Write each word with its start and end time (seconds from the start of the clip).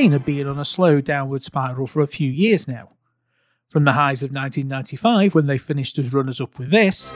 Spain 0.00 0.12
had 0.12 0.24
been 0.24 0.46
on 0.46 0.58
a 0.58 0.64
slow 0.64 1.02
downward 1.02 1.42
spiral 1.42 1.86
for 1.86 2.00
a 2.00 2.06
few 2.06 2.30
years 2.30 2.66
now. 2.66 2.88
From 3.68 3.84
the 3.84 3.92
highs 3.92 4.22
of 4.22 4.32
1995, 4.32 5.34
when 5.34 5.44
they 5.44 5.58
finished 5.58 5.98
as 5.98 6.10
runners 6.10 6.40
up 6.40 6.58
with 6.58 6.70
this, 6.70 7.12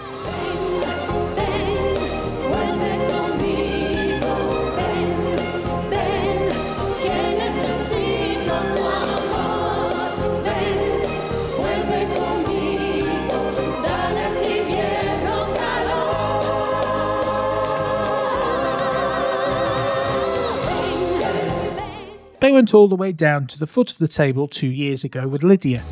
They 22.44 22.52
went 22.52 22.74
all 22.74 22.88
the 22.88 22.94
way 22.94 23.10
down 23.10 23.46
to 23.46 23.58
the 23.58 23.66
foot 23.66 23.90
of 23.90 23.96
the 23.96 24.06
table 24.06 24.48
two 24.48 24.68
years 24.68 25.02
ago 25.02 25.26
with 25.26 25.42
Lydia. 25.42 25.82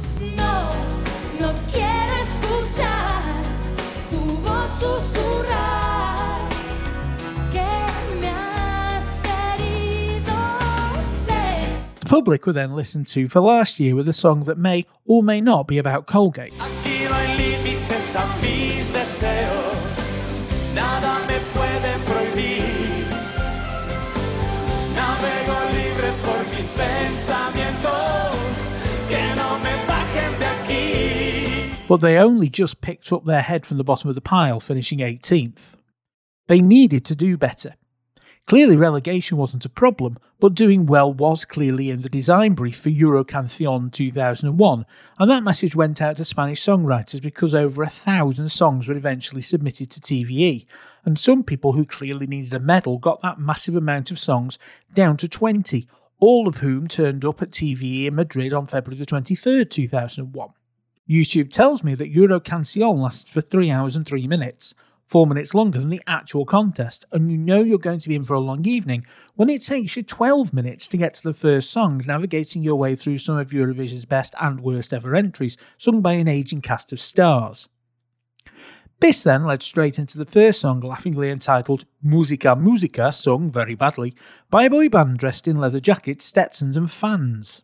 The 12.01 12.07
public 12.07 12.45
were 12.45 12.53
then 12.53 12.77
listened 12.77 13.07
to 13.07 13.31
for 13.31 13.41
last 13.41 13.81
year 13.81 13.95
with 13.95 14.07
a 14.07 14.13
song 14.13 14.45
that 14.45 14.59
may 14.59 14.85
or 15.07 15.23
may 15.23 15.41
not 15.41 15.67
be 15.67 15.79
about 15.79 16.07
Colgate. 16.07 16.53
But 31.93 32.01
they 32.01 32.17
only 32.17 32.49
just 32.49 32.81
picked 32.81 33.13
up 33.13 33.27
their 33.27 33.43
head 33.43 33.67
from 33.67 33.77
the 33.77 33.85
bottom 33.85 34.09
of 34.09 34.15
the 34.15 34.23
pile, 34.23 34.59
finishing 34.61 35.01
18th. 35.01 35.75
They 36.49 36.63
needed 36.63 37.05
to 37.05 37.15
do 37.15 37.37
better. 37.37 37.75
Clearly, 38.47 38.77
relegation 38.77 39.37
wasn't 39.37 39.67
a 39.67 39.69
problem, 39.69 40.17
but 40.41 40.55
doing 40.55 40.87
well 40.87 41.13
was 41.13 41.45
clearly 41.45 41.91
in 41.91 42.01
the 42.01 42.09
design 42.09 42.55
brief 42.55 42.79
for 42.79 42.89
Eurocanción 42.89 43.93
2001, 43.93 44.87
and 45.19 45.31
that 45.31 45.43
message 45.43 45.77
went 45.77 46.01
out 46.01 46.17
to 46.17 46.25
Spanish 46.25 46.65
songwriters 46.65 47.21
because 47.21 47.55
over 47.55 47.83
a 47.83 47.91
thousand 47.91 48.49
songs 48.49 48.89
were 48.89 48.97
eventually 48.97 49.43
submitted 49.43 49.91
to 49.91 50.01
TVE, 50.01 50.65
and 51.05 51.19
some 51.19 51.43
people 51.43 51.75
who 51.75 51.85
clearly 51.85 52.27
needed 52.27 52.55
a 52.55 52.59
medal 52.59 52.97
got 52.97 53.21
that 53.21 53.39
massive 53.39 53.77
amount 53.77 54.11
of 54.11 54.19
songs 54.19 54.59
down 54.95 55.19
to 55.19 55.29
20, 55.29 55.87
all 56.21 56.49
of 56.49 56.61
whom 56.61 56.89
turned 56.89 57.23
up 57.23 57.43
at 57.43 57.51
TVE 57.51 58.07
in 58.07 58.15
Madrid 58.15 58.55
on 58.55 58.65
February 58.65 58.99
the 58.99 59.05
23rd, 59.05 59.69
2001. 59.69 60.55
YouTube 61.13 61.53
tells 61.53 61.85
me 61.85 61.95
that 61.95 62.15
Eurocanción 62.15 62.99
lasts 62.99 63.31
for 63.31 63.43
3 63.43 63.71
hours 63.71 63.97
and 63.97 64.07
3 64.07 64.27
minutes, 64.27 64.75
4 65.05 65.27
minutes 65.27 65.55
longer 65.55 65.79
than 65.79 65.91
the 65.91 66.01
actual 66.07 66.47
contest, 66.47 67.05
and 67.13 67.31
you 67.31 67.37
know 67.37 67.63
you're 67.63 67.77
going 67.77 67.99
to 67.99 68.09
be 68.09 68.15
in 68.15 68.25
for 68.25 68.33
a 68.33 68.41
long 68.41 68.65
evening 68.65 69.05
when 69.35 69.51
it 69.51 69.63
takes 69.63 69.95
you 69.95 70.03
12 70.03 70.55
minutes 70.55 70.89
to 70.89 70.97
get 70.97 71.13
to 71.13 71.23
the 71.23 71.35
first 71.35 71.71
song, 71.71 72.03
navigating 72.07 72.63
your 72.63 72.77
way 72.77 72.97
through 72.97 73.19
some 73.19 73.37
of 73.37 73.51
Eurovision's 73.51 74.07
best 74.07 74.35
and 74.41 74.61
worst 74.61 74.95
ever 74.95 75.15
entries, 75.15 75.59
sung 75.77 76.01
by 76.01 76.13
an 76.13 76.29
aging 76.29 76.63
cast 76.63 76.95
of 76.95 77.01
stars. 77.01 77.69
This 79.01 79.23
then 79.23 79.45
led 79.45 79.63
straight 79.63 79.99
into 79.99 80.17
the 80.17 80.25
first 80.25 80.61
song, 80.61 80.81
laughingly 80.81 81.29
entitled 81.29 81.85
Musica 82.03 82.57
Musica, 82.57 83.13
sung 83.13 83.51
very 83.51 83.75
badly, 83.75 84.15
by 84.49 84.63
a 84.63 84.71
boy 84.71 84.89
band 84.89 85.19
dressed 85.19 85.47
in 85.47 85.61
leather 85.61 85.81
jackets, 85.81 86.25
Stetsons, 86.25 86.75
and 86.75 86.91
fans. 86.91 87.61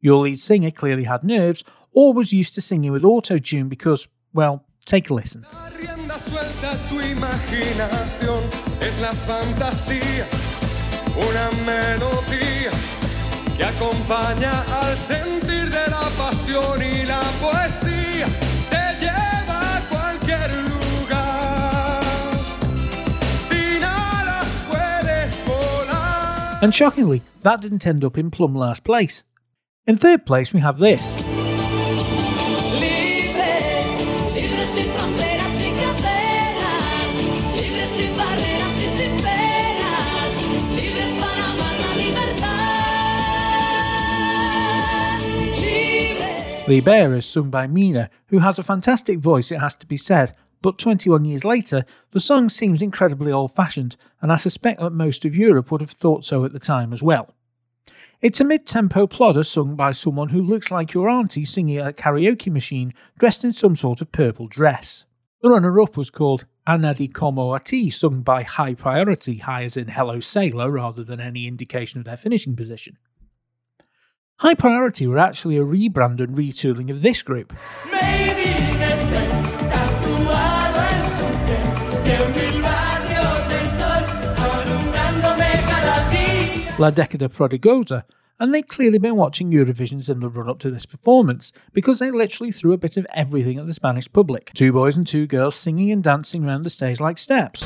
Your 0.00 0.24
lead 0.24 0.40
singer 0.40 0.72
clearly 0.72 1.04
had 1.04 1.22
nerves, 1.22 1.64
or 1.92 2.12
was 2.12 2.32
used 2.32 2.54
to 2.54 2.60
singing 2.60 2.92
with 2.92 3.04
auto 3.04 3.38
tune 3.38 3.68
because, 3.68 4.08
well, 4.32 4.64
take 4.84 5.10
a 5.10 5.14
listen. 5.14 5.46
que 13.56 13.64
acompaña 13.64 14.50
al 14.82 14.96
sentir 14.96 15.70
de 15.70 15.90
la 15.90 16.08
pasión 16.16 16.80
y 16.82 17.04
la 17.06 17.20
poesía, 17.40 18.26
te 18.70 19.00
lleva 19.00 19.76
a 19.76 19.80
cualquier 19.88 20.50
lugar. 20.70 22.02
Sin 23.46 23.84
alas 23.84 24.48
puedes 24.68 25.44
volar. 25.46 26.62
And 26.62 26.74
shockingly, 26.74 27.22
that 27.42 27.60
didn't 27.60 27.86
end 27.86 28.04
up 28.04 28.16
in 28.16 28.30
plum 28.30 28.54
last 28.54 28.84
place. 28.84 29.24
In 29.86 29.96
third 29.96 30.24
place, 30.24 30.52
we 30.52 30.60
have 30.60 30.78
this. 30.78 31.31
Libera 46.72 47.18
is 47.18 47.26
sung 47.26 47.50
by 47.50 47.66
Mina, 47.66 48.08
who 48.28 48.38
has 48.38 48.58
a 48.58 48.62
fantastic 48.62 49.18
voice, 49.18 49.52
it 49.52 49.60
has 49.60 49.74
to 49.74 49.86
be 49.86 49.98
said, 49.98 50.34
but 50.62 50.78
21 50.78 51.26
years 51.26 51.44
later, 51.44 51.84
the 52.12 52.20
song 52.20 52.48
seems 52.48 52.80
incredibly 52.80 53.30
old 53.30 53.54
fashioned, 53.54 53.94
and 54.22 54.32
I 54.32 54.36
suspect 54.36 54.80
that 54.80 54.88
most 54.88 55.26
of 55.26 55.36
Europe 55.36 55.70
would 55.70 55.82
have 55.82 55.90
thought 55.90 56.24
so 56.24 56.46
at 56.46 56.54
the 56.54 56.58
time 56.58 56.94
as 56.94 57.02
well. 57.02 57.34
It's 58.22 58.40
a 58.40 58.44
mid 58.44 58.64
tempo 58.64 59.06
plodder 59.06 59.42
sung 59.42 59.76
by 59.76 59.92
someone 59.92 60.30
who 60.30 60.40
looks 60.40 60.70
like 60.70 60.94
your 60.94 61.10
auntie 61.10 61.44
singing 61.44 61.76
at 61.76 61.88
a 61.88 61.92
karaoke 61.92 62.50
machine 62.50 62.94
dressed 63.18 63.44
in 63.44 63.52
some 63.52 63.76
sort 63.76 64.00
of 64.00 64.10
purple 64.10 64.46
dress. 64.46 65.04
The 65.42 65.50
runner 65.50 65.78
up 65.78 65.98
was 65.98 66.08
called 66.08 66.46
Anadi 66.66 67.12
Como 67.12 67.52
a 67.52 67.60
Ti, 67.60 67.90
sung 67.90 68.22
by 68.22 68.44
High 68.44 68.72
Priority, 68.72 69.38
high 69.38 69.64
as 69.64 69.76
in 69.76 69.88
Hello 69.88 70.20
Sailor 70.20 70.70
rather 70.70 71.04
than 71.04 71.20
any 71.20 71.46
indication 71.46 71.98
of 71.98 72.06
their 72.06 72.16
finishing 72.16 72.56
position. 72.56 72.96
High 74.40 74.54
Priority 74.54 75.06
were 75.06 75.18
actually 75.18 75.56
a 75.56 75.64
rebrand 75.64 76.20
and 76.20 76.36
retooling 76.36 76.90
of 76.90 77.02
this 77.02 77.22
group. 77.22 77.52
La 86.78 86.90
Decada 86.90 87.28
Prodigiosa, 87.28 88.02
and 88.40 88.52
they'd 88.52 88.66
clearly 88.66 88.98
been 88.98 89.14
watching 89.14 89.52
Eurovisions 89.52 90.10
in 90.10 90.18
the 90.18 90.28
run 90.28 90.48
up 90.48 90.58
to 90.58 90.70
this 90.70 90.84
performance 90.86 91.52
because 91.72 92.00
they 92.00 92.10
literally 92.10 92.50
threw 92.50 92.72
a 92.72 92.78
bit 92.78 92.96
of 92.96 93.06
everything 93.14 93.58
at 93.58 93.66
the 93.66 93.72
Spanish 93.72 94.12
public. 94.12 94.50
Two 94.54 94.72
boys 94.72 94.96
and 94.96 95.06
two 95.06 95.28
girls 95.28 95.54
singing 95.54 95.92
and 95.92 96.02
dancing 96.02 96.44
around 96.44 96.62
the 96.62 96.70
stage 96.70 96.98
like 96.98 97.18
steps. 97.18 97.62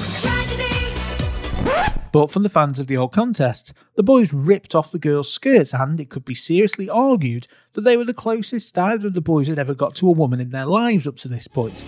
But 2.16 2.30
from 2.30 2.44
the 2.44 2.48
fans 2.48 2.80
of 2.80 2.86
the 2.86 2.96
old 2.96 3.12
contest, 3.12 3.74
the 3.94 4.02
boys 4.02 4.32
ripped 4.32 4.74
off 4.74 4.90
the 4.90 4.98
girls' 4.98 5.30
skirts, 5.30 5.74
and 5.74 6.00
it 6.00 6.08
could 6.08 6.24
be 6.24 6.34
seriously 6.34 6.88
argued 6.88 7.46
that 7.74 7.82
they 7.82 7.98
were 7.98 8.06
the 8.06 8.14
closest 8.14 8.78
either 8.78 9.08
of 9.08 9.12
the 9.12 9.20
boys 9.20 9.48
had 9.48 9.58
ever 9.58 9.74
got 9.74 9.94
to 9.96 10.08
a 10.08 10.12
woman 10.12 10.40
in 10.40 10.48
their 10.48 10.64
lives 10.64 11.06
up 11.06 11.16
to 11.16 11.28
this 11.28 11.46
point. 11.46 11.84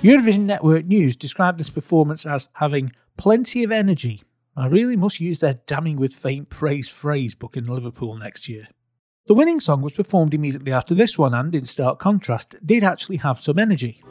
Eurovision 0.00 0.42
Network 0.42 0.86
News 0.86 1.16
described 1.16 1.58
this 1.58 1.70
performance 1.70 2.24
as 2.24 2.46
having 2.52 2.92
plenty 3.16 3.64
of 3.64 3.72
energy 3.72 4.22
I 4.58 4.68
really 4.68 4.96
must 4.96 5.20
use 5.20 5.40
their 5.40 5.60
damning 5.66 5.98
with 5.98 6.14
faint 6.14 6.48
praise 6.48 6.88
phrase 6.88 7.34
book 7.34 7.58
in 7.58 7.66
Liverpool 7.66 8.16
next 8.16 8.48
year. 8.48 8.68
The 9.26 9.34
winning 9.34 9.60
song 9.60 9.82
was 9.82 9.92
performed 9.92 10.32
immediately 10.32 10.72
after 10.72 10.94
this 10.94 11.18
one 11.18 11.34
and, 11.34 11.54
in 11.54 11.66
stark 11.66 11.98
contrast, 11.98 12.56
did 12.64 12.82
actually 12.82 13.18
have 13.18 13.38
some 13.38 13.58
energy. 13.58 14.02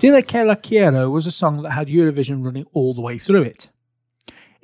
Dile 0.00 0.22
que 0.22 0.44
la 0.44 0.54
quiero 0.54 1.10
was 1.10 1.26
a 1.26 1.30
song 1.30 1.62
that 1.62 1.72
had 1.72 1.88
Eurovision 1.88 2.42
running 2.42 2.64
all 2.72 2.94
the 2.94 3.02
way 3.02 3.18
through 3.18 3.42
it. 3.42 3.70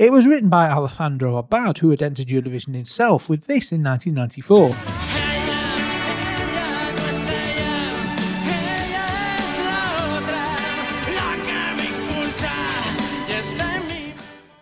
It 0.00 0.12
was 0.12 0.26
written 0.26 0.48
by 0.48 0.70
Alejandro 0.70 1.36
Abad, 1.36 1.76
who 1.76 1.90
had 1.90 2.00
entered 2.00 2.28
Eurovision 2.28 2.74
himself 2.74 3.28
with 3.28 3.44
this 3.44 3.70
in 3.70 3.84
1994. 3.84 4.70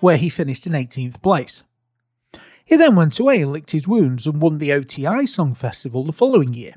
Where 0.01 0.17
he 0.17 0.29
finished 0.29 0.67
in 0.67 0.73
18th 0.73 1.23
place. 1.23 1.63
He 2.65 2.75
then 2.75 2.97
went 2.97 3.21
away 3.21 3.41
and 3.43 3.53
licked 3.53 3.71
his 3.71 3.87
wounds 3.87 4.27
and 4.27 4.43
won 4.43 4.59
the 4.59 4.73
OTI 4.73 5.25
Song 5.25 5.55
Festival 5.55 6.03
the 6.03 6.11
following 6.11 6.53
year. 6.53 6.75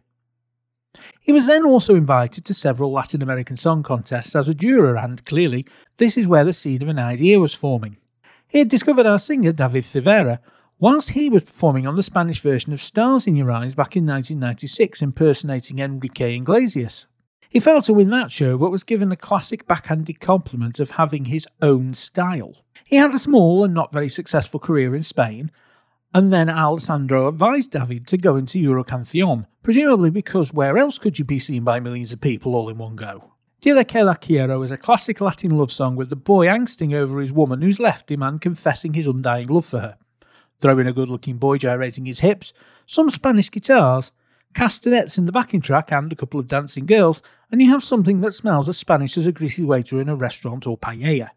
He 1.20 1.32
was 1.32 1.48
then 1.48 1.66
also 1.66 1.96
invited 1.96 2.46
to 2.46 2.54
several 2.54 2.92
Latin 2.92 3.24
American 3.24 3.58
song 3.58 3.82
contests 3.82 4.36
as 4.36 4.48
a 4.48 4.54
juror, 4.54 4.98
and 4.98 5.26
clearly, 5.26 5.66
this 5.98 6.16
is 6.16 6.28
where 6.28 6.44
the 6.44 6.54
seed 6.54 6.84
of 6.84 6.90
an 6.90 7.00
idea 7.00 7.40
was 7.40 7.56
forming. 7.56 7.98
He 8.52 8.60
had 8.60 8.68
discovered 8.68 9.06
our 9.06 9.18
singer 9.18 9.54
David 9.54 9.86
Civera 9.86 10.42
whilst 10.78 11.12
he 11.12 11.30
was 11.30 11.46
performing 11.46 11.88
on 11.88 11.96
the 11.96 12.04
Spanish 12.04 12.42
version 12.42 12.74
of 12.74 12.82
Stars 12.82 13.26
in 13.26 13.38
Your 13.38 13.50
Eyes 13.50 13.76
back 13.76 13.96
in 13.96 14.06
1996, 14.06 15.02
impersonating 15.02 15.80
Enrique 15.80 16.36
Iglesias. 16.36 17.06
He 17.48 17.62
failed 17.62 17.86
to 17.86 17.94
win 17.94 18.10
that 18.10 18.30
show, 18.30 18.58
but 18.58 18.70
was 18.70 18.84
given 18.84 19.08
the 19.08 19.16
classic 19.16 19.70
backhanded 19.70 20.20
compliment 20.20 20.82
of 20.82 20.92
having 20.92 21.26
his 21.26 21.48
own 21.62 21.94
style. 21.94 22.58
He 22.84 22.98
had 22.98 23.16
a 23.16 23.20
small 23.20 23.64
and 23.64 23.74
not 23.74 23.94
very 23.94 24.10
successful 24.10 24.60
career 24.60 24.94
in 24.94 25.04
Spain, 25.04 25.50
and 26.14 26.34
then 26.34 26.50
Alessandro 26.50 27.30
advised 27.30 27.72
David 27.72 28.06
to 28.08 28.18
go 28.18 28.36
into 28.36 28.60
Eurocanción, 28.60 29.46
presumably 29.64 30.10
because 30.10 30.52
where 30.52 30.78
else 30.78 31.00
could 31.00 31.18
you 31.18 31.24
be 31.24 31.40
seen 31.40 31.64
by 31.64 31.80
millions 31.80 32.12
of 32.12 32.20
people 32.20 32.54
all 32.56 32.68
in 32.68 32.78
one 32.78 32.98
go? 32.98 33.31
Dile 33.62 33.86
la 34.04 34.16
quiero 34.16 34.64
is 34.64 34.72
a 34.72 34.78
classic 34.78 35.22
Latin 35.22 35.56
love 35.56 35.72
song 35.72 35.96
with 35.96 36.10
the 36.10 36.16
boy 36.16 36.48
angsting 36.48 36.96
over 36.96 37.22
his 37.22 37.32
woman 37.32 37.62
who's 37.62 37.80
left 37.80 38.10
him 38.10 38.24
and 38.24 38.42
confessing 38.42 38.96
his 38.96 39.06
undying 39.06 39.50
love 39.50 39.68
for 39.68 39.82
her. 39.82 39.98
Throw 40.60 40.80
in 40.80 40.88
a 40.88 40.94
good 40.94 41.12
looking 41.12 41.38
boy 41.38 41.60
gyrating 41.60 42.08
his 42.08 42.22
hips, 42.22 42.54
some 42.88 43.12
Spanish 43.12 43.52
guitars, 43.52 44.12
castanets 44.56 45.20
in 45.20 45.28
the 45.28 45.32
backing 45.32 45.62
track, 45.62 45.92
and 45.92 46.12
a 46.12 46.16
couple 46.16 46.40
of 46.40 46.48
dancing 46.48 46.88
girls, 46.88 47.22
and 47.52 47.62
you 47.62 47.70
have 47.70 47.84
something 47.84 48.22
that 48.22 48.34
smells 48.34 48.68
as 48.68 48.80
Spanish 48.80 49.16
as 49.16 49.28
a 49.28 49.32
greasy 49.32 49.64
waiter 49.64 50.02
in 50.02 50.10
a 50.10 50.16
restaurant 50.16 50.66
or 50.66 50.76
paella. 50.76 51.30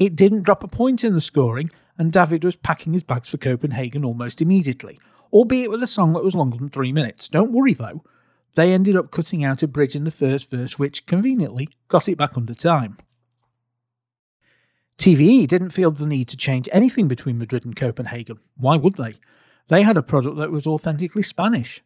It 0.00 0.16
didn't 0.16 0.42
drop 0.42 0.64
a 0.64 0.68
point 0.68 1.04
in 1.04 1.14
the 1.14 1.20
scoring, 1.20 1.70
and 1.96 2.10
David 2.10 2.42
was 2.42 2.56
packing 2.56 2.92
his 2.92 3.04
bags 3.04 3.28
for 3.28 3.36
Copenhagen 3.36 4.04
almost 4.04 4.42
immediately, 4.42 4.98
albeit 5.32 5.70
with 5.70 5.82
a 5.84 5.86
song 5.86 6.12
that 6.14 6.24
was 6.24 6.34
longer 6.34 6.58
than 6.58 6.70
three 6.70 6.92
minutes. 6.92 7.28
Don't 7.28 7.52
worry 7.52 7.74
though, 7.74 8.02
they 8.58 8.72
ended 8.72 8.96
up 8.96 9.12
cutting 9.12 9.44
out 9.44 9.62
a 9.62 9.68
bridge 9.68 9.94
in 9.94 10.02
the 10.02 10.10
first 10.10 10.50
verse, 10.50 10.80
which 10.80 11.06
conveniently 11.06 11.68
got 11.86 12.08
it 12.08 12.18
back 12.18 12.36
under 12.36 12.54
time. 12.54 12.98
TVE 14.98 15.46
didn't 15.46 15.70
feel 15.70 15.92
the 15.92 16.08
need 16.08 16.26
to 16.26 16.36
change 16.36 16.68
anything 16.72 17.06
between 17.06 17.38
Madrid 17.38 17.64
and 17.64 17.76
Copenhagen. 17.76 18.40
Why 18.56 18.76
would 18.76 18.96
they? 18.96 19.14
They 19.68 19.82
had 19.82 19.96
a 19.96 20.02
product 20.02 20.38
that 20.38 20.50
was 20.50 20.66
authentically 20.66 21.22
Spanish. 21.22 21.84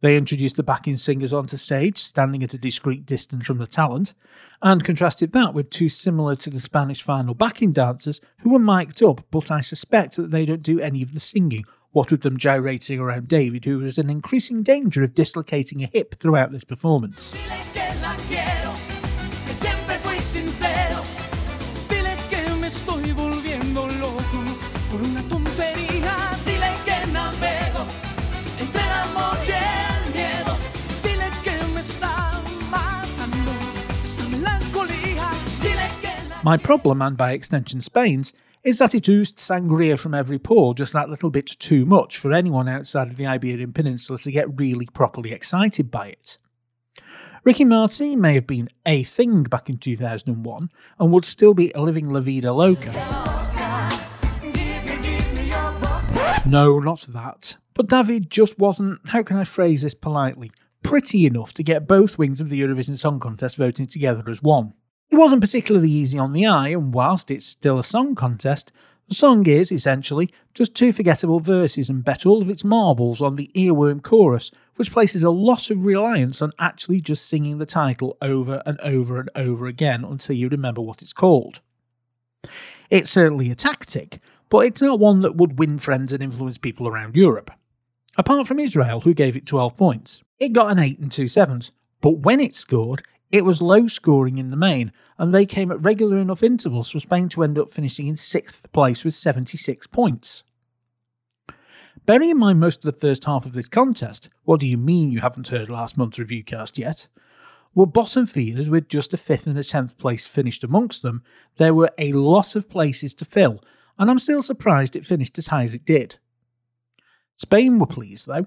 They 0.00 0.16
introduced 0.16 0.56
the 0.56 0.64
backing 0.64 0.96
singers 0.96 1.32
onto 1.32 1.56
stage, 1.56 1.98
standing 1.98 2.42
at 2.42 2.54
a 2.54 2.58
discreet 2.58 3.06
distance 3.06 3.46
from 3.46 3.58
the 3.58 3.66
talent, 3.68 4.14
and 4.62 4.82
contrasted 4.82 5.30
that 5.34 5.54
with 5.54 5.70
two 5.70 5.88
similar 5.88 6.34
to 6.34 6.50
the 6.50 6.60
Spanish 6.60 7.02
final 7.04 7.34
backing 7.34 7.72
dancers 7.72 8.20
who 8.38 8.50
were 8.50 8.58
mic'd 8.58 9.00
up, 9.00 9.20
but 9.30 9.52
I 9.52 9.60
suspect 9.60 10.16
that 10.16 10.32
they 10.32 10.44
don't 10.44 10.60
do 10.60 10.80
any 10.80 11.02
of 11.02 11.14
the 11.14 11.20
singing, 11.20 11.64
what 11.94 12.10
with 12.10 12.22
them 12.22 12.36
gyrating 12.36 12.98
around 12.98 13.28
David, 13.28 13.64
who 13.64 13.78
was 13.78 13.98
in 13.98 14.10
increasing 14.10 14.64
danger 14.64 15.04
of 15.04 15.14
dislocating 15.14 15.82
a 15.82 15.86
hip 15.86 16.16
throughout 16.16 16.50
this 16.50 16.64
performance. 16.64 17.32
My 36.42 36.58
problem, 36.58 37.00
and 37.00 37.16
by 37.16 37.32
extension 37.32 37.80
Spain's, 37.80 38.34
is 38.64 38.78
that 38.78 38.94
it 38.94 39.08
oozed 39.08 39.36
sangria 39.36 39.98
from 39.98 40.14
every 40.14 40.38
pore 40.38 40.74
just 40.74 40.94
that 40.94 41.10
little 41.10 41.30
bit 41.30 41.46
too 41.46 41.84
much 41.84 42.16
for 42.16 42.32
anyone 42.32 42.68
outside 42.68 43.10
of 43.10 43.16
the 43.16 43.26
Iberian 43.26 43.72
Peninsula 43.72 44.18
to 44.20 44.32
get 44.32 44.58
really 44.58 44.86
properly 44.86 45.32
excited 45.32 45.90
by 45.90 46.08
it. 46.08 46.38
Ricky 47.44 47.64
Martin 47.64 48.22
may 48.22 48.32
have 48.34 48.46
been 48.46 48.70
a 48.86 49.02
thing 49.02 49.42
back 49.42 49.68
in 49.68 49.76
2001 49.76 50.70
and 50.98 51.12
would 51.12 51.26
still 51.26 51.52
be 51.52 51.70
a 51.72 51.82
living 51.82 52.06
La 52.06 52.20
Vida 52.20 52.52
Loca. 52.54 52.90
No, 56.46 56.78
not 56.78 57.06
that. 57.10 57.56
But 57.74 57.88
David 57.88 58.30
just 58.30 58.58
wasn't, 58.58 59.06
how 59.08 59.22
can 59.22 59.36
I 59.36 59.44
phrase 59.44 59.82
this 59.82 59.94
politely, 59.94 60.52
pretty 60.82 61.26
enough 61.26 61.52
to 61.54 61.62
get 61.62 61.86
both 61.88 62.18
wings 62.18 62.40
of 62.40 62.48
the 62.48 62.60
Eurovision 62.60 62.96
Song 62.96 63.20
Contest 63.20 63.56
voting 63.56 63.86
together 63.86 64.22
as 64.30 64.42
one. 64.42 64.74
It 65.14 65.18
wasn't 65.18 65.42
particularly 65.42 65.92
easy 65.92 66.18
on 66.18 66.32
the 66.32 66.44
eye, 66.44 66.70
and 66.70 66.92
whilst 66.92 67.30
it's 67.30 67.46
still 67.46 67.78
a 67.78 67.84
song 67.84 68.16
contest, 68.16 68.72
the 69.06 69.14
song 69.14 69.46
is, 69.46 69.70
essentially, 69.70 70.28
just 70.54 70.74
two 70.74 70.92
forgettable 70.92 71.38
verses 71.38 71.88
and 71.88 72.04
bet 72.04 72.26
all 72.26 72.42
of 72.42 72.50
its 72.50 72.64
marbles 72.64 73.22
on 73.22 73.36
the 73.36 73.48
earworm 73.54 74.02
chorus, 74.02 74.50
which 74.74 74.90
places 74.90 75.22
a 75.22 75.30
lot 75.30 75.70
of 75.70 75.86
reliance 75.86 76.42
on 76.42 76.50
actually 76.58 77.00
just 77.00 77.26
singing 77.26 77.58
the 77.58 77.64
title 77.64 78.16
over 78.20 78.60
and 78.66 78.80
over 78.80 79.20
and 79.20 79.30
over 79.36 79.66
again 79.66 80.04
until 80.04 80.34
you 80.34 80.48
remember 80.48 80.80
what 80.80 81.00
it's 81.00 81.12
called. 81.12 81.60
It's 82.90 83.08
certainly 83.08 83.52
a 83.52 83.54
tactic, 83.54 84.18
but 84.48 84.66
it's 84.66 84.82
not 84.82 84.98
one 84.98 85.20
that 85.20 85.36
would 85.36 85.60
win 85.60 85.78
friends 85.78 86.12
and 86.12 86.24
influence 86.24 86.58
people 86.58 86.88
around 86.88 87.14
Europe. 87.14 87.52
Apart 88.16 88.48
from 88.48 88.58
Israel, 88.58 89.02
who 89.02 89.14
gave 89.14 89.36
it 89.36 89.46
12 89.46 89.76
points. 89.76 90.24
It 90.40 90.52
got 90.52 90.72
an 90.72 90.80
8 90.80 90.98
and 90.98 91.12
2 91.12 91.28
sevens, 91.28 91.70
but 92.00 92.18
when 92.18 92.40
it 92.40 92.56
scored, 92.56 93.04
it 93.34 93.44
was 93.44 93.60
low 93.60 93.88
scoring 93.88 94.38
in 94.38 94.50
the 94.50 94.56
main, 94.56 94.92
and 95.18 95.34
they 95.34 95.44
came 95.44 95.72
at 95.72 95.82
regular 95.82 96.18
enough 96.18 96.40
intervals 96.40 96.92
for 96.92 97.00
Spain 97.00 97.28
to 97.28 97.42
end 97.42 97.58
up 97.58 97.68
finishing 97.68 98.06
in 98.06 98.14
sixth 98.14 98.70
place 98.70 99.04
with 99.04 99.12
76 99.12 99.88
points. 99.88 100.44
Bearing 102.06 102.30
in 102.30 102.38
mind 102.38 102.60
most 102.60 102.84
of 102.84 102.94
the 102.94 103.00
first 103.00 103.24
half 103.24 103.44
of 103.44 103.52
this 103.52 103.66
contest, 103.66 104.28
what 104.44 104.60
do 104.60 104.68
you 104.68 104.78
mean 104.78 105.10
you 105.10 105.18
haven't 105.18 105.48
heard 105.48 105.68
last 105.68 105.96
month's 105.96 106.20
review 106.20 106.44
cast 106.44 106.78
yet? 106.78 107.08
Were 107.74 107.86
bottom 107.86 108.24
feeders 108.24 108.70
with 108.70 108.88
just 108.88 109.12
a 109.12 109.16
fifth 109.16 109.48
and 109.48 109.58
a 109.58 109.64
tenth 109.64 109.98
place 109.98 110.24
finished 110.24 110.62
amongst 110.62 111.02
them, 111.02 111.24
there 111.56 111.74
were 111.74 111.90
a 111.98 112.12
lot 112.12 112.54
of 112.54 112.70
places 112.70 113.14
to 113.14 113.24
fill, 113.24 113.64
and 113.98 114.12
I'm 114.12 114.20
still 114.20 114.42
surprised 114.42 114.94
it 114.94 115.06
finished 115.06 115.38
as 115.38 115.48
high 115.48 115.64
as 115.64 115.74
it 115.74 115.84
did. 115.84 116.18
Spain 117.36 117.80
were 117.80 117.86
pleased 117.86 118.28
though, 118.28 118.46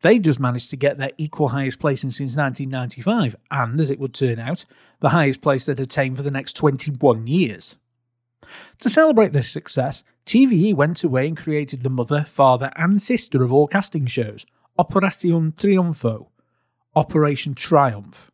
they 0.00 0.18
just 0.18 0.38
managed 0.38 0.70
to 0.70 0.76
get 0.76 0.98
their 0.98 1.10
equal 1.18 1.48
highest 1.48 1.80
placing 1.80 2.12
since 2.12 2.36
1995, 2.36 3.36
and 3.50 3.80
as 3.80 3.90
it 3.90 3.98
would 3.98 4.14
turn 4.14 4.38
out, 4.38 4.64
the 5.00 5.10
highest 5.10 5.40
place 5.40 5.66
they'd 5.66 5.80
attained 5.80 6.16
for 6.16 6.22
the 6.22 6.30
next 6.30 6.54
21 6.54 7.26
years. 7.26 7.76
To 8.80 8.88
celebrate 8.88 9.32
this 9.32 9.50
success, 9.50 10.04
TVE 10.24 10.74
went 10.74 11.02
away 11.02 11.26
and 11.26 11.36
created 11.36 11.82
the 11.82 11.90
mother, 11.90 12.24
father, 12.24 12.70
and 12.76 13.02
sister 13.02 13.42
of 13.42 13.52
all 13.52 13.66
casting 13.66 14.06
shows, 14.06 14.46
Operacion 14.78 15.54
Triunfo, 15.54 16.28
Operation 16.94 17.54
Triumph. 17.54 18.30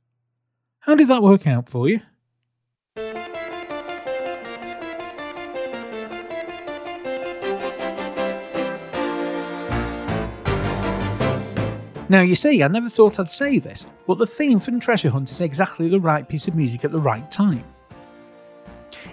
How 0.80 0.94
did 0.94 1.08
that 1.08 1.22
work 1.22 1.46
out 1.46 1.68
for 1.68 1.88
you? 1.88 2.00
Now, 12.10 12.20
you 12.20 12.34
see, 12.34 12.62
I 12.62 12.68
never 12.68 12.90
thought 12.90 13.18
I'd 13.18 13.30
say 13.30 13.58
this, 13.58 13.86
but 14.06 14.18
the 14.18 14.26
theme 14.26 14.60
from 14.60 14.78
Treasure 14.78 15.08
Hunt 15.08 15.30
is 15.30 15.40
exactly 15.40 15.88
the 15.88 16.00
right 16.00 16.28
piece 16.28 16.46
of 16.48 16.54
music 16.54 16.84
at 16.84 16.90
the 16.90 16.98
right 16.98 17.30
time. 17.30 17.64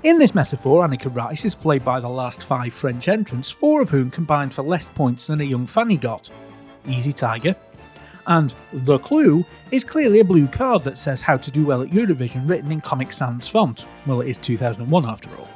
In 0.03 0.19
this 0.19 0.35
metaphor, 0.35 0.85
Anneka 0.85 1.15
Rice 1.15 1.45
is 1.45 1.55
played 1.55 1.85
by 1.85 2.01
the 2.01 2.09
last 2.09 2.43
five 2.43 2.73
French 2.73 3.07
entrants, 3.07 3.49
four 3.49 3.81
of 3.81 3.89
whom 3.89 4.11
combined 4.11 4.53
for 4.53 4.63
less 4.63 4.87
points 4.87 5.27
than 5.27 5.39
a 5.39 5.45
young 5.45 5.65
Fanny 5.65 5.95
got. 5.95 6.29
Easy 6.87 7.13
Tiger. 7.13 7.55
And 8.27 8.53
The 8.73 8.99
Clue 8.99 9.45
is 9.71 9.83
clearly 9.85 10.19
a 10.19 10.25
blue 10.25 10.47
card 10.47 10.83
that 10.83 10.97
says 10.97 11.21
how 11.21 11.37
to 11.37 11.49
do 11.51 11.65
well 11.65 11.81
at 11.81 11.89
Eurovision 11.89 12.47
written 12.49 12.71
in 12.71 12.81
Comic 12.81 13.13
Sans 13.13 13.47
font. 13.47 13.87
Well, 14.05 14.21
it 14.21 14.27
is 14.27 14.37
2001 14.37 15.05
after 15.05 15.29
all. 15.37 15.47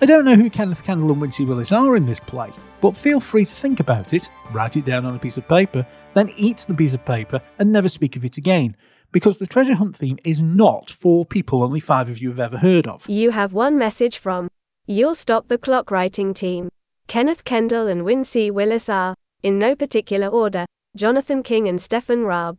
I 0.00 0.06
don't 0.06 0.24
know 0.24 0.36
who 0.36 0.48
Kenneth 0.48 0.84
Kendall 0.84 1.10
and 1.10 1.20
Wincy 1.20 1.44
Willis 1.44 1.72
are 1.72 1.96
in 1.96 2.04
this 2.04 2.20
play, 2.20 2.52
but 2.80 2.96
feel 2.96 3.18
free 3.18 3.44
to 3.44 3.54
think 3.54 3.80
about 3.80 4.14
it, 4.14 4.30
write 4.52 4.76
it 4.76 4.84
down 4.84 5.04
on 5.04 5.16
a 5.16 5.18
piece 5.18 5.36
of 5.36 5.48
paper, 5.48 5.84
then 6.14 6.32
eat 6.36 6.58
the 6.58 6.74
piece 6.74 6.94
of 6.94 7.04
paper 7.04 7.42
and 7.58 7.72
never 7.72 7.88
speak 7.88 8.14
of 8.14 8.24
it 8.24 8.36
again. 8.36 8.76
Because 9.10 9.38
the 9.38 9.46
treasure 9.46 9.74
hunt 9.74 9.96
theme 9.96 10.16
is 10.22 10.40
not 10.40 10.88
for 10.88 11.26
people 11.26 11.64
only 11.64 11.80
five 11.80 12.08
of 12.08 12.22
you 12.22 12.28
have 12.28 12.38
ever 12.38 12.58
heard 12.58 12.86
of. 12.86 13.08
You 13.08 13.32
have 13.32 13.52
one 13.52 13.76
message 13.76 14.18
from 14.18 14.48
You'll 14.86 15.16
Stop 15.16 15.48
the 15.48 15.58
Clock 15.58 15.90
writing 15.90 16.32
team. 16.32 16.68
Kenneth 17.08 17.42
Kendall 17.42 17.88
and 17.88 18.02
Wincy 18.02 18.52
Willis 18.52 18.88
are, 18.88 19.16
in 19.42 19.58
no 19.58 19.74
particular 19.74 20.28
order, 20.28 20.66
Jonathan 20.94 21.42
King 21.42 21.66
and 21.66 21.82
Stefan 21.82 22.22
Raab. 22.22 22.58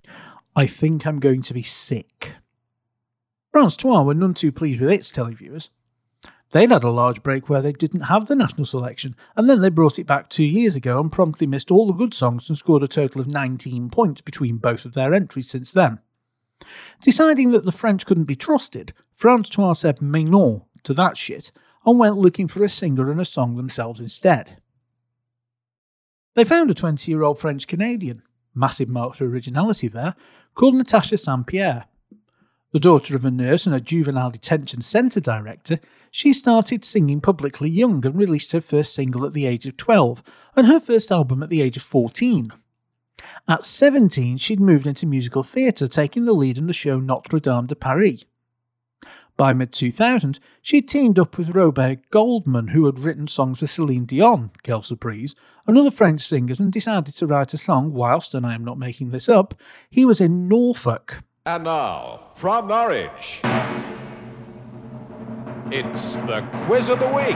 I 0.58 0.68
think 0.68 1.08
I'm 1.08 1.22
going 1.22 1.42
to 1.44 1.54
be 1.54 1.64
sick. 1.64 2.34
France 3.54 3.78
2 3.78 3.88
were 4.04 4.14
none 4.14 4.34
too 4.34 4.52
pleased 4.52 4.82
with 4.82 4.90
its 4.90 5.10
televiewers. 5.10 5.70
They'd 6.52 6.72
had 6.72 6.84
a 6.84 6.90
large 6.90 7.22
break 7.22 7.48
where 7.48 7.62
they 7.62 7.74
didn't 7.74 8.02
have 8.02 8.26
the 8.26 8.36
national 8.36 8.66
selection, 8.66 9.16
and 9.36 9.50
then 9.50 9.62
they 9.62 9.70
brought 9.70 10.00
it 10.00 10.08
back 10.08 10.30
two 10.30 10.46
years 10.46 10.76
ago 10.76 11.00
and 11.00 11.12
promptly 11.12 11.46
missed 11.46 11.70
all 11.70 11.86
the 11.86 11.94
good 11.94 12.14
songs 12.14 12.50
and 12.50 12.58
scored 12.58 12.82
a 12.82 12.88
total 12.88 13.22
of 13.22 13.28
19 13.28 13.90
points 13.90 14.22
between 14.22 14.58
both 14.58 14.86
of 14.86 14.94
their 14.94 15.14
entries 15.14 15.50
since 15.50 15.72
then. 15.72 16.00
Deciding 17.02 17.52
that 17.52 17.66
the 17.66 17.72
French 17.72 18.06
couldn't 18.06 18.24
be 18.26 18.36
trusted, 18.36 18.94
France 19.14 19.48
2 19.50 19.76
said 19.76 20.02
mais 20.02 20.26
non 20.26 20.64
to 20.84 20.94
that 20.94 21.18
shit 21.18 21.52
and 21.86 22.00
went 22.00 22.18
looking 22.18 22.48
for 22.48 22.64
a 22.64 22.70
singer 22.70 23.12
and 23.12 23.22
a 23.22 23.26
song 23.26 23.56
themselves 23.56 24.00
instead. 24.00 24.58
They 26.36 26.44
found 26.44 26.72
a 26.72 26.74
20 26.74 27.12
year 27.12 27.24
old 27.24 27.40
French 27.40 27.68
Canadian, 27.68 28.24
massive 28.54 28.90
mark 28.90 29.16
for 29.16 29.26
originality 29.26 29.88
there, 29.88 30.16
called 30.56 30.76
Natasha 30.76 31.18
St-Pier. 31.18 31.86
The 32.72 32.80
daughter 32.80 33.16
of 33.16 33.26
a 33.26 33.32
nurse 33.32 33.66
and 33.66 33.74
a 33.74 33.82
juvenile 33.82 34.30
detention 34.30 34.82
centre 34.82 35.20
director, 35.20 35.80
she 36.12 36.34
started 36.34 36.84
singing 36.86 37.22
publicly 37.22 37.70
young 37.70 38.06
and 38.06 38.16
released 38.16 38.52
her 38.52 38.62
first 38.62 38.94
single 38.94 39.26
at 39.26 39.34
the 39.34 39.46
age 39.46 39.66
of 39.66 39.78
12 39.78 40.24
and 40.56 40.68
her 40.68 40.80
first 40.80 41.12
album 41.12 41.44
at 41.44 41.50
the 41.50 41.62
age 41.62 41.78
of 41.78 41.84
14. 41.84 42.52
At 43.48 43.66
17, 43.66 44.38
she'd 44.38 44.60
moved 44.60 44.88
into 44.88 45.06
musical 45.06 45.44
theatre, 45.44 45.88
taking 45.88 46.26
the 46.26 46.34
lead 46.34 46.58
in 46.58 46.68
the 46.68 46.74
show 46.74 47.00
Notre 47.00 47.40
Dame 47.40 47.68
de 47.68 47.76
Paris. 47.76 48.24
By 49.38 49.54
mid 49.54 49.72
2000, 49.72 50.40
she'd 50.62 50.90
teamed 50.90 51.18
up 51.18 51.38
with 51.38 51.56
Robert 51.56 52.10
Goldman, 52.12 52.70
who 52.70 52.86
had 52.86 53.00
written 53.00 53.28
songs 53.28 53.60
for 53.60 53.68
Celine 53.68 54.06
Dion, 54.06 54.52
Quelle 54.66 54.82
Surprise, 54.82 55.34
and 55.66 55.78
other 55.78 55.92
French 55.92 56.28
singers, 56.28 56.60
and 56.60 56.74
decided 56.74 57.16
to 57.16 57.26
write 57.26 57.54
a 57.54 57.58
song 57.58 57.94
whilst, 57.94 58.34
and 58.34 58.46
I 58.46 58.54
am 58.54 58.66
not 58.66 58.78
making 58.78 59.12
this 59.12 59.30
up, 59.30 59.54
he 59.90 60.04
was 60.04 60.20
in 60.20 60.50
Norfolk. 60.50 61.24
And 61.46 61.64
now, 61.64 62.32
from 62.34 62.68
Norwich, 62.68 63.42
it's 65.72 66.18
the 66.18 66.42
quiz 66.66 66.90
of 66.90 67.00
the 67.00 67.08
week. 67.08 67.36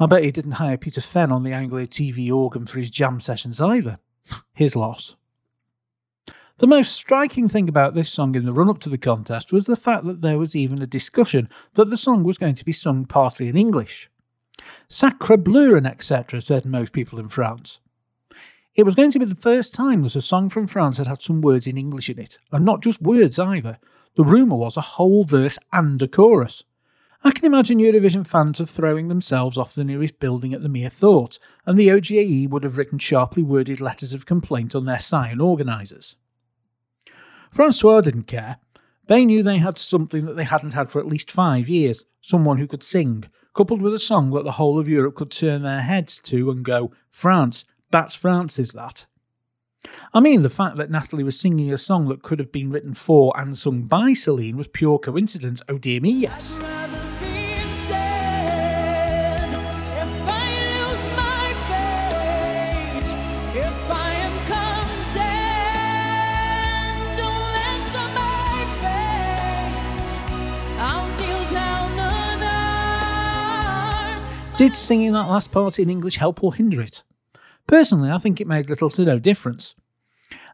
I 0.00 0.06
bet 0.06 0.22
he 0.22 0.30
didn't 0.30 0.52
hire 0.52 0.76
Peter 0.76 1.00
Fenn 1.00 1.32
on 1.32 1.42
the 1.42 1.52
Anglia 1.52 1.86
TV 1.86 2.30
organ 2.32 2.66
for 2.66 2.78
his 2.78 2.88
jam 2.90 3.18
sessions 3.18 3.60
either. 3.60 3.98
His 4.54 4.76
loss. 4.76 5.16
The 6.58 6.66
most 6.66 6.90
striking 6.90 7.48
thing 7.48 7.68
about 7.68 7.94
this 7.94 8.10
song 8.10 8.34
in 8.34 8.44
the 8.44 8.52
run 8.52 8.68
up 8.68 8.80
to 8.80 8.88
the 8.88 8.98
contest 8.98 9.52
was 9.52 9.66
the 9.66 9.76
fact 9.76 10.04
that 10.06 10.22
there 10.22 10.38
was 10.38 10.56
even 10.56 10.82
a 10.82 10.88
discussion 10.88 11.48
that 11.74 11.88
the 11.88 11.96
song 11.96 12.24
was 12.24 12.36
going 12.36 12.56
to 12.56 12.64
be 12.64 12.72
sung 12.72 13.04
partly 13.04 13.46
in 13.46 13.56
English. 13.56 14.10
Sacre 14.88 15.36
bleu 15.36 15.76
and 15.76 15.86
etc., 15.86 16.40
said 16.42 16.66
most 16.66 16.92
people 16.92 17.20
in 17.20 17.28
France. 17.28 17.78
It 18.74 18.82
was 18.82 18.96
going 18.96 19.12
to 19.12 19.20
be 19.20 19.24
the 19.24 19.36
first 19.36 19.72
time 19.72 20.02
that 20.02 20.16
a 20.16 20.20
song 20.20 20.48
from 20.48 20.66
France 20.66 20.98
had 20.98 21.06
had 21.06 21.22
some 21.22 21.42
words 21.42 21.68
in 21.68 21.78
English 21.78 22.10
in 22.10 22.18
it, 22.18 22.40
and 22.50 22.64
not 22.64 22.82
just 22.82 23.00
words 23.00 23.38
either. 23.38 23.78
The 24.16 24.24
rumour 24.24 24.56
was 24.56 24.76
a 24.76 24.80
whole 24.80 25.22
verse 25.22 25.60
and 25.72 26.02
a 26.02 26.08
chorus. 26.08 26.64
I 27.22 27.30
can 27.30 27.44
imagine 27.44 27.78
Eurovision 27.78 28.26
fans 28.26 28.60
are 28.60 28.66
throwing 28.66 29.06
themselves 29.06 29.56
off 29.56 29.76
the 29.76 29.84
nearest 29.84 30.18
building 30.18 30.52
at 30.54 30.62
the 30.62 30.68
mere 30.68 30.90
thought, 30.90 31.38
and 31.66 31.78
the 31.78 31.90
OGAE 31.92 32.48
would 32.48 32.64
have 32.64 32.78
written 32.78 32.98
sharply 32.98 33.44
worded 33.44 33.80
letters 33.80 34.12
of 34.12 34.26
complaint 34.26 34.74
on 34.74 34.86
their 34.86 34.98
sign 34.98 35.40
organisers. 35.40 36.16
Francois 37.50 38.00
didn't 38.00 38.24
care. 38.24 38.58
They 39.06 39.24
knew 39.24 39.42
they 39.42 39.58
had 39.58 39.78
something 39.78 40.26
that 40.26 40.36
they 40.36 40.44
hadn't 40.44 40.74
had 40.74 40.90
for 40.90 41.00
at 41.00 41.06
least 41.06 41.30
five 41.32 41.68
years 41.68 42.04
someone 42.20 42.58
who 42.58 42.66
could 42.66 42.82
sing, 42.82 43.24
coupled 43.54 43.80
with 43.80 43.94
a 43.94 43.98
song 43.98 44.30
that 44.30 44.44
the 44.44 44.52
whole 44.52 44.78
of 44.78 44.88
Europe 44.88 45.14
could 45.14 45.30
turn 45.30 45.62
their 45.62 45.80
heads 45.80 46.20
to 46.20 46.50
and 46.50 46.64
go, 46.64 46.92
France, 47.10 47.64
that's 47.90 48.14
France, 48.14 48.58
is 48.58 48.72
that? 48.72 49.06
I 50.12 50.20
mean, 50.20 50.42
the 50.42 50.50
fact 50.50 50.76
that 50.76 50.90
Natalie 50.90 51.24
was 51.24 51.38
singing 51.38 51.72
a 51.72 51.78
song 51.78 52.08
that 52.08 52.22
could 52.22 52.38
have 52.38 52.52
been 52.52 52.70
written 52.70 52.94
for 52.94 53.32
and 53.36 53.56
sung 53.56 53.82
by 53.82 54.12
Celine 54.12 54.56
was 54.56 54.68
pure 54.68 54.98
coincidence, 54.98 55.62
oh 55.68 55.78
dear 55.78 56.00
me, 56.00 56.10
yes. 56.10 56.58
Did 74.58 74.74
singing 74.74 75.12
that 75.12 75.28
last 75.28 75.52
part 75.52 75.78
in 75.78 75.88
English 75.88 76.16
help 76.16 76.42
or 76.42 76.52
hinder 76.52 76.82
it? 76.82 77.04
Personally, 77.68 78.10
I 78.10 78.18
think 78.18 78.40
it 78.40 78.48
made 78.48 78.68
little 78.68 78.90
to 78.90 79.04
no 79.04 79.20
difference. 79.20 79.76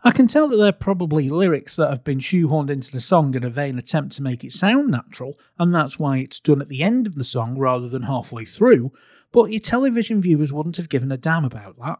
I 0.02 0.10
can 0.10 0.26
tell 0.26 0.46
that 0.46 0.58
there 0.58 0.68
are 0.68 0.72
probably 0.72 1.30
lyrics 1.30 1.76
that 1.76 1.88
have 1.88 2.04
been 2.04 2.18
shoehorned 2.18 2.68
into 2.68 2.92
the 2.92 3.00
song 3.00 3.34
in 3.34 3.44
a 3.44 3.48
vain 3.48 3.78
attempt 3.78 4.14
to 4.16 4.22
make 4.22 4.44
it 4.44 4.52
sound 4.52 4.90
natural, 4.90 5.38
and 5.58 5.74
that's 5.74 5.98
why 5.98 6.18
it's 6.18 6.38
done 6.38 6.60
at 6.60 6.68
the 6.68 6.82
end 6.82 7.06
of 7.06 7.14
the 7.14 7.24
song 7.24 7.56
rather 7.56 7.88
than 7.88 8.02
halfway 8.02 8.44
through, 8.44 8.92
but 9.32 9.50
your 9.50 9.60
television 9.60 10.20
viewers 10.20 10.52
wouldn't 10.52 10.76
have 10.76 10.90
given 10.90 11.10
a 11.10 11.16
damn 11.16 11.46
about 11.46 11.78
that. 11.78 11.98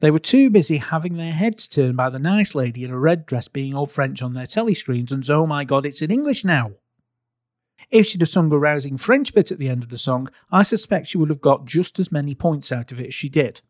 They 0.00 0.10
were 0.10 0.18
too 0.18 0.50
busy 0.50 0.76
having 0.76 1.16
their 1.16 1.32
heads 1.32 1.66
turned 1.66 1.96
by 1.96 2.10
the 2.10 2.18
nice 2.18 2.54
lady 2.54 2.84
in 2.84 2.90
a 2.90 2.98
red 2.98 3.24
dress 3.24 3.48
being 3.48 3.74
all 3.74 3.86
French 3.86 4.20
on 4.20 4.34
their 4.34 4.46
telly 4.46 4.74
screens 4.74 5.10
and 5.10 5.28
oh 5.30 5.46
my 5.46 5.64
god, 5.64 5.86
it's 5.86 6.02
in 6.02 6.10
English 6.10 6.44
now. 6.44 6.72
If 7.90 8.06
she'd 8.06 8.22
have 8.22 8.28
sung 8.28 8.52
a 8.52 8.58
rousing 8.58 8.96
French 8.96 9.34
bit 9.34 9.52
at 9.52 9.58
the 9.58 9.68
end 9.68 9.82
of 9.82 9.88
the 9.90 9.98
song, 9.98 10.28
I 10.50 10.62
suspect 10.62 11.08
she 11.08 11.18
would 11.18 11.30
have 11.30 11.40
got 11.40 11.64
just 11.64 11.98
as 11.98 12.10
many 12.10 12.34
points 12.34 12.72
out 12.72 12.92
of 12.92 13.00
it 13.00 13.08
as 13.08 13.14
she 13.14 13.28
did. 13.28 13.60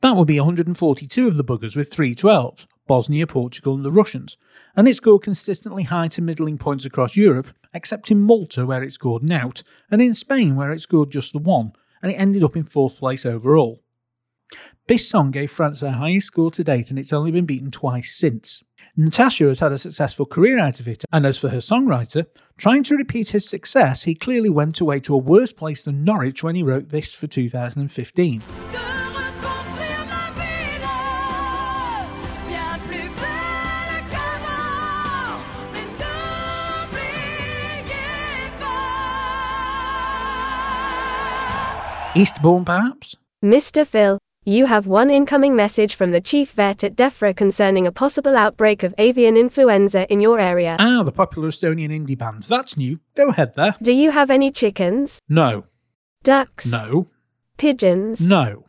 That 0.00 0.16
would 0.16 0.28
be 0.28 0.38
142 0.38 1.28
of 1.28 1.36
the 1.36 1.44
buggers 1.44 1.76
with 1.76 1.92
312 1.92 2.66
Bosnia, 2.86 3.26
Portugal, 3.26 3.74
and 3.74 3.84
the 3.84 3.90
Russians, 3.90 4.36
and 4.76 4.86
it 4.86 4.94
scored 4.94 5.22
consistently 5.22 5.82
high 5.84 6.08
to 6.08 6.22
middling 6.22 6.56
points 6.56 6.84
across 6.84 7.16
Europe, 7.16 7.48
except 7.74 8.10
in 8.10 8.20
Malta 8.20 8.64
where 8.64 8.82
it 8.82 8.92
scored 8.92 9.22
an 9.22 9.32
out, 9.32 9.62
and 9.90 10.00
in 10.00 10.14
Spain 10.14 10.54
where 10.54 10.70
it 10.70 10.80
scored 10.80 11.10
just 11.10 11.32
the 11.32 11.38
one, 11.38 11.72
and 12.00 12.12
it 12.12 12.16
ended 12.16 12.44
up 12.44 12.56
in 12.56 12.62
fourth 12.62 12.98
place 12.98 13.26
overall. 13.26 13.82
This 14.86 15.08
song 15.08 15.32
gave 15.32 15.50
France 15.50 15.80
their 15.80 15.92
highest 15.92 16.28
score 16.28 16.52
to 16.52 16.62
date, 16.62 16.90
and 16.90 16.98
it's 16.98 17.12
only 17.12 17.32
been 17.32 17.46
beaten 17.46 17.72
twice 17.72 18.14
since. 18.14 18.62
Natasha 18.98 19.44
has 19.44 19.60
had 19.60 19.72
a 19.72 19.78
successful 19.78 20.24
career 20.24 20.58
out 20.58 20.80
of 20.80 20.88
it, 20.88 21.04
and 21.12 21.26
as 21.26 21.38
for 21.38 21.50
her 21.50 21.58
songwriter, 21.58 22.24
trying 22.56 22.82
to 22.82 22.96
repeat 22.96 23.28
his 23.28 23.46
success, 23.46 24.04
he 24.04 24.14
clearly 24.14 24.48
went 24.48 24.80
away 24.80 25.00
to 25.00 25.14
a 25.14 25.18
worse 25.18 25.52
place 25.52 25.82
than 25.84 26.02
Norwich 26.02 26.42
when 26.42 26.54
he 26.54 26.62
wrote 26.62 26.88
this 26.88 27.14
for 27.14 27.26
2015. 27.26 28.42
Eastbourne, 42.14 42.64
perhaps? 42.64 43.14
Mr. 43.44 43.86
Phil, 43.86 44.18
you 44.48 44.66
have 44.66 44.86
one 44.86 45.10
incoming 45.10 45.56
message 45.56 45.94
from 45.96 46.12
the 46.12 46.20
chief 46.20 46.52
vet 46.52 46.84
at 46.84 46.94
DEFRA 46.94 47.36
concerning 47.36 47.84
a 47.86 47.90
possible 47.92 48.36
outbreak 48.36 48.84
of 48.84 48.94
avian 48.96 49.36
influenza 49.36 50.10
in 50.10 50.20
your 50.20 50.38
area. 50.38 50.76
Ah, 50.78 51.02
the 51.02 51.10
popular 51.12 51.48
Estonian 51.48 51.90
indie 51.90 52.16
band. 52.16 52.44
That's 52.44 52.76
new. 52.76 53.00
Go 53.16 53.28
ahead 53.30 53.54
there. 53.56 53.74
Do 53.82 53.92
you 53.92 54.12
have 54.12 54.30
any 54.30 54.52
chickens, 54.52 55.20
No. 55.28 55.64
ducks, 56.22 56.64
No. 56.70 57.08
pigeons, 57.58 58.20
No. 58.20 58.64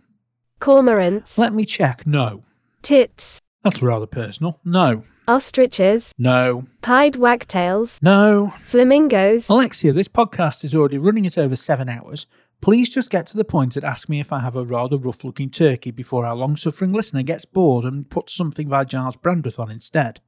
cormorants, 0.60 1.38
Let 1.38 1.53
me 1.53 1.63
check. 1.63 2.07
No. 2.07 2.43
tits, 2.81 3.39
That's 3.63 3.84
rather 3.84 4.07
personal. 4.07 4.60
No. 4.65 5.03
ostriches, 5.27 6.12
No. 6.17 6.65
pied 6.81 7.17
wagtails, 7.17 8.00
No. 8.01 8.51
flamingos? 8.63 9.48
Alexia, 9.50 9.93
this 9.93 10.07
podcast 10.07 10.63
is 10.63 10.74
already 10.74 10.98
running 10.98 11.27
at 11.27 11.38
over 11.38 11.55
seven 11.55 11.88
hours. 11.89 12.25
Please 12.61 12.89
just 12.89 13.09
get 13.09 13.27
to 13.27 13.37
the 13.37 13.45
point 13.45 13.75
and 13.75 13.85
ask 13.85 14.09
me 14.09 14.19
if 14.19 14.33
I 14.33 14.39
have 14.39 14.55
a 14.55 14.65
rather 14.65 14.97
rough 14.97 15.23
looking 15.23 15.49
turkey 15.49 15.91
before 15.91 16.25
our 16.25 16.35
long 16.35 16.55
suffering 16.55 16.91
listener 16.91 17.21
gets 17.23 17.45
bored 17.45 17.85
and 17.85 18.09
puts 18.09 18.33
something 18.33 18.67
by 18.67 18.83
Giles 18.83 19.15
Brandreth 19.15 19.59
on 19.59 19.71
instead. 19.71 20.21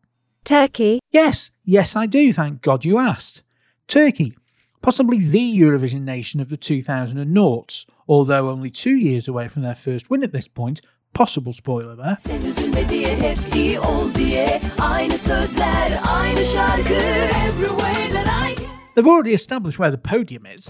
Turkey, 0.46 1.00
Yes, 1.12 1.52
yes, 1.66 1.96
I 1.96 2.06
do, 2.06 2.32
thank 2.32 2.62
God 2.62 2.86
you 2.86 2.98
asked. 3.00 3.42
Turkey, 3.88 4.38
possibly 4.82 5.18
the 5.20 5.60
Eurovision 5.60 6.02
nation 6.02 6.40
of 6.40 6.50
the 6.50 6.58
2000 6.58 7.34
noughts, 7.34 7.88
although 8.08 8.50
only 8.50 8.70
two 8.70 8.96
years 8.96 9.28
away 9.28 9.48
from 9.48 9.64
their 9.64 9.76
first 9.76 10.10
win 10.10 10.24
at 10.24 10.32
this 10.32 10.48
point. 10.48 10.82
Possible 11.14 11.54
spoiler 11.54 11.96
there. 11.96 12.16
Sen 12.16 12.42
üzülme 12.42 12.90
diye 12.90 13.16
hep 13.22 13.56
iyi 13.56 13.80
ol 13.80 14.14
diye 14.16 14.62
Aynı 14.80 15.14
sözler 15.14 16.02
aynı 16.08 16.46
şarkı 16.46 16.94
Every 16.94 17.68
that 18.14 18.28
I 18.28 18.56
They've 18.96 19.08
already 19.08 19.34
established 19.34 19.78
where 19.78 19.92
the 19.92 20.18
podium 20.18 20.46
is. 20.46 20.70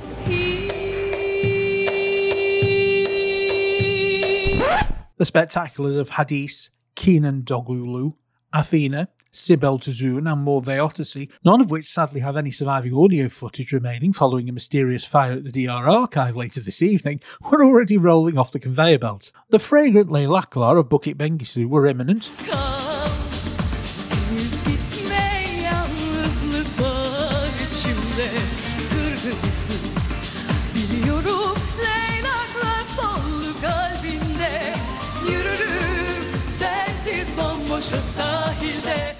The 5.19 5.25
spectaculars 5.25 5.97
of 5.97 6.11
Hadise, 6.11 6.69
Kenan 6.95 7.41
Dogulu, 7.41 8.13
Athena, 8.53 9.09
Sibel 9.33 9.77
Tüzün, 9.77 10.31
and 10.31 10.41
Mor 10.45 10.61
ve 10.61 10.77
Ötesi, 10.77 11.29
none 11.43 11.59
of 11.59 11.69
which 11.69 11.85
sadly 11.85 12.21
have 12.21 12.37
any 12.37 12.51
surviving 12.51 12.93
audio 12.93 13.27
footage 13.27 13.73
remaining 13.73 14.13
following 14.13 14.47
a 14.47 14.53
mysterious 14.53 15.03
fire 15.03 15.33
at 15.33 15.43
the 15.43 15.51
DR 15.51 15.89
archive 15.89 16.37
later 16.37 16.61
this 16.61 16.81
evening, 16.81 17.19
were 17.51 17.65
already 17.65 17.97
rolling 17.97 18.37
off 18.37 18.53
the 18.53 18.59
conveyor 18.59 18.99
belt. 18.99 19.33
The 19.49 19.59
fragrant 19.59 20.09
Leylaklar 20.09 20.79
of 20.79 20.87
Buket 20.87 21.15
Bengisu 21.15 21.67
were 21.67 21.85
imminent. 21.85 22.23
Henüz 22.23 22.68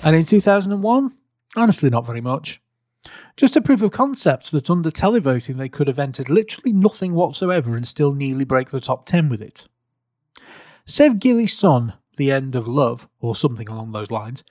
And 0.02 0.16
in 0.16 0.24
2001, 0.24 1.14
honestly, 1.58 1.90
not 1.90 2.06
very 2.06 2.22
much. 2.22 2.62
Just 3.36 3.56
a 3.56 3.62
proof 3.62 3.82
of 3.82 3.92
concept 3.92 4.52
that 4.52 4.70
under 4.70 4.92
televoting 4.92 5.58
they 5.58 5.70
could 5.70 5.88
have 5.88 6.00
entered 6.00 6.30
literally 6.30 6.72
nothing 6.72 7.14
whatsoever 7.14 7.76
and 7.76 7.88
still 7.88 8.14
nearly 8.14 8.46
break 8.46 8.70
the 8.70 8.80
top 8.80 9.06
10 9.06 9.30
with 9.30 9.42
it. 9.42 9.68
Sevgiliye 10.88 11.50
Son, 11.50 11.94
The 12.18 12.32
End 12.32 12.56
of 12.56 12.68
Love, 12.68 13.10
or 13.20 13.36
something 13.36 13.68
along 13.68 13.92
those 13.92 14.10
lines, 14.10 14.44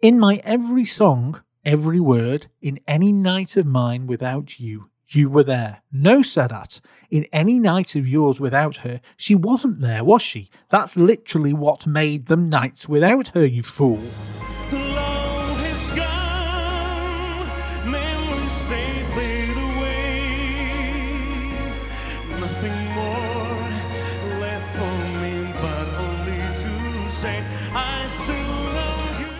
in 0.00 0.18
my 0.18 0.36
every 0.44 0.84
song, 0.84 1.42
every 1.64 2.00
word, 2.00 2.46
in 2.62 2.78
any 2.86 3.12
night 3.12 3.56
of 3.56 3.66
mine 3.66 4.06
without 4.06 4.60
you, 4.60 4.90
you 5.08 5.28
were 5.28 5.44
there. 5.44 5.82
No, 5.92 6.18
Sedat, 6.18 6.80
in 7.10 7.26
any 7.32 7.58
night 7.58 7.96
of 7.96 8.08
yours 8.08 8.40
without 8.40 8.78
her, 8.78 9.00
she 9.16 9.34
wasn't 9.34 9.80
there, 9.80 10.04
was 10.04 10.22
she? 10.22 10.50
That's 10.70 10.96
literally 10.96 11.52
what 11.52 11.86
made 11.86 12.26
them 12.26 12.48
nights 12.48 12.88
without 12.88 13.28
her, 13.28 13.44
you 13.44 13.62
fool. 13.62 14.00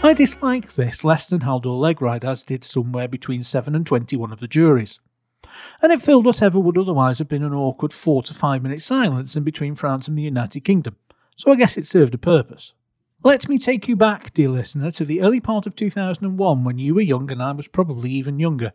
I 0.04 0.12
dislike 0.12 0.74
this 0.74 1.02
less 1.02 1.24
than 1.24 1.40
Haldor 1.40 1.80
Lægreid, 1.80 2.24
as 2.24 2.42
did 2.42 2.62
somewhere 2.62 3.08
between 3.08 3.42
7 3.42 3.74
and 3.74 3.86
21 3.86 4.32
of 4.32 4.38
the 4.38 4.46
juries. 4.46 5.00
And 5.80 5.90
it 5.90 6.02
filled 6.02 6.26
whatever 6.26 6.60
would 6.60 6.76
otherwise 6.76 7.20
have 7.20 7.28
been 7.28 7.42
an 7.42 7.54
awkward 7.54 7.90
4 7.90 8.22
to 8.24 8.34
5 8.34 8.62
minute 8.62 8.82
silence 8.82 9.34
in 9.34 9.44
between 9.44 9.74
France 9.74 10.06
and 10.06 10.18
the 10.18 10.22
United 10.22 10.60
Kingdom, 10.60 10.96
so 11.36 11.50
I 11.50 11.54
guess 11.54 11.78
it 11.78 11.86
served 11.86 12.12
a 12.12 12.18
purpose. 12.18 12.74
Let 13.22 13.48
me 13.48 13.56
take 13.56 13.88
you 13.88 13.96
back, 13.96 14.34
dear 14.34 14.50
listener, 14.50 14.90
to 14.90 15.06
the 15.06 15.22
early 15.22 15.40
part 15.40 15.66
of 15.66 15.74
2001 15.74 16.64
when 16.64 16.76
you 16.76 16.94
were 16.94 17.00
young 17.00 17.30
and 17.30 17.42
I 17.42 17.52
was 17.52 17.66
probably 17.66 18.10
even 18.10 18.38
younger, 18.38 18.74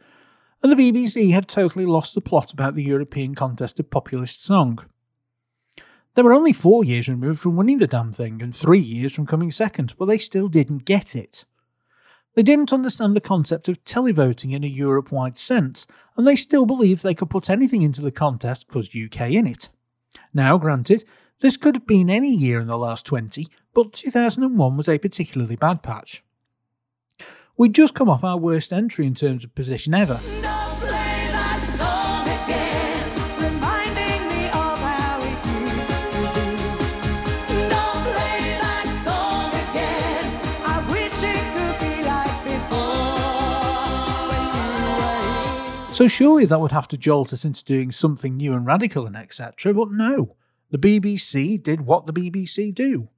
and 0.63 0.71
the 0.71 0.75
BBC 0.75 1.31
had 1.31 1.47
totally 1.47 1.85
lost 1.85 2.15
the 2.15 2.21
plot 2.21 2.51
about 2.51 2.73
the 2.73 2.83
European 2.83 3.35
Contest 3.35 3.79
of 3.79 3.91
Populist 3.91 4.43
Song. 4.43 4.83
They 6.15 6.21
were 6.21 6.33
only 6.33 6.53
four 6.53 6.83
years 6.83 7.07
removed 7.07 7.39
from 7.39 7.55
winning 7.55 7.77
the 7.77 7.87
damn 7.87 8.11
thing 8.11 8.41
and 8.41 8.55
three 8.55 8.79
years 8.79 9.15
from 9.15 9.25
coming 9.25 9.51
second, 9.51 9.93
but 9.97 10.05
they 10.05 10.17
still 10.17 10.47
didn't 10.47 10.85
get 10.85 11.15
it. 11.15 11.45
They 12.35 12.43
didn't 12.43 12.73
understand 12.73 13.15
the 13.15 13.21
concept 13.21 13.67
of 13.67 13.83
televoting 13.83 14.53
in 14.53 14.63
a 14.63 14.67
Europe 14.67 15.11
wide 15.11 15.37
sense, 15.37 15.87
and 16.15 16.27
they 16.27 16.35
still 16.35 16.65
believed 16.65 17.03
they 17.03 17.13
could 17.13 17.29
put 17.29 17.49
anything 17.49 17.81
into 17.81 18.01
the 18.01 18.11
contest 18.11 18.67
because 18.67 18.89
UK 18.95 19.31
in 19.31 19.47
it. 19.47 19.69
Now, 20.33 20.57
granted, 20.57 21.03
this 21.41 21.57
could 21.57 21.75
have 21.75 21.87
been 21.87 22.09
any 22.09 22.33
year 22.33 22.59
in 22.59 22.67
the 22.67 22.77
last 22.77 23.05
20, 23.05 23.47
but 23.73 23.93
2001 23.93 24.77
was 24.77 24.89
a 24.89 24.97
particularly 24.97 25.55
bad 25.55 25.81
patch. 25.81 26.23
We'd 27.57 27.73
just 27.73 27.93
come 27.93 28.09
off 28.09 28.23
our 28.23 28.37
worst 28.37 28.71
entry 28.71 29.05
in 29.05 29.15
terms 29.15 29.43
of 29.43 29.53
position 29.55 29.93
ever, 29.93 30.19
so 45.93 46.07
surely 46.07 46.45
that 46.45 46.59
would 46.59 46.71
have 46.71 46.87
to 46.87 46.97
jolt 46.97 47.33
us 47.33 47.45
into 47.45 47.63
doing 47.63 47.91
something 47.91 48.37
new 48.37 48.53
and 48.53 48.65
radical 48.65 49.05
and 49.05 49.17
etc., 49.17 49.73
but 49.73 49.91
no. 49.91 50.35
The 50.71 50.77
BBC 50.77 51.61
did 51.61 51.81
what 51.81 52.05
the 52.05 52.13
BBC 52.13 52.73
do 52.73 53.09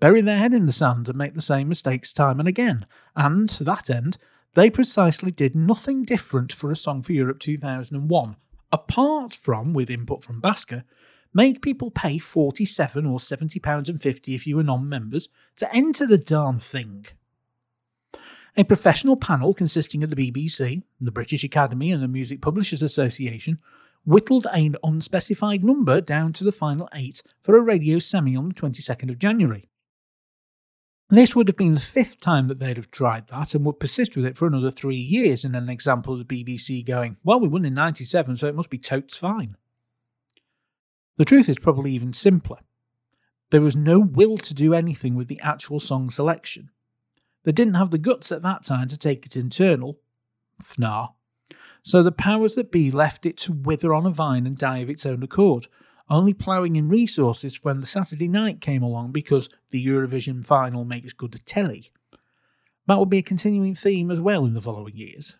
bury 0.00 0.20
their 0.20 0.38
head 0.38 0.52
in 0.52 0.66
the 0.66 0.72
sand 0.72 1.08
and 1.08 1.16
make 1.16 1.34
the 1.34 1.40
same 1.40 1.68
mistakes 1.68 2.12
time 2.12 2.38
and 2.38 2.48
again, 2.48 2.84
and 3.14 3.48
to 3.48 3.64
that 3.64 3.88
end, 3.88 4.18
they 4.54 4.68
precisely 4.68 5.30
did 5.30 5.54
nothing 5.54 6.04
different 6.04 6.52
for 6.52 6.70
a 6.70 6.76
Song 6.76 7.02
for 7.02 7.12
Europe 7.12 7.38
2001, 7.38 8.36
apart 8.72 9.34
from, 9.34 9.72
with 9.72 9.90
input 9.90 10.22
from 10.22 10.40
BASCA, 10.40 10.84
make 11.32 11.62
people 11.62 11.90
pay 11.90 12.18
47 12.18 13.06
or 13.06 13.18
70 13.18 13.58
pounds 13.60 13.88
and 13.88 14.00
50 14.00 14.34
if 14.34 14.46
you 14.46 14.56
were 14.56 14.62
non-members 14.62 15.28
to 15.56 15.74
enter 15.74 16.06
the 16.06 16.18
darn 16.18 16.60
thing. 16.60 17.06
A 18.56 18.64
professional 18.64 19.16
panel 19.16 19.52
consisting 19.52 20.04
of 20.04 20.10
the 20.10 20.16
BBC, 20.16 20.82
the 21.00 21.10
British 21.10 21.42
Academy, 21.42 21.90
and 21.90 22.00
the 22.00 22.08
Music 22.08 22.40
Publishers 22.40 22.82
Association 22.82 23.58
whittled 24.04 24.46
an 24.52 24.76
unspecified 24.84 25.64
number 25.64 26.00
down 26.00 26.32
to 26.34 26.44
the 26.44 26.52
final 26.52 26.88
eight 26.94 27.22
for 27.40 27.56
a 27.56 27.60
radio 27.60 27.98
semi 27.98 28.36
on 28.36 28.48
the 28.48 28.54
22nd 28.54 29.10
of 29.10 29.18
January. 29.18 29.68
This 31.10 31.34
would 31.34 31.48
have 31.48 31.56
been 31.56 31.74
the 31.74 31.80
fifth 31.80 32.20
time 32.20 32.48
that 32.48 32.60
they'd 32.60 32.76
have 32.76 32.90
tried 32.90 33.28
that 33.28 33.54
and 33.54 33.64
would 33.64 33.80
persist 33.80 34.16
with 34.16 34.24
it 34.24 34.36
for 34.36 34.46
another 34.46 34.70
three 34.70 34.96
years 34.96 35.44
in 35.44 35.54
an 35.54 35.68
example 35.68 36.12
of 36.14 36.26
the 36.26 36.44
BBC 36.44 36.84
going, 36.86 37.16
Well, 37.24 37.40
we 37.40 37.48
won 37.48 37.64
in 37.64 37.74
97, 37.74 38.36
so 38.36 38.46
it 38.46 38.54
must 38.54 38.70
be 38.70 38.78
totes 38.78 39.16
fine. 39.16 39.56
The 41.16 41.24
truth 41.24 41.48
is 41.48 41.58
probably 41.58 41.92
even 41.92 42.12
simpler. 42.12 42.58
There 43.50 43.60
was 43.60 43.76
no 43.76 43.98
will 43.98 44.38
to 44.38 44.54
do 44.54 44.74
anything 44.74 45.14
with 45.14 45.28
the 45.28 45.40
actual 45.40 45.78
song 45.78 46.10
selection. 46.10 46.70
They 47.44 47.52
didn't 47.52 47.74
have 47.74 47.90
the 47.90 47.98
guts 47.98 48.32
at 48.32 48.42
that 48.42 48.64
time 48.64 48.88
to 48.88 48.98
take 48.98 49.24
it 49.26 49.36
internal, 49.36 50.00
FNAR, 50.62 51.12
so 51.82 52.02
the 52.02 52.12
powers 52.12 52.54
that 52.54 52.72
be 52.72 52.90
left 52.90 53.26
it 53.26 53.36
to 53.38 53.52
wither 53.52 53.92
on 53.92 54.06
a 54.06 54.10
vine 54.10 54.46
and 54.46 54.56
die 54.56 54.78
of 54.78 54.88
its 54.88 55.04
own 55.04 55.22
accord, 55.22 55.68
only 56.08 56.32
ploughing 56.32 56.76
in 56.76 56.88
resources 56.88 57.62
when 57.62 57.80
the 57.80 57.86
Saturday 57.86 58.28
night 58.28 58.62
came 58.62 58.82
along 58.82 59.12
because 59.12 59.50
the 59.70 59.86
Eurovision 59.86 60.44
final 60.44 60.84
makes 60.84 61.12
good 61.12 61.38
telly. 61.44 61.92
That 62.86 62.98
would 62.98 63.10
be 63.10 63.18
a 63.18 63.22
continuing 63.22 63.74
theme 63.74 64.10
as 64.10 64.20
well 64.20 64.46
in 64.46 64.54
the 64.54 64.60
following 64.60 64.96
years. 64.96 65.36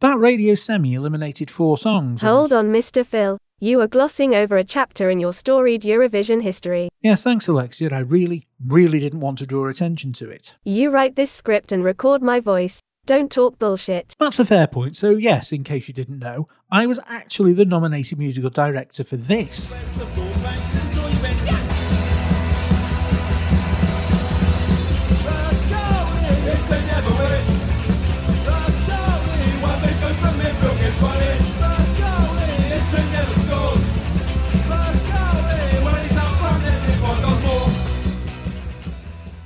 That 0.00 0.18
radio 0.18 0.54
semi 0.54 0.94
eliminated 0.94 1.50
four 1.50 1.76
songs. 1.76 2.22
Hold 2.22 2.54
on, 2.54 2.72
Mr. 2.72 3.04
Phil. 3.04 3.38
You 3.62 3.82
are 3.82 3.86
glossing 3.86 4.34
over 4.34 4.56
a 4.56 4.64
chapter 4.64 5.10
in 5.10 5.20
your 5.20 5.34
storied 5.34 5.82
Eurovision 5.82 6.40
history. 6.40 6.88
Yes, 7.02 7.22
thanks, 7.22 7.46
Alexia. 7.46 7.90
I 7.92 7.98
really, 7.98 8.46
really 8.66 9.00
didn't 9.00 9.20
want 9.20 9.36
to 9.36 9.46
draw 9.46 9.68
attention 9.68 10.14
to 10.14 10.30
it. 10.30 10.54
You 10.64 10.88
write 10.88 11.14
this 11.14 11.30
script 11.30 11.70
and 11.70 11.84
record 11.84 12.22
my 12.22 12.40
voice. 12.40 12.80
Don't 13.04 13.30
talk 13.30 13.58
bullshit. 13.58 14.14
That's 14.18 14.38
a 14.38 14.46
fair 14.46 14.66
point. 14.66 14.96
So, 14.96 15.10
yes, 15.10 15.52
in 15.52 15.62
case 15.62 15.88
you 15.88 15.92
didn't 15.92 16.20
know, 16.20 16.48
I 16.70 16.86
was 16.86 17.00
actually 17.06 17.52
the 17.52 17.66
nominated 17.66 18.18
musical 18.18 18.48
director 18.48 19.04
for 19.04 19.18
this. 19.18 19.74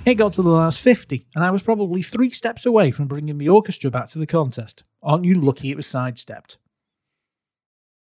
It 0.07 0.17
got 0.17 0.35
to 0.35 0.43
the 0.43 0.51
last 0.51 0.81
50, 0.81 1.27
and 1.35 1.43
I 1.43 1.51
was 1.51 1.63
probably 1.63 2.03
three 2.03 2.31
steps 2.31 2.67
away 2.67 2.91
from 2.91 3.07
bringing 3.07 3.39
the 3.39 3.49
orchestra 3.49 3.91
back 3.91 4.09
to 4.09 4.19
the 4.19 4.27
contest. 4.27 4.85
Aren't 5.03 5.25
you 5.25 5.35
lucky 5.35 5.71
it 5.71 5.79
was 5.79 5.87
sidestepped? 5.87 6.59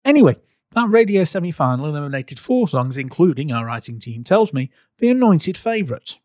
Anyway, 0.03 0.35
that 0.75 0.89
radio 0.89 1.23
semi 1.23 1.51
final 1.51 1.85
eliminated 1.85 2.39
four 2.39 2.67
songs, 2.67 2.97
including, 2.97 3.53
our 3.53 3.65
writing 3.65 3.99
team 3.99 4.25
tells 4.25 4.53
me, 4.53 4.69
the 4.97 5.11
anointed 5.11 5.57
favourite. 5.57 6.17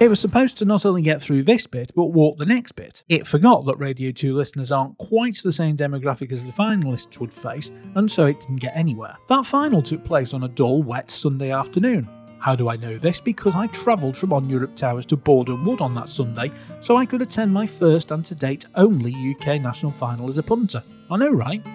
It 0.00 0.08
was 0.08 0.20
supposed 0.20 0.56
to 0.58 0.64
not 0.64 0.86
only 0.86 1.02
get 1.02 1.20
through 1.20 1.42
this 1.42 1.66
bit, 1.66 1.90
but 1.96 2.12
walk 2.12 2.38
the 2.38 2.46
next 2.46 2.72
bit. 2.72 3.02
It 3.08 3.26
forgot 3.26 3.66
that 3.66 3.78
Radio 3.78 4.12
2 4.12 4.32
listeners 4.32 4.70
aren't 4.70 4.96
quite 4.96 5.40
the 5.42 5.50
same 5.50 5.76
demographic 5.76 6.30
as 6.30 6.44
the 6.44 6.52
finalists 6.52 7.18
would 7.18 7.34
face, 7.34 7.72
and 7.96 8.08
so 8.08 8.26
it 8.26 8.38
didn't 8.38 8.60
get 8.60 8.76
anywhere. 8.76 9.16
That 9.28 9.44
final 9.44 9.82
took 9.82 10.04
place 10.04 10.34
on 10.34 10.44
a 10.44 10.48
dull, 10.48 10.84
wet 10.84 11.10
Sunday 11.10 11.50
afternoon. 11.50 12.08
How 12.38 12.54
do 12.54 12.68
I 12.68 12.76
know 12.76 12.96
this? 12.96 13.20
Because 13.20 13.56
I 13.56 13.66
travelled 13.66 14.16
from 14.16 14.32
On 14.32 14.48
Europe 14.48 14.76
Towers 14.76 15.04
to 15.06 15.16
Borehamwood 15.16 15.80
on 15.80 15.96
that 15.96 16.08
Sunday, 16.08 16.52
so 16.80 16.96
I 16.96 17.04
could 17.04 17.20
attend 17.20 17.52
my 17.52 17.66
first 17.66 18.12
and 18.12 18.24
to 18.26 18.36
date 18.36 18.66
only 18.76 19.12
UK 19.12 19.60
national 19.60 19.90
final 19.90 20.28
as 20.28 20.38
a 20.38 20.44
punter. 20.44 20.80
I 21.10 21.16
know, 21.16 21.30
right? 21.30 21.66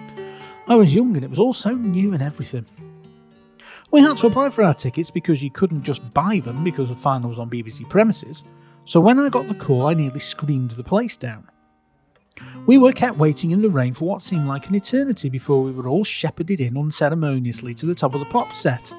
I 0.66 0.76
was 0.76 0.94
young 0.94 1.14
and 1.14 1.24
it 1.24 1.28
was 1.28 1.38
all 1.38 1.52
so 1.52 1.72
new 1.72 2.14
and 2.14 2.22
everything. 2.22 2.64
We 3.94 4.02
had 4.02 4.16
to 4.16 4.26
apply 4.26 4.50
for 4.50 4.64
our 4.64 4.74
tickets 4.74 5.12
because 5.12 5.40
you 5.40 5.52
couldn't 5.52 5.84
just 5.84 6.12
buy 6.12 6.40
them 6.40 6.64
because 6.64 6.88
the 6.88 6.96
final 6.96 7.28
was 7.28 7.38
on 7.38 7.48
BBC 7.48 7.88
premises, 7.88 8.42
so 8.84 8.98
when 8.98 9.20
I 9.20 9.28
got 9.28 9.46
the 9.46 9.54
call, 9.54 9.86
I 9.86 9.94
nearly 9.94 10.18
screamed 10.18 10.72
the 10.72 10.82
place 10.82 11.14
down. 11.16 11.48
We 12.66 12.76
were 12.76 12.90
kept 12.90 13.18
waiting 13.18 13.52
in 13.52 13.62
the 13.62 13.70
rain 13.70 13.94
for 13.94 14.06
what 14.06 14.20
seemed 14.20 14.48
like 14.48 14.66
an 14.66 14.74
eternity 14.74 15.28
before 15.28 15.62
we 15.62 15.70
were 15.70 15.86
all 15.86 16.02
shepherded 16.02 16.60
in 16.60 16.76
unceremoniously 16.76 17.72
to 17.76 17.86
the 17.86 17.94
top 17.94 18.14
of 18.14 18.18
the 18.18 18.26
pop 18.26 18.50
set. 18.50 18.92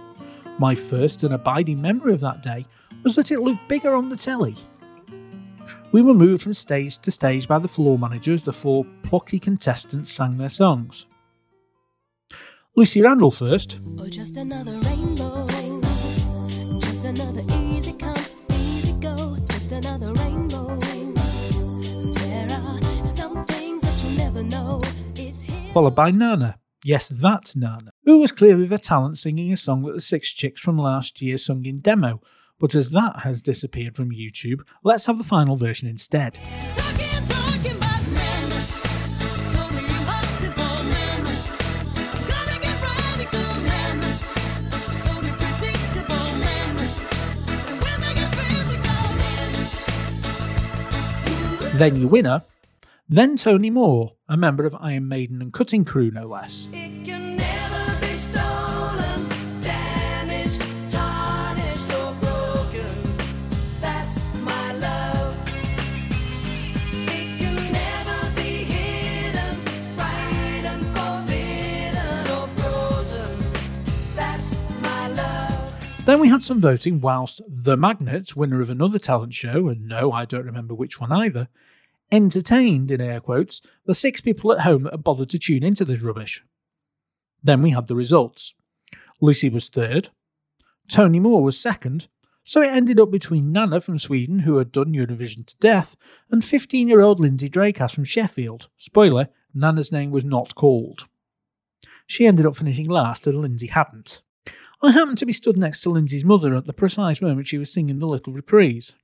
My 0.59 0.73
first 0.73 1.25
and 1.25 1.33
abiding 1.33 1.81
memory 1.81 2.13
of 2.13 2.21
that 2.21 2.41
day 2.41 2.65
was 3.03 3.17
that 3.17 3.31
it 3.31 3.41
looked 3.41 3.67
bigger 3.67 3.95
on 3.95 4.07
the 4.07 4.15
telly. 4.15 4.55
We 5.91 6.03
were 6.03 6.13
moved 6.13 6.43
from 6.43 6.53
stage 6.53 6.99
to 6.99 7.11
stage 7.11 7.49
by 7.49 7.59
the 7.59 7.67
floor 7.67 7.99
manager 7.99 8.31
as 8.31 8.43
the 8.43 8.53
four 8.53 8.85
plucky 9.03 9.39
contestants 9.39 10.09
sang 10.09 10.37
their 10.37 10.47
songs. 10.47 11.05
Lucy 12.77 13.01
Randall 13.01 13.31
first, 13.31 13.79
just 14.09 14.35
another 14.35 14.73
rainbow. 14.89 15.47
Just 16.81 17.05
another 17.05 17.39
easy 17.61 17.93
come, 17.93 18.17
easy 18.51 18.91
go. 18.99 19.37
Just 19.47 19.71
another 19.71 20.11
rainbow. 20.13 20.75
There 20.75 22.51
are 22.51 22.79
some 23.07 23.45
things 23.45 23.81
that 23.81 24.03
you 24.03 24.17
never 24.17 24.43
know. 24.43 24.81
It's 25.15 25.39
here. 25.39 25.73
followed 25.73 25.95
by 25.95 26.11
Nana. 26.11 26.59
Yes, 26.83 27.07
that's 27.07 27.55
Nana, 27.55 27.91
who 28.03 28.19
was 28.19 28.33
clearly 28.33 28.67
the 28.67 28.77
talent 28.77 29.19
singing 29.19 29.53
a 29.53 29.57
song 29.57 29.83
that 29.83 29.93
the 29.93 30.01
Six 30.01 30.33
Chicks 30.33 30.61
from 30.61 30.77
last 30.77 31.21
year 31.21 31.37
sung 31.37 31.65
in 31.65 31.79
demo. 31.79 32.19
But 32.59 32.75
as 32.75 32.89
that 32.89 33.19
has 33.19 33.41
disappeared 33.41 33.95
from 33.95 34.11
YouTube, 34.11 34.59
let's 34.83 35.05
have 35.05 35.17
the 35.17 35.23
final 35.23 35.55
version 35.55 35.87
instead. 35.87 36.37
Talking, 36.75 37.25
talking 37.27 37.54
Then 51.77 51.97
your 51.97 52.07
winner, 52.07 52.43
then 53.09 53.35
Tony 53.35 53.69
Moore, 53.69 54.13
a 54.29 54.37
member 54.37 54.65
of 54.65 54.73
Iron 54.79 55.09
Maiden 55.09 55.41
and 55.41 55.51
Cutting 55.51 55.83
Crew 55.83 56.09
no 56.09 56.25
less. 56.25 56.69
Then 76.05 76.19
we 76.19 76.29
had 76.29 76.43
some 76.43 76.59
voting 76.59 77.01
whilst 77.01 77.41
The 77.47 77.75
Magnets, 77.75 78.35
winner 78.35 78.61
of 78.61 78.69
another 78.69 78.99
talent 78.99 79.33
show, 79.33 79.67
and 79.67 79.87
no, 79.87 80.11
I 80.11 80.25
don't 80.25 80.45
remember 80.45 80.75
which 80.75 81.01
one 81.01 81.11
either, 81.11 81.47
entertained, 82.11 82.91
in 82.91 83.01
air 83.01 83.19
quotes, 83.19 83.59
the 83.85 83.95
six 83.95 84.21
people 84.21 84.51
at 84.51 84.61
home 84.61 84.83
that 84.83 84.93
had 84.93 85.03
bothered 85.03 85.29
to 85.29 85.39
tune 85.39 85.63
into 85.63 85.83
this 85.83 86.01
rubbish. 86.01 86.43
Then 87.43 87.63
we 87.63 87.71
had 87.71 87.87
the 87.87 87.95
results. 87.95 88.53
Lucy 89.19 89.49
was 89.49 89.67
third, 89.67 90.09
Tony 90.89 91.19
Moore 91.19 91.43
was 91.43 91.59
second, 91.59 92.07
so 92.43 92.61
it 92.61 92.67
ended 92.67 92.99
up 92.99 93.09
between 93.09 93.51
Nana 93.51 93.81
from 93.81 93.97
Sweden, 93.97 94.39
who 94.39 94.57
had 94.57 94.71
done 94.71 94.93
Eurovision 94.93 95.45
to 95.47 95.57
death, 95.57 95.95
and 96.29 96.43
15 96.43 96.87
year 96.87 97.01
old 97.01 97.19
Lindsay 97.19 97.49
Dracass 97.49 97.95
from 97.95 98.03
Sheffield. 98.03 98.69
Spoiler, 98.77 99.29
Nana's 99.53 99.91
name 99.91 100.11
was 100.11 100.23
not 100.23 100.53
called. 100.55 101.07
She 102.05 102.27
ended 102.27 102.45
up 102.45 102.55
finishing 102.55 102.87
last, 102.87 103.25
and 103.25 103.41
Lindsay 103.41 103.67
hadn't. 103.67 104.21
I 104.81 104.91
happened 104.91 105.17
to 105.19 105.25
be 105.25 105.33
stood 105.33 105.57
next 105.57 105.81
to 105.81 105.89
Lindsay's 105.89 106.25
mother 106.25 106.53
at 106.55 106.65
the 106.65 106.73
precise 106.73 107.21
moment 107.21 107.47
she 107.47 107.57
was 107.57 107.71
singing 107.71 107.99
the 107.99 108.07
little 108.07 108.33
reprise. 108.33 108.95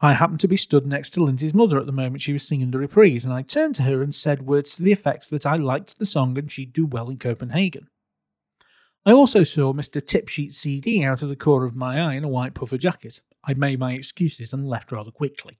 I 0.00 0.12
happened 0.12 0.40
to 0.40 0.48
be 0.48 0.56
stood 0.56 0.86
next 0.86 1.10
to 1.10 1.24
Lindsay's 1.24 1.54
mother 1.54 1.78
at 1.78 1.86
the 1.86 1.92
moment 1.92 2.22
she 2.22 2.32
was 2.32 2.46
singing 2.46 2.70
the 2.70 2.78
reprise, 2.78 3.24
and 3.24 3.32
I 3.32 3.42
turned 3.42 3.74
to 3.76 3.82
her 3.84 4.02
and 4.02 4.14
said 4.14 4.46
words 4.46 4.76
to 4.76 4.82
the 4.82 4.92
effect 4.92 5.30
that 5.30 5.46
I 5.46 5.56
liked 5.56 5.98
the 5.98 6.06
song 6.06 6.36
and 6.38 6.50
she'd 6.50 6.72
do 6.72 6.86
well 6.86 7.08
in 7.08 7.18
Copenhagen. 7.18 7.88
I 9.06 9.12
also 9.12 9.42
saw 9.42 9.72
Mr. 9.72 10.04
Tipsheet 10.04 10.52
CD 10.52 11.04
out 11.04 11.22
of 11.22 11.28
the 11.28 11.36
corner 11.36 11.64
of 11.64 11.76
my 11.76 12.00
eye 12.00 12.14
in 12.14 12.24
a 12.24 12.28
white 12.28 12.54
puffer 12.54 12.76
jacket. 12.76 13.22
I 13.44 13.54
made 13.54 13.78
my 13.78 13.92
excuses 13.92 14.52
and 14.52 14.66
left 14.66 14.92
rather 14.92 15.12
quickly. 15.12 15.58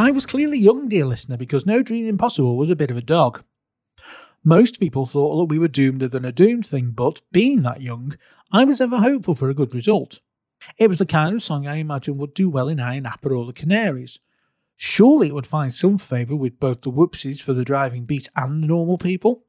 I 0.00 0.12
was 0.12 0.24
clearly 0.24 0.58
young, 0.58 0.88
dear 0.88 1.04
listener, 1.04 1.36
because 1.36 1.66
No 1.66 1.82
Dream 1.82 2.08
Impossible 2.08 2.56
was 2.56 2.70
a 2.70 2.74
bit 2.74 2.90
of 2.90 2.96
a 2.96 3.02
dog. 3.02 3.42
Most 4.42 4.80
people 4.80 5.04
thought 5.04 5.36
that 5.36 5.52
we 5.52 5.58
were 5.58 5.68
doomed 5.68 6.00
than 6.00 6.24
a 6.24 6.32
doomed 6.32 6.64
thing, 6.64 6.92
but 6.92 7.20
being 7.32 7.60
that 7.62 7.82
young, 7.82 8.16
I 8.50 8.64
was 8.64 8.80
ever 8.80 8.96
hopeful 8.96 9.34
for 9.34 9.50
a 9.50 9.54
good 9.54 9.74
result. 9.74 10.22
It 10.78 10.86
was 10.86 11.00
the 11.00 11.04
kind 11.04 11.34
of 11.34 11.42
song 11.42 11.66
I 11.66 11.74
imagined 11.74 12.16
would 12.16 12.32
do 12.32 12.48
well 12.48 12.66
in 12.66 12.80
Iron 12.80 13.04
Apple 13.04 13.34
or 13.34 13.44
the 13.44 13.52
Canaries. 13.52 14.20
Surely 14.74 15.28
it 15.28 15.34
would 15.34 15.46
find 15.46 15.70
some 15.70 15.98
favour 15.98 16.34
with 16.34 16.58
both 16.58 16.80
the 16.80 16.90
whoopsies 16.90 17.42
for 17.42 17.52
the 17.52 17.62
driving 17.62 18.06
beat 18.06 18.30
and 18.34 18.62
the 18.62 18.68
normal 18.68 18.96
people. 18.96 19.44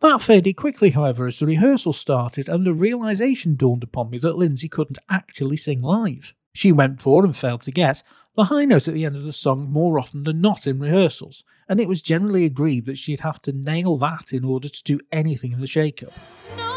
That 0.00 0.20
faded 0.20 0.56
quickly, 0.56 0.90
however, 0.90 1.26
as 1.26 1.38
the 1.38 1.46
rehearsal 1.46 1.94
started 1.94 2.50
and 2.50 2.66
the 2.66 2.74
realisation 2.74 3.56
dawned 3.56 3.82
upon 3.82 4.10
me 4.10 4.18
that 4.18 4.36
Lindsay 4.36 4.68
couldn't 4.68 4.98
actually 5.08 5.56
sing 5.56 5.80
live. 5.80 6.34
She 6.52 6.70
went 6.70 7.00
for 7.00 7.24
and 7.24 7.34
failed 7.34 7.62
to 7.62 7.70
get 7.70 8.02
the 8.36 8.44
high 8.44 8.66
note 8.66 8.86
at 8.86 8.94
the 8.94 9.04
end 9.04 9.16
of 9.16 9.24
the 9.24 9.32
song 9.32 9.70
more 9.70 9.98
often 9.98 10.24
than 10.24 10.40
not 10.40 10.66
in 10.66 10.78
rehearsals, 10.78 11.42
and 11.68 11.80
it 11.80 11.88
was 11.88 12.02
generally 12.02 12.44
agreed 12.44 12.84
that 12.84 12.98
she'd 12.98 13.20
have 13.20 13.40
to 13.42 13.52
nail 13.52 13.96
that 13.96 14.32
in 14.32 14.44
order 14.44 14.68
to 14.68 14.82
do 14.84 15.00
anything 15.10 15.52
in 15.52 15.60
the 15.60 15.66
shake 15.66 16.02
up. 16.02 16.12
No 16.56 16.76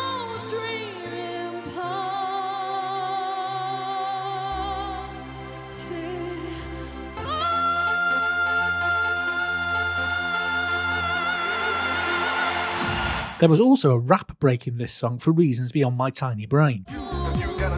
There 13.39 13.47
was 13.47 13.61
also 13.61 13.91
a 13.91 13.97
rap 13.97 14.37
break 14.39 14.67
in 14.67 14.77
this 14.77 14.91
song 14.91 15.17
for 15.17 15.31
reasons 15.31 15.71
beyond 15.71 15.95
my 15.95 16.09
tiny 16.09 16.45
brain. 16.45 16.83
You 16.89 17.57
got 17.57 17.71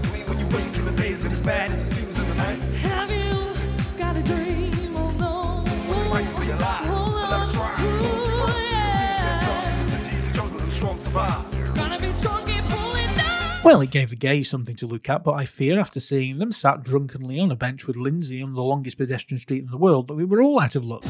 no. 6.23 6.31
Might 6.31 6.45
be 6.45 6.51
alive, 6.51 6.86
but 6.86 7.39
let's 7.39 7.53
try. 7.53 7.75
Things 7.75 9.17
get 9.17 9.41
tough, 9.41 9.75
the 9.77 9.81
city's 9.84 10.27
the 10.27 10.34
jungle, 10.34 10.60
the 10.60 10.69
strong 10.69 10.97
survive. 10.99 11.75
Gonna 11.75 11.99
be 11.99 12.12
strong, 12.12 12.45
keep 12.45 12.63
pulling 12.65 13.15
down. 13.15 13.62
Well, 13.63 13.81
it 13.81 13.91
gave 13.91 14.10
the 14.10 14.15
gays 14.15 14.49
something 14.49 14.75
to 14.77 14.88
look 14.88 15.10
at, 15.10 15.23
but 15.23 15.34
I 15.34 15.45
fear 15.45 15.79
after 15.79 15.99
seeing 15.99 16.38
them 16.39 16.51
sat 16.51 16.84
drunkenly 16.84 17.39
on 17.39 17.51
a 17.51 17.55
bench 17.55 17.88
with 17.88 17.95
Lindsay 17.95 18.41
on 18.41 18.53
the 18.53 18.62
longest 18.62 18.97
pedestrian 18.97 19.39
street 19.39 19.63
in 19.63 19.71
the 19.71 19.77
world 19.77 20.07
that 20.07 20.15
we 20.15 20.25
were 20.25 20.41
all 20.41 20.60
out 20.60 20.75
of 20.75 20.86
luck. 20.86 21.03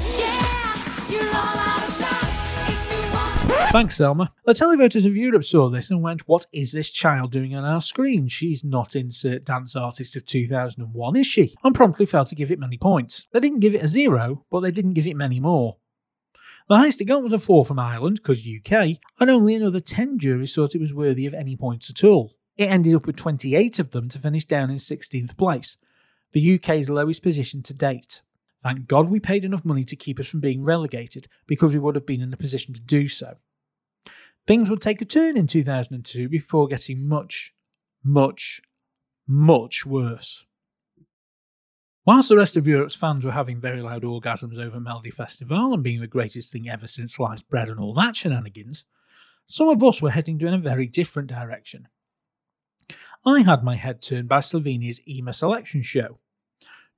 Thanks, 3.72 3.96
Selma. 3.96 4.34
The 4.46 4.54
televoters 4.54 5.06
of 5.06 5.16
Europe 5.16 5.46
saw 5.46 5.70
this 5.70 5.90
and 5.90 6.02
went, 6.02 6.28
What 6.28 6.46
is 6.52 6.74
this 6.74 6.90
child 6.90 7.32
doing 7.32 7.56
on 7.56 7.64
our 7.64 7.80
screen? 7.80 8.28
She's 8.28 8.66
not 8.66 8.98
insert 8.98 9.46
dance 9.46 9.78
artist 9.78 10.18
of 10.18 10.26
2001, 10.26 11.16
is 11.16 11.26
she? 11.26 11.56
And 11.64 11.74
promptly 11.74 12.06
failed 12.06 12.28
to 12.28 12.36
give 12.36 12.52
it 12.52 12.60
many 12.60 12.78
points. 12.78 13.28
They 13.32 13.40
didn't 13.40 13.62
give 13.62 13.74
it 13.74 13.82
a 13.82 13.88
zero, 13.88 14.44
but 14.52 14.60
they 14.60 14.72
didn't 14.72 14.96
give 14.96 15.08
it 15.08 15.16
many 15.16 15.40
more. 15.40 15.78
The 16.68 16.80
highest 16.80 17.00
it 17.00 17.06
got 17.06 17.24
was 17.24 17.32
a 17.32 17.40
4 17.40 17.64
from 17.64 17.80
Ireland, 17.80 18.18
because 18.18 18.46
UK, 18.46 18.98
and 19.22 19.30
only 19.30 19.56
another 19.56 19.80
10 19.80 20.20
juries 20.20 20.54
thought 20.54 20.76
it 20.76 20.82
was 20.82 20.94
worthy 20.94 21.26
of 21.26 21.34
any 21.34 21.56
points 21.56 21.90
at 21.90 22.04
all. 22.04 22.36
It 22.58 22.70
ended 22.70 22.94
up 22.94 23.08
with 23.08 23.16
28 23.16 23.80
of 23.80 23.92
them 23.92 24.10
to 24.10 24.20
finish 24.20 24.44
down 24.44 24.70
in 24.70 24.78
16th 24.78 25.38
place, 25.38 25.78
the 26.34 26.56
UK's 26.56 26.90
lowest 26.90 27.24
position 27.24 27.64
to 27.64 27.74
date. 27.74 28.22
Thank 28.64 28.88
God 28.88 29.10
we 29.10 29.22
paid 29.22 29.46
enough 29.46 29.64
money 29.64 29.86
to 29.86 29.96
keep 29.96 30.20
us 30.20 30.28
from 30.28 30.42
being 30.42 30.62
relegated, 30.62 31.30
because 31.48 31.74
we 31.74 31.80
would 31.80 31.96
have 31.96 32.06
been 32.06 32.22
in 32.22 32.34
a 32.34 32.38
position 32.38 32.74
to 32.74 32.82
do 32.82 33.08
so. 33.08 33.38
Things 34.48 34.70
would 34.70 34.82
take 34.82 35.02
a 35.02 35.06
turn 35.06 35.38
in 35.38 35.48
2002 35.48 36.28
before 36.28 36.68
getting 36.68 37.08
much, 37.08 37.54
much, 38.04 38.62
much 39.28 39.86
worse. 39.86 40.46
Whilst 42.04 42.30
the 42.30 42.38
rest 42.38 42.58
of 42.58 42.68
Europe's 42.68 42.96
fans 42.96 43.24
were 43.24 43.32
having 43.32 43.62
very 43.62 43.82
loud 43.82 44.02
orgasms 44.02 44.58
over 44.58 44.80
Melody 44.80 45.12
Festival 45.12 45.74
and 45.74 45.84
being 45.84 46.02
the 46.02 46.08
greatest 46.08 46.52
thing 46.52 46.68
ever 46.68 46.88
since 46.88 47.14
sliced 47.14 47.48
bread 47.48 47.70
and 47.70 47.80
all 47.80 47.94
that 47.94 48.16
shenanigans, 48.16 48.86
some 49.46 49.70
of 49.70 49.84
us 49.84 50.02
were 50.02 50.10
heading 50.10 50.42
in 50.42 50.54
a 50.54 50.58
very 50.58 50.88
different 50.88 51.30
direction. 51.30 51.88
I 53.24 53.42
had 53.42 53.64
my 53.64 53.76
head 53.76 54.02
turned 54.02 54.28
by 54.28 54.40
Slovenia's 54.40 55.00
EMA 55.08 55.34
selection 55.34 55.84
show. 55.84 56.18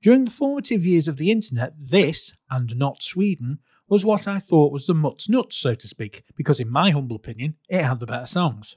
During 0.00 0.24
the 0.24 0.30
formative 0.30 0.86
years 0.86 1.06
of 1.06 1.18
the 1.18 1.30
internet, 1.30 1.74
this, 1.78 2.32
and 2.50 2.74
not 2.76 3.02
Sweden, 3.02 3.58
was 3.88 4.04
what 4.04 4.26
I 4.26 4.38
thought 4.38 4.72
was 4.72 4.86
the 4.86 4.94
mut's 4.94 5.28
nuts, 5.28 5.56
so 5.56 5.74
to 5.74 5.88
speak, 5.88 6.24
because 6.36 6.60
in 6.60 6.70
my 6.70 6.90
humble 6.90 7.16
opinion, 7.16 7.56
it 7.68 7.82
had 7.82 8.00
the 8.00 8.06
better 8.06 8.26
songs. 8.26 8.76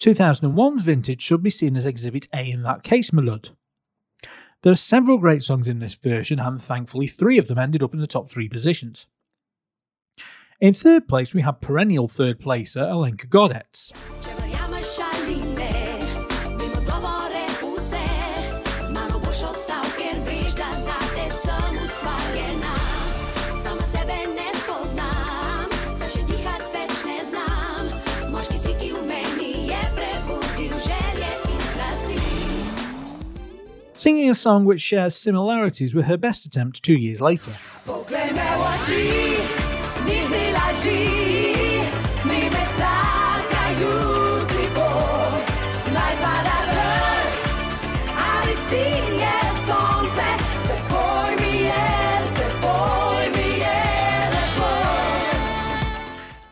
2001's 0.00 0.82
vintage 0.82 1.22
should 1.22 1.42
be 1.42 1.50
seen 1.50 1.76
as 1.76 1.86
Exhibit 1.86 2.28
A 2.34 2.50
in 2.50 2.62
that 2.62 2.82
case, 2.82 3.12
my 3.12 3.22
lud. 3.22 3.50
There 4.62 4.72
are 4.72 4.76
several 4.76 5.18
great 5.18 5.42
songs 5.42 5.68
in 5.68 5.78
this 5.78 5.94
version, 5.94 6.40
and 6.40 6.60
thankfully, 6.60 7.06
three 7.06 7.38
of 7.38 7.48
them 7.48 7.58
ended 7.58 7.82
up 7.82 7.94
in 7.94 8.00
the 8.00 8.06
top 8.06 8.28
three 8.28 8.48
positions. 8.48 9.06
In 10.60 10.72
third 10.72 11.06
place, 11.06 11.34
we 11.34 11.42
have 11.42 11.60
perennial 11.60 12.08
third 12.08 12.40
placer 12.40 12.80
Alenka 12.80 13.28
Godec. 13.28 13.92
Singing 34.06 34.30
a 34.30 34.34
song 34.36 34.64
which 34.64 34.80
shares 34.80 35.16
similarities 35.16 35.92
with 35.92 36.04
her 36.04 36.16
best 36.16 36.46
attempt 36.46 36.80
two 36.80 36.94
years 36.94 37.20
later. 37.20 37.50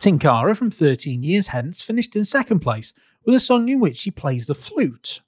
Tinkara 0.01 0.55
from 0.55 0.69
13 0.69 1.23
Years 1.23 1.47
Hence 1.47 1.81
finished 1.81 2.17
in 2.17 2.25
second 2.25 2.59
place 2.59 2.91
with 3.23 3.33
a 3.33 3.39
song 3.39 3.69
in 3.69 3.79
which 3.79 3.95
she 3.95 4.11
plays 4.11 4.45
the 4.45 4.53
flute. 4.53 5.21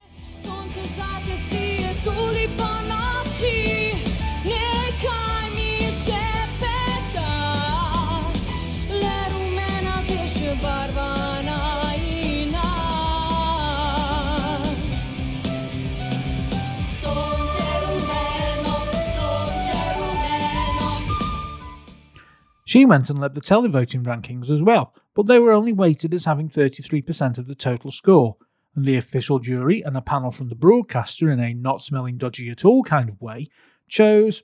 She 22.78 22.86
went 22.86 23.10
and 23.10 23.18
led 23.18 23.34
the 23.34 23.42
televoting 23.42 24.04
rankings 24.04 24.52
as 24.52 24.62
well, 24.62 24.94
but 25.16 25.26
they 25.26 25.40
were 25.40 25.52
only 25.52 25.74
weighted 25.74 26.14
as 26.14 26.26
having 26.26 26.48
33% 26.48 27.40
of 27.40 27.48
the 27.48 27.56
total 27.56 27.90
score, 27.90 28.38
and 28.76 28.86
the 28.86 28.98
official 28.98 29.40
jury 29.40 29.82
and 29.82 29.98
a 29.98 30.02
panel 30.02 30.30
from 30.30 30.50
the 30.50 30.54
broadcaster, 30.54 31.32
in 31.32 31.40
a 31.40 31.56
not 31.56 31.82
smelling 31.82 32.20
dodgy 32.20 32.52
at 32.52 32.64
all 32.64 32.84
kind 32.84 33.10
of 33.10 33.20
way, 33.20 33.48
chose 33.88 34.44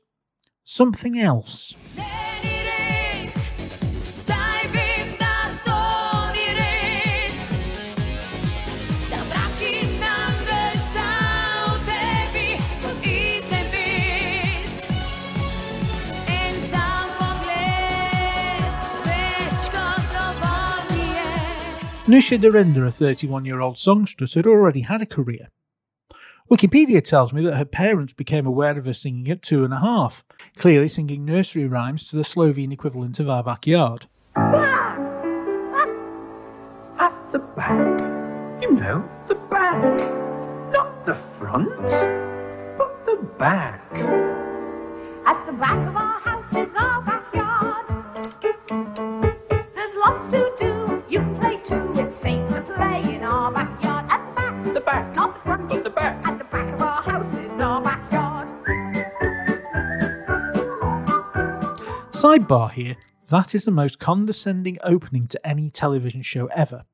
something 0.63 1.19
else. 1.19 1.75
Nusha 22.05 22.37
Derenda, 22.37 22.85
a 22.85 22.91
31 22.91 23.45
year 23.45 23.61
old 23.61 23.77
songstress, 23.77 24.33
had 24.33 24.45
already 24.45 24.81
had 24.81 25.01
a 25.01 25.05
career. 25.05 25.49
Wikipedia 26.51 27.01
tells 27.01 27.31
me 27.31 27.41
that 27.45 27.55
her 27.55 27.63
parents 27.63 28.11
became 28.11 28.45
aware 28.45 28.77
of 28.77 28.85
her 28.85 28.91
singing 28.91 29.29
at 29.31 29.41
two 29.41 29.63
and 29.63 29.73
a 29.73 29.79
half, 29.79 30.25
clearly 30.57 30.89
singing 30.89 31.23
nursery 31.23 31.65
rhymes 31.65 32.09
to 32.09 32.17
the 32.17 32.25
Slovene 32.25 32.73
equivalent 32.73 33.21
of 33.21 33.29
Our 33.29 33.41
Backyard. 33.41 34.07
At 34.35 34.73
the 37.31 37.39
back. 37.39 38.61
You 38.61 38.71
know, 38.73 39.09
the 39.29 39.35
back. 39.35 39.81
Not 40.73 41.05
the 41.05 41.15
front, 41.39 41.69
but 42.77 43.05
the 43.05 43.15
back. 43.39 43.81
At 45.25 45.45
the 45.45 45.53
back 45.53 45.87
of 45.87 45.95
our 45.95 46.12
Sidebar 62.23 62.71
here 62.71 62.95
that 63.27 63.53
is 63.53 63.65
the 63.65 63.71
most 63.71 63.99
condescending 63.99 64.77
opening 64.81 65.27
to 65.27 65.45
any 65.45 65.69
television 65.69 66.21
show 66.21 66.45
ever. 66.55 66.85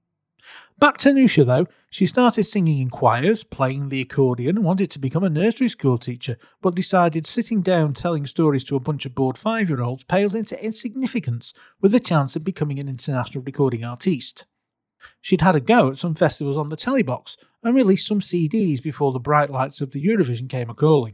Back 0.80 0.98
to 1.00 1.10
Nusha 1.10 1.46
though, 1.46 1.68
she 1.92 2.08
started 2.08 2.46
singing 2.46 2.80
in 2.80 2.90
choirs, 2.90 3.44
playing 3.44 3.90
the 3.90 4.02
accordion, 4.02 4.58
and 4.58 4.66
wanted 4.66 4.90
to 4.90 4.98
become 4.98 5.24
a 5.24 5.30
nursery 5.30 5.70
school 5.70 6.00
teacher, 6.00 6.36
but 6.64 6.74
decided 6.74 7.28
sitting 7.28 7.62
down 7.62 7.94
telling 7.94 8.26
stories 8.26 8.64
to 8.64 8.76
a 8.76 8.80
bunch 8.80 9.06
of 9.06 9.14
bored 9.14 9.38
five 9.38 9.70
year 9.70 9.84
olds 9.84 10.04
paled 10.04 10.34
into 10.34 10.60
insignificance 10.66 11.54
with 11.80 11.92
the 11.92 12.00
chance 12.00 12.36
of 12.36 12.44
becoming 12.44 12.80
an 12.80 12.90
international 12.90 13.44
recording 13.44 13.84
artiste. 13.84 14.48
She'd 15.22 15.42
had 15.42 15.56
a 15.56 15.60
go 15.60 15.92
at 15.92 16.00
some 16.00 16.16
festivals 16.16 16.58
on 16.58 16.70
the 16.70 16.76
telly 16.76 17.04
box 17.04 17.38
and 17.64 17.76
released 17.76 18.08
some 18.08 18.20
CDs 18.20 18.82
before 18.82 19.12
the 19.12 19.20
bright 19.20 19.52
lights 19.52 19.80
of 19.80 19.92
the 19.92 20.04
Eurovision 20.04 20.50
came 20.50 20.72
a 20.72 20.74
calling. 20.74 21.14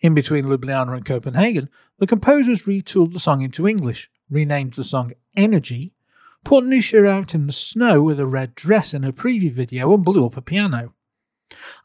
In 0.00 0.14
between 0.14 0.44
Ljubljana 0.44 0.94
and 0.96 1.04
Copenhagen, 1.04 1.68
the 1.98 2.06
composers 2.06 2.64
retooled 2.64 3.12
the 3.12 3.20
song 3.20 3.42
into 3.42 3.66
English, 3.66 4.10
renamed 4.30 4.74
the 4.74 4.84
song 4.84 5.12
Energy, 5.36 5.92
put 6.44 6.64
Nusha 6.64 7.08
out 7.08 7.34
in 7.34 7.46
the 7.46 7.52
snow 7.52 8.02
with 8.02 8.20
a 8.20 8.26
red 8.26 8.54
dress 8.54 8.94
in 8.94 9.02
her 9.02 9.12
preview 9.12 9.52
video, 9.52 9.92
and 9.92 10.04
blew 10.04 10.24
up 10.24 10.36
a 10.36 10.42
piano. 10.42 10.94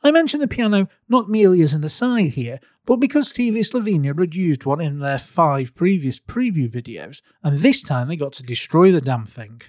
I 0.04 0.12
mention 0.12 0.40
the 0.40 0.48
piano 0.48 0.88
not 1.08 1.30
merely 1.30 1.62
as 1.62 1.74
an 1.74 1.84
aside 1.84 2.32
here, 2.32 2.60
but 2.86 2.98
because 2.98 3.32
TV 3.32 3.60
Slovenia 3.60 4.18
had 4.18 4.34
used 4.34 4.66
one 4.66 4.82
in 4.82 5.00
their 5.00 5.20
five 5.20 5.76
previous 5.76 6.20
preview 6.20 6.70
videos, 6.70 7.22
and 7.44 7.60
this 7.60 7.82
time 7.84 8.08
they 8.08 8.16
got 8.16 8.34
to 8.34 8.44
destroy 8.44 8.92
the 8.92 9.02
damn 9.02 9.26
thing. 9.26 9.62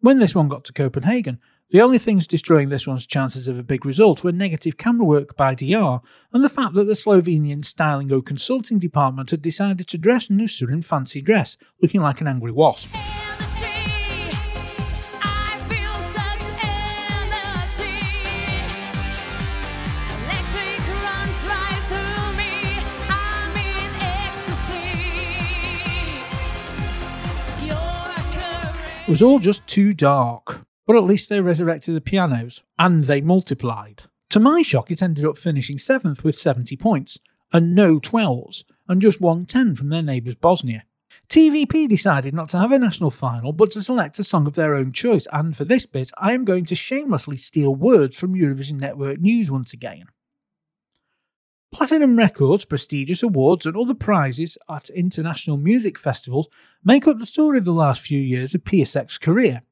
When 0.00 0.18
this 0.18 0.34
one 0.34 0.48
got 0.48 0.64
to 0.64 0.72
Copenhagen, 0.72 1.40
the 1.70 1.80
only 1.80 1.98
things 1.98 2.28
destroying 2.28 2.68
this 2.68 2.86
one's 2.86 3.06
chances 3.06 3.48
of 3.48 3.58
a 3.58 3.62
big 3.64 3.84
result 3.84 4.22
were 4.22 4.30
negative 4.30 4.76
camera 4.76 5.04
work 5.04 5.36
by 5.36 5.54
DR 5.54 6.00
and 6.32 6.44
the 6.44 6.48
fact 6.48 6.74
that 6.74 6.86
the 6.86 6.92
Slovenian 6.92 7.64
styling 7.64 8.12
or 8.12 8.22
consulting 8.22 8.78
department 8.78 9.30
had 9.30 9.42
decided 9.42 9.88
to 9.88 9.98
dress 9.98 10.28
Nusa 10.28 10.70
in 10.70 10.82
fancy 10.82 11.20
dress, 11.20 11.56
looking 11.82 12.00
like 12.00 12.20
an 12.20 12.28
angry 12.28 12.52
wasp. 12.52 12.94
It 29.08 29.10
was 29.10 29.22
all 29.22 29.38
just 29.38 29.64
too 29.68 29.94
dark. 29.94 30.65
But 30.86 30.96
at 30.96 31.04
least 31.04 31.28
they 31.28 31.40
resurrected 31.40 31.96
the 31.96 32.00
pianos, 32.00 32.62
and 32.78 33.04
they 33.04 33.20
multiplied. 33.20 34.04
To 34.30 34.40
my 34.40 34.62
shock, 34.62 34.90
it 34.90 35.02
ended 35.02 35.24
up 35.24 35.38
finishing 35.38 35.76
7th 35.76 36.22
with 36.22 36.38
70 36.38 36.76
points, 36.76 37.18
and 37.52 37.74
no 37.74 37.98
12s, 37.98 38.64
and 38.88 39.02
just 39.02 39.20
110 39.20 39.74
from 39.74 39.88
their 39.88 40.02
neighbours 40.02 40.36
Bosnia. 40.36 40.84
TVP 41.28 41.88
decided 41.88 42.34
not 42.34 42.48
to 42.50 42.58
have 42.58 42.72
a 42.72 42.78
national 42.78 43.10
final, 43.10 43.52
but 43.52 43.70
to 43.72 43.82
select 43.82 44.18
a 44.18 44.24
song 44.24 44.46
of 44.46 44.54
their 44.54 44.74
own 44.74 44.92
choice, 44.92 45.26
and 45.32 45.56
for 45.56 45.64
this 45.64 45.86
bit, 45.86 46.10
I 46.18 46.32
am 46.32 46.44
going 46.44 46.64
to 46.66 46.74
shamelessly 46.74 47.36
steal 47.36 47.74
words 47.74 48.16
from 48.16 48.34
Eurovision 48.34 48.78
Network 48.78 49.18
News 49.20 49.50
once 49.50 49.72
again. 49.72 50.06
Platinum 51.72 52.16
records, 52.16 52.64
prestigious 52.64 53.22
awards, 53.22 53.66
and 53.66 53.76
other 53.76 53.94
prizes 53.94 54.56
at 54.70 54.88
international 54.90 55.56
music 55.56 55.98
festivals 55.98 56.48
make 56.84 57.08
up 57.08 57.18
the 57.18 57.26
story 57.26 57.58
of 57.58 57.64
the 57.64 57.72
last 57.72 58.00
few 58.00 58.20
years 58.20 58.54
of 58.54 58.64
Piasek's 58.64 59.18
career. 59.18 59.62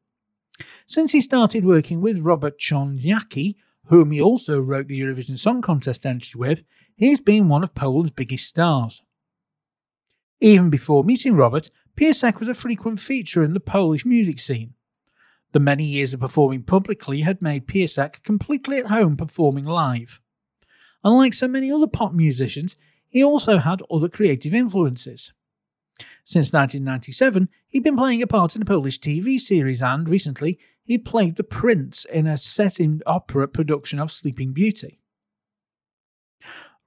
Since 0.87 1.13
he 1.13 1.21
started 1.21 1.65
working 1.65 2.01
with 2.01 2.19
Robert 2.19 2.59
Chojnacki, 2.59 3.57
whom 3.87 4.11
he 4.11 4.21
also 4.21 4.61
wrote 4.61 4.89
the 4.89 5.01
Eurovision 5.01 5.39
Song 5.39 5.63
Contest 5.63 6.07
entry 6.07 6.39
with, 6.39 6.63
he's 6.97 7.21
been 7.21 7.49
one 7.49 7.63
of 7.63 7.75
Poland's 7.75 8.11
biggest 8.11 8.47
stars. 8.47 9.03
Even 10.41 10.71
before 10.71 11.05
meeting 11.05 11.35
Robert, 11.35 11.71
Piasek 11.97 12.39
was 12.39 12.49
a 12.49 12.55
frequent 12.55 13.01
feature 13.01 13.43
in 13.43 13.53
the 13.53 13.61
Polish 13.61 14.05
music 14.05 14.39
scene. 14.39 14.75
The 15.53 15.61
many 15.61 15.85
years 15.85 16.13
of 16.13 16.21
performing 16.21 16.65
publicly 16.65 17.21
had 17.21 17.41
made 17.41 17.69
Piasek 17.69 18.23
completely 18.25 18.79
at 18.79 18.87
home 18.87 19.17
performing 19.17 19.65
live. 19.65 20.21
Unlike 21.05 21.35
so 21.35 21.47
many 21.47 21.71
other 21.71 21.87
pop 21.87 22.13
musicians, 22.13 22.77
he 23.09 23.23
also 23.23 23.59
had 23.59 23.83
other 23.91 24.09
creative 24.09 24.53
influences. 24.53 25.33
Since 26.25 26.53
1997, 26.53 27.49
he'd 27.75 27.83
been 27.83 27.97
playing 27.97 28.23
a 28.23 28.27
part 28.27 28.55
in 28.55 28.63
a 28.63 28.65
Polish 28.65 29.01
TV 29.01 29.39
series 29.39 29.83
and, 29.83 30.09
recently, 30.09 30.61
he 30.85 30.97
played 30.97 31.35
the 31.35 31.43
Prince 31.43 32.05
in 32.05 32.25
a 32.25 32.39
set 32.39 32.79
in 32.79 33.03
opera 33.05 33.49
production 33.49 33.99
of 33.99 34.13
Sleeping 34.13 34.53
Beauty. 34.53 35.01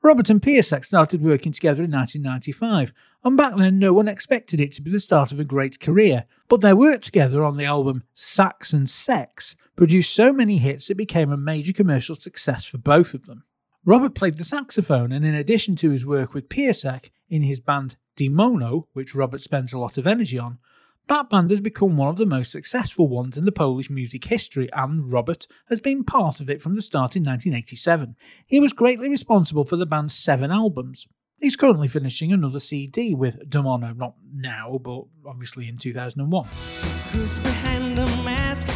Robert 0.02 0.30
and 0.30 0.42
Piasek 0.42 0.86
started 0.86 1.22
working 1.22 1.52
together 1.52 1.84
in 1.84 1.92
1995, 1.92 2.94
and 3.26 3.36
back 3.36 3.58
then 3.58 3.78
no 3.78 3.92
one 3.92 4.08
expected 4.08 4.62
it 4.62 4.72
to 4.72 4.82
be 4.82 4.90
the 4.90 5.02
start 5.02 5.34
of 5.34 5.42
a 5.42 5.44
great 5.44 5.82
career, 5.82 6.24
but 6.48 6.62
their 6.62 6.76
work 6.76 7.02
together 7.02 7.44
on 7.44 7.58
the 7.58 7.66
album 7.66 8.04
Sax 8.16 8.72
and 8.72 8.90
Sex 8.90 9.58
produced 9.76 10.16
so 10.16 10.32
many 10.32 10.58
hits 10.58 10.90
it 10.90 10.96
became 10.96 11.34
a 11.34 11.38
major 11.38 11.74
commercial 11.74 12.16
success 12.16 12.64
for 12.64 12.78
both 12.78 13.14
of 13.14 13.26
them. 13.26 13.44
Robert 13.84 14.16
played 14.16 14.38
the 14.38 14.46
saxophone, 14.46 15.12
and 15.12 15.26
in 15.26 15.36
addition 15.36 15.76
to 15.76 15.90
his 15.90 16.06
work 16.06 16.34
with 16.34 16.48
Piasek 16.48 17.12
in 17.30 17.44
his 17.44 17.60
band 17.60 17.98
Demono, 18.16 18.86
which 18.94 19.14
Robert 19.14 19.42
spends 19.42 19.74
a 19.74 19.80
lot 19.80 19.98
of 19.98 20.08
energy 20.08 20.40
on, 20.40 20.60
That 21.08 21.30
band 21.30 21.52
has 21.52 21.62
become 21.62 21.96
one 21.96 22.10
of 22.10 22.18
the 22.18 22.26
most 22.26 22.52
successful 22.52 23.08
ones 23.08 23.38
in 23.38 23.46
the 23.46 23.52
Polish 23.54 23.90
music 23.90 24.26
history, 24.26 24.68
and 24.74 25.12
Robert 25.12 25.48
has 25.70 25.80
been 25.80 26.04
part 26.04 26.42
of 26.42 26.50
it 26.50 26.62
from 26.62 26.76
the 26.76 26.82
start 26.82 27.16
in 27.16 27.24
1987. 27.24 28.18
He 28.46 28.60
was 28.60 28.74
greatly 28.74 29.08
responsible 29.08 29.64
for 29.64 29.78
the 29.78 29.86
band's 29.86 30.14
seven 30.14 30.52
albums. 30.52 31.08
He's 31.40 31.56
currently 31.56 31.88
finishing 31.88 32.34
another 32.34 32.60
CD 32.60 33.14
with 33.14 33.50
Demono, 33.50 33.96
not 33.96 34.16
now, 34.34 34.82
but 34.84 35.04
obviously 35.26 35.70
in 35.70 35.78
2001. 35.78 36.46
Who's 37.14 37.38
behind 37.40 37.98
the 37.98 38.06
mask? 38.26 38.68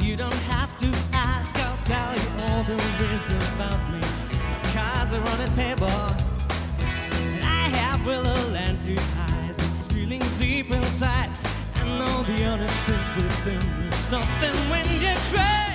You 0.00 0.16
don't 0.16 0.34
have 0.34 0.76
to 0.78 0.86
ask. 1.12 1.54
I'll 1.56 1.84
tell 1.84 2.12
you 2.12 2.28
all 2.42 2.64
there 2.64 3.12
is 3.12 3.28
about 3.54 3.92
me. 3.92 4.00
Cards 4.72 5.14
are 5.14 5.20
on 5.20 5.50
table. 5.50 5.86
And 6.80 7.44
I 7.44 7.68
have 7.68 8.04
land 8.52 8.82
to 8.84 8.96
hide. 8.96 9.36
Feelings 9.92 10.38
deep 10.38 10.70
inside. 10.70 11.35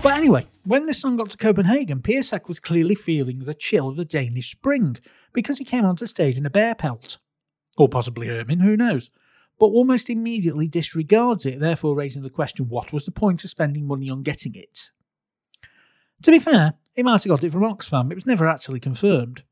But 0.04 0.14
anyway, 0.14 0.48
when 0.64 0.88
this 0.88 1.00
song 1.00 1.16
got 1.18 1.30
to 1.30 1.38
Copenhagen, 1.38 2.02
Piasek 2.02 2.48
was 2.48 2.60
clearly 2.60 2.96
feeling 2.96 3.40
the 3.40 3.54
chill 3.54 3.90
of 3.90 3.98
the 3.98 4.06
Danish 4.06 4.52
spring 4.52 4.98
because 5.32 5.60
he 5.60 5.64
came 5.64 5.86
onto 5.86 6.08
stage 6.08 6.38
in 6.38 6.46
a 6.46 6.50
bear 6.50 6.74
pelt. 6.74 7.20
Or 7.78 7.88
possibly 7.88 8.30
ermine, 8.30 8.62
who 8.62 8.76
knows? 8.76 9.12
But 9.60 9.68
almost 9.68 10.10
immediately 10.10 10.68
disregards 10.68 11.46
it, 11.46 11.60
therefore 11.60 11.96
raising 11.96 12.24
the 12.24 12.32
question 12.32 12.68
what 12.68 12.92
was 12.92 13.06
the 13.06 13.12
point 13.12 13.44
of 13.44 13.52
spending 13.52 13.86
money 13.86 14.10
on 14.10 14.24
getting 14.24 14.56
it? 14.56 14.90
To 16.24 16.32
be 16.32 16.40
fair, 16.40 16.74
he 16.96 17.04
might 17.04 17.24
have 17.24 17.30
got 17.30 17.44
it 17.44 17.52
from 17.52 17.62
Oxfam, 17.62 18.12
it 18.12 18.16
was 18.16 18.26
never 18.26 18.50
actually 18.50 18.80
confirmed. 18.80 19.44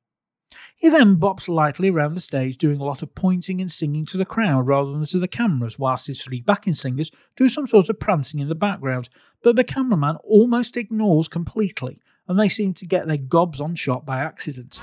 He 0.79 0.87
then 0.87 1.17
bops 1.17 1.49
lightly 1.49 1.89
around 1.89 2.13
the 2.13 2.21
stage, 2.21 2.57
doing 2.57 2.79
a 2.79 2.85
lot 2.85 3.03
of 3.03 3.13
pointing 3.13 3.59
and 3.59 3.69
singing 3.69 4.05
to 4.05 4.17
the 4.17 4.23
crowd 4.23 4.65
rather 4.65 4.93
than 4.93 5.03
to 5.03 5.19
the 5.19 5.27
cameras, 5.27 5.77
whilst 5.77 6.07
his 6.07 6.21
three 6.21 6.39
backing 6.39 6.73
singers 6.73 7.11
do 7.35 7.49
some 7.49 7.67
sort 7.67 7.89
of 7.89 7.99
prancing 7.99 8.39
in 8.39 8.47
the 8.47 8.55
background, 8.55 9.09
but 9.43 9.57
the 9.57 9.65
cameraman 9.65 10.15
almost 10.23 10.77
ignores 10.77 11.27
completely, 11.27 11.99
and 12.29 12.39
they 12.39 12.47
seem 12.47 12.73
to 12.75 12.85
get 12.85 13.07
their 13.07 13.17
gobs 13.17 13.59
on 13.59 13.75
shot 13.75 14.05
by 14.05 14.19
accident. 14.19 14.79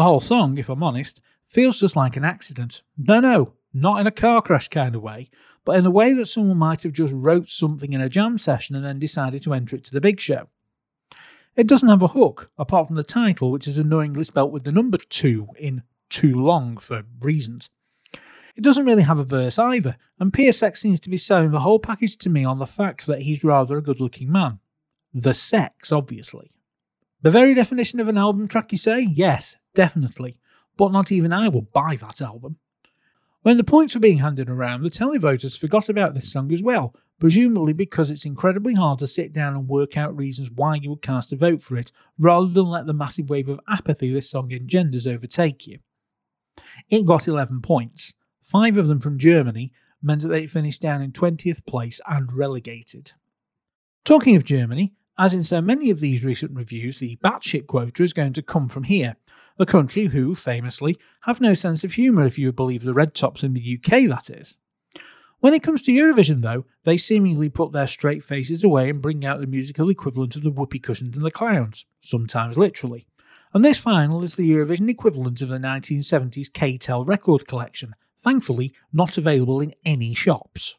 The 0.00 0.04
whole 0.04 0.20
song, 0.20 0.56
if 0.56 0.70
I'm 0.70 0.82
honest, 0.82 1.20
feels 1.44 1.78
just 1.78 1.94
like 1.94 2.16
an 2.16 2.24
accident. 2.24 2.80
No, 2.96 3.20
no, 3.20 3.52
not 3.74 4.00
in 4.00 4.06
a 4.06 4.10
car 4.10 4.40
crash 4.40 4.66
kind 4.68 4.94
of 4.94 5.02
way, 5.02 5.28
but 5.66 5.76
in 5.76 5.84
a 5.84 5.90
way 5.90 6.14
that 6.14 6.24
someone 6.24 6.56
might 6.56 6.84
have 6.84 6.94
just 6.94 7.12
wrote 7.14 7.50
something 7.50 7.92
in 7.92 8.00
a 8.00 8.08
jam 8.08 8.38
session 8.38 8.74
and 8.74 8.82
then 8.82 8.98
decided 8.98 9.42
to 9.42 9.52
enter 9.52 9.76
it 9.76 9.84
to 9.84 9.92
the 9.92 10.00
big 10.00 10.18
show. 10.18 10.48
It 11.54 11.66
doesn't 11.66 11.90
have 11.90 12.00
a 12.00 12.08
hook, 12.08 12.50
apart 12.56 12.86
from 12.86 12.96
the 12.96 13.02
title, 13.02 13.50
which 13.50 13.68
is 13.68 13.76
annoyingly 13.76 14.24
spelt 14.24 14.52
with 14.52 14.64
the 14.64 14.72
number 14.72 14.96
two 14.96 15.48
in 15.58 15.82
too 16.08 16.34
long 16.34 16.78
for 16.78 17.02
reasons. 17.20 17.68
It 18.56 18.64
doesn't 18.64 18.86
really 18.86 19.02
have 19.02 19.18
a 19.18 19.24
verse 19.24 19.58
either, 19.58 19.98
and 20.18 20.32
Piasek 20.32 20.78
seems 20.78 21.00
to 21.00 21.10
be 21.10 21.18
selling 21.18 21.50
the 21.50 21.60
whole 21.60 21.78
package 21.78 22.16
to 22.20 22.30
me 22.30 22.42
on 22.42 22.58
the 22.58 22.66
fact 22.66 23.06
that 23.06 23.20
he's 23.20 23.44
rather 23.44 23.76
a 23.76 23.82
good 23.82 24.00
looking 24.00 24.32
man. 24.32 24.60
The 25.12 25.34
sex, 25.34 25.92
obviously. 25.92 26.52
The 27.22 27.30
very 27.30 27.54
definition 27.54 28.00
of 28.00 28.08
an 28.08 28.16
album 28.16 28.48
track, 28.48 28.72
you 28.72 28.78
say? 28.78 29.02
Yes, 29.02 29.56
definitely. 29.74 30.38
But 30.76 30.92
not 30.92 31.12
even 31.12 31.32
I 31.32 31.48
will 31.48 31.68
buy 31.74 31.96
that 32.00 32.22
album. 32.22 32.56
When 33.42 33.56
the 33.56 33.64
points 33.64 33.94
were 33.94 34.00
being 34.00 34.18
handed 34.18 34.48
around, 34.48 34.82
the 34.82 34.90
televoters 34.90 35.58
forgot 35.58 35.88
about 35.88 36.14
this 36.14 36.32
song 36.32 36.52
as 36.52 36.62
well, 36.62 36.94
presumably 37.18 37.72
because 37.72 38.10
it's 38.10 38.24
incredibly 38.24 38.74
hard 38.74 38.98
to 39.00 39.06
sit 39.06 39.32
down 39.32 39.54
and 39.54 39.68
work 39.68 39.96
out 39.96 40.16
reasons 40.16 40.50
why 40.50 40.76
you 40.76 40.90
would 40.90 41.02
cast 41.02 41.32
a 41.32 41.36
vote 41.36 41.60
for 41.60 41.76
it, 41.76 41.92
rather 42.18 42.48
than 42.48 42.66
let 42.66 42.86
the 42.86 42.94
massive 42.94 43.28
wave 43.28 43.48
of 43.48 43.60
apathy 43.68 44.12
this 44.12 44.30
song 44.30 44.52
engenders 44.52 45.06
overtake 45.06 45.66
you. 45.66 45.78
It 46.88 47.06
got 47.06 47.28
11 47.28 47.60
points. 47.62 48.14
Five 48.42 48.78
of 48.78 48.88
them 48.88 49.00
from 49.00 49.18
Germany 49.18 49.72
meant 50.02 50.22
that 50.22 50.32
it 50.32 50.50
finished 50.50 50.80
down 50.80 51.02
in 51.02 51.12
20th 51.12 51.64
place 51.66 52.00
and 52.06 52.32
relegated. 52.32 53.12
Talking 54.04 54.36
of 54.36 54.44
Germany, 54.44 54.94
as 55.20 55.34
in 55.34 55.42
so 55.42 55.60
many 55.60 55.90
of 55.90 56.00
these 56.00 56.24
recent 56.24 56.50
reviews, 56.56 56.98
the 56.98 57.18
batshit 57.22 57.66
quota 57.66 58.02
is 58.02 58.14
going 58.14 58.32
to 58.32 58.40
come 58.40 58.68
from 58.68 58.84
here, 58.84 59.16
a 59.58 59.66
country 59.66 60.06
who, 60.06 60.34
famously, 60.34 60.98
have 61.24 61.42
no 61.42 61.52
sense 61.52 61.84
of 61.84 61.92
humour 61.92 62.24
if 62.24 62.38
you 62.38 62.50
believe 62.52 62.84
the 62.84 62.94
red 62.94 63.14
tops 63.14 63.42
in 63.42 63.52
the 63.52 63.78
UK, 63.78 64.08
that 64.08 64.30
is. 64.30 64.56
When 65.40 65.52
it 65.52 65.62
comes 65.62 65.82
to 65.82 65.92
Eurovision, 65.92 66.40
though, 66.40 66.64
they 66.84 66.96
seemingly 66.96 67.50
put 67.50 67.72
their 67.72 67.86
straight 67.86 68.24
faces 68.24 68.64
away 68.64 68.88
and 68.88 69.02
bring 69.02 69.22
out 69.26 69.40
the 69.40 69.46
musical 69.46 69.90
equivalent 69.90 70.36
of 70.36 70.42
the 70.42 70.50
whoopee 70.50 70.78
cushions 70.78 71.14
and 71.14 71.24
the 71.24 71.30
clowns, 71.30 71.84
sometimes 72.00 72.56
literally. 72.56 73.06
And 73.52 73.62
this 73.62 73.76
final 73.76 74.22
is 74.22 74.36
the 74.36 74.50
Eurovision 74.50 74.88
equivalent 74.88 75.42
of 75.42 75.50
the 75.50 75.58
1970s 75.58 76.50
K-Tel 76.50 77.04
record 77.04 77.46
collection, 77.46 77.92
thankfully 78.24 78.72
not 78.90 79.18
available 79.18 79.60
in 79.60 79.74
any 79.84 80.14
shops. 80.14 80.76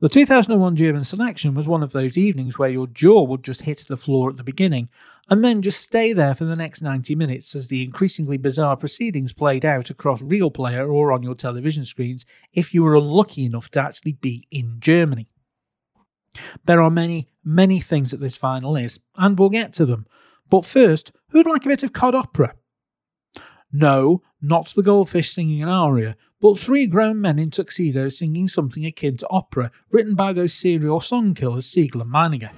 The 0.00 0.08
2001 0.08 0.76
German 0.76 1.04
selection 1.04 1.54
was 1.54 1.68
one 1.68 1.82
of 1.82 1.92
those 1.92 2.16
evenings 2.16 2.58
where 2.58 2.70
your 2.70 2.86
jaw 2.86 3.22
would 3.24 3.44
just 3.44 3.60
hit 3.62 3.84
the 3.86 3.98
floor 3.98 4.30
at 4.30 4.38
the 4.38 4.42
beginning, 4.42 4.88
and 5.28 5.44
then 5.44 5.60
just 5.60 5.78
stay 5.78 6.14
there 6.14 6.34
for 6.34 6.46
the 6.46 6.56
next 6.56 6.80
90 6.80 7.14
minutes 7.14 7.54
as 7.54 7.66
the 7.66 7.82
increasingly 7.82 8.38
bizarre 8.38 8.78
proceedings 8.78 9.34
played 9.34 9.62
out 9.62 9.90
across 9.90 10.22
Real 10.22 10.50
Player 10.50 10.90
or 10.90 11.12
on 11.12 11.22
your 11.22 11.34
television 11.34 11.84
screens 11.84 12.24
if 12.54 12.72
you 12.72 12.82
were 12.82 12.96
unlucky 12.96 13.44
enough 13.44 13.70
to 13.72 13.80
actually 13.80 14.12
be 14.12 14.48
in 14.50 14.78
Germany. 14.80 15.28
There 16.64 16.80
are 16.80 16.90
many, 16.90 17.28
many 17.44 17.78
things 17.78 18.10
that 18.12 18.20
this 18.20 18.38
final 18.38 18.76
is, 18.76 18.98
and 19.16 19.38
we'll 19.38 19.50
get 19.50 19.74
to 19.74 19.84
them. 19.84 20.06
But 20.48 20.64
first, 20.64 21.12
who'd 21.28 21.46
like 21.46 21.66
a 21.66 21.68
bit 21.68 21.82
of 21.82 21.92
cod 21.92 22.14
opera? 22.14 22.54
No, 23.70 24.22
not 24.40 24.68
the 24.68 24.82
goldfish 24.82 25.30
singing 25.30 25.62
an 25.62 25.68
aria, 25.68 26.16
but 26.40 26.58
three 26.58 26.86
grown 26.86 27.20
men 27.20 27.38
in 27.38 27.50
tuxedos 27.50 28.18
singing 28.18 28.48
something 28.48 28.84
akin 28.86 29.16
to 29.18 29.28
opera, 29.28 29.70
written 29.90 30.14
by 30.14 30.32
those 30.32 30.54
serial 30.54 31.00
song 31.00 31.34
killers 31.34 31.66
Siegel 31.66 32.02
and 32.02 32.12
Meinunger. 32.12 32.50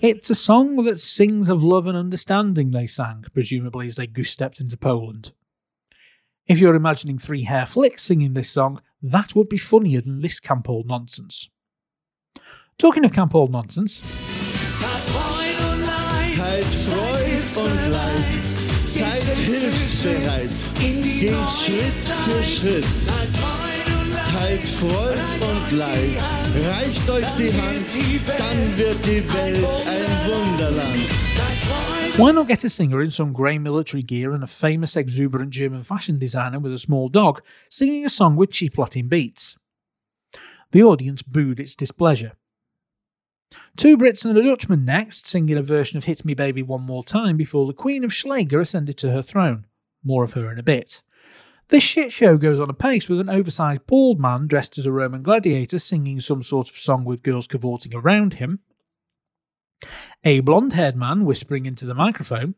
It's 0.00 0.30
a 0.30 0.34
song 0.36 0.76
that 0.84 1.00
sings 1.00 1.48
of 1.48 1.64
love 1.64 1.88
and 1.88 1.98
understanding, 1.98 2.70
they 2.70 2.86
sang, 2.86 3.24
presumably 3.34 3.88
as 3.88 3.96
they 3.96 4.06
goose 4.06 4.30
stepped 4.30 4.60
into 4.60 4.76
Poland. 4.76 5.32
If 6.48 6.58
you're 6.60 6.74
imagining 6.74 7.18
three 7.18 7.42
hair 7.42 7.66
flicks 7.66 8.02
singing 8.02 8.32
this 8.32 8.48
song, 8.48 8.80
that 9.02 9.36
would 9.36 9.50
be 9.50 9.58
funnier 9.58 10.00
than 10.00 10.22
this 10.22 10.40
camp 10.40 10.66
old 10.66 10.86
nonsense. 10.86 11.50
Talking 12.78 13.04
of 13.04 13.12
camp 13.12 13.34
old 13.34 13.52
nonsense, 13.52 14.02
und 25.40 25.72
Leid, 25.78 26.22
reicht 26.64 27.10
euch 27.10 27.26
die 27.32 27.52
Hand, 27.52 28.38
dann 28.38 28.78
wird 28.78 29.06
die 29.06 29.22
Welt 29.34 29.86
ein 29.86 30.30
Wunderland. 30.30 31.37
Why 32.18 32.32
not 32.32 32.48
get 32.48 32.64
a 32.64 32.68
singer 32.68 33.00
in 33.00 33.12
some 33.12 33.32
grey 33.32 33.58
military 33.58 34.02
gear 34.02 34.32
and 34.32 34.42
a 34.42 34.48
famous 34.48 34.96
exuberant 34.96 35.50
German 35.50 35.84
fashion 35.84 36.18
designer 36.18 36.58
with 36.58 36.72
a 36.72 36.78
small 36.78 37.08
dog 37.08 37.40
singing 37.70 38.04
a 38.04 38.08
song 38.08 38.34
with 38.34 38.50
cheap 38.50 38.76
Latin 38.76 39.06
beats? 39.06 39.56
The 40.72 40.82
audience 40.82 41.22
booed 41.22 41.60
its 41.60 41.76
displeasure. 41.76 42.32
Two 43.76 43.96
Brits 43.96 44.24
and 44.24 44.36
a 44.36 44.42
Dutchman 44.42 44.84
next, 44.84 45.28
singing 45.28 45.56
a 45.56 45.62
version 45.62 45.96
of 45.96 46.04
Hit 46.04 46.24
Me 46.24 46.34
Baby 46.34 46.60
One 46.60 46.82
More 46.82 47.04
Time 47.04 47.36
before 47.36 47.68
the 47.68 47.72
Queen 47.72 48.02
of 48.02 48.12
Schlager 48.12 48.58
ascended 48.58 48.98
to 48.98 49.12
her 49.12 49.22
throne. 49.22 49.66
More 50.02 50.24
of 50.24 50.32
her 50.32 50.50
in 50.50 50.58
a 50.58 50.64
bit. 50.64 51.04
This 51.68 51.84
shit 51.84 52.10
show 52.10 52.36
goes 52.36 52.58
on 52.58 52.68
apace 52.68 53.08
with 53.08 53.20
an 53.20 53.28
oversized 53.28 53.86
bald 53.86 54.18
man 54.18 54.48
dressed 54.48 54.76
as 54.76 54.86
a 54.86 54.92
Roman 54.92 55.22
gladiator 55.22 55.78
singing 55.78 56.18
some 56.18 56.42
sort 56.42 56.68
of 56.68 56.78
song 56.78 57.04
with 57.04 57.22
girls 57.22 57.46
cavorting 57.46 57.94
around 57.94 58.34
him, 58.34 58.58
a 60.24 60.40
blonde 60.40 60.72
haired 60.72 60.96
man 60.96 61.24
whispering 61.24 61.66
into 61.66 61.86
the 61.86 61.94
microphone, 61.94 62.54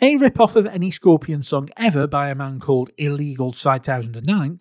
a 0.00 0.16
rip 0.16 0.38
off 0.38 0.56
of 0.56 0.66
any 0.66 0.90
Scorpion 0.90 1.42
song 1.42 1.70
ever 1.76 2.06
by 2.06 2.28
a 2.28 2.34
man 2.34 2.60
called 2.60 2.90
Illegal 2.98 3.52
side 3.52 3.84
5009, 3.84 4.58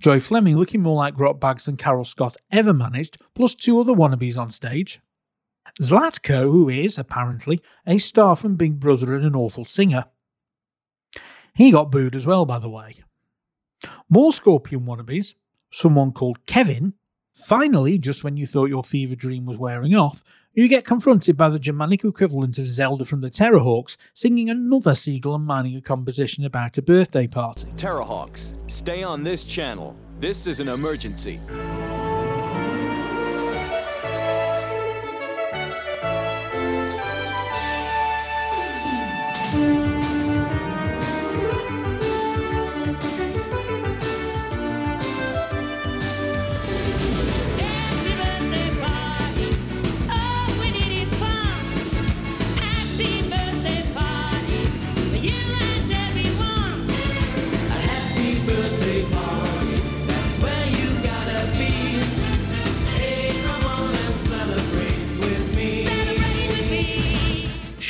Joy 0.00 0.20
Fleming 0.20 0.56
looking 0.56 0.82
more 0.82 0.96
like 0.96 1.16
Grotbags 1.16 1.64
than 1.64 1.76
Carol 1.76 2.04
Scott 2.04 2.36
ever 2.52 2.72
managed, 2.72 3.18
plus 3.34 3.54
two 3.54 3.80
other 3.80 3.92
wannabes 3.92 4.38
on 4.38 4.50
stage, 4.50 5.00
Zlatko, 5.80 6.50
who 6.50 6.68
is, 6.68 6.98
apparently, 6.98 7.60
a 7.86 7.98
star 7.98 8.36
from 8.36 8.56
Big 8.56 8.78
Brother 8.78 9.14
and 9.14 9.24
an 9.24 9.36
awful 9.36 9.64
singer. 9.64 10.04
He 11.54 11.72
got 11.72 11.90
booed 11.90 12.14
as 12.14 12.26
well, 12.26 12.46
by 12.46 12.58
the 12.58 12.68
way. 12.68 12.96
More 14.08 14.32
Scorpion 14.32 14.82
wannabes, 14.82 15.34
someone 15.72 16.12
called 16.12 16.46
Kevin. 16.46 16.94
Finally, 17.44 17.98
just 17.98 18.24
when 18.24 18.36
you 18.36 18.46
thought 18.46 18.66
your 18.66 18.84
fever 18.84 19.14
dream 19.14 19.46
was 19.46 19.56
wearing 19.56 19.94
off, 19.94 20.22
you 20.54 20.66
get 20.66 20.84
confronted 20.84 21.36
by 21.36 21.48
the 21.48 21.58
Germanic 21.58 22.04
equivalent 22.04 22.58
of 22.58 22.66
Zelda 22.66 23.04
from 23.04 23.20
the 23.20 23.30
Terrahawks 23.30 23.96
singing 24.12 24.50
another 24.50 24.94
Siegel 24.94 25.34
and 25.34 25.48
Meinunger 25.48 25.84
composition 25.84 26.44
about 26.44 26.76
a 26.78 26.82
birthday 26.82 27.26
party. 27.26 27.68
Terrahawks, 27.76 28.54
stay 28.70 29.02
on 29.02 29.22
this 29.22 29.44
channel. 29.44 29.96
This 30.18 30.46
is 30.46 30.58
an 30.58 30.68
emergency. 30.68 31.40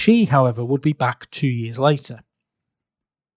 She, 0.09 0.25
however, 0.25 0.65
would 0.65 0.81
be 0.81 0.95
back 0.95 1.31
two 1.31 1.49
years 1.49 1.79
later. 1.79 2.21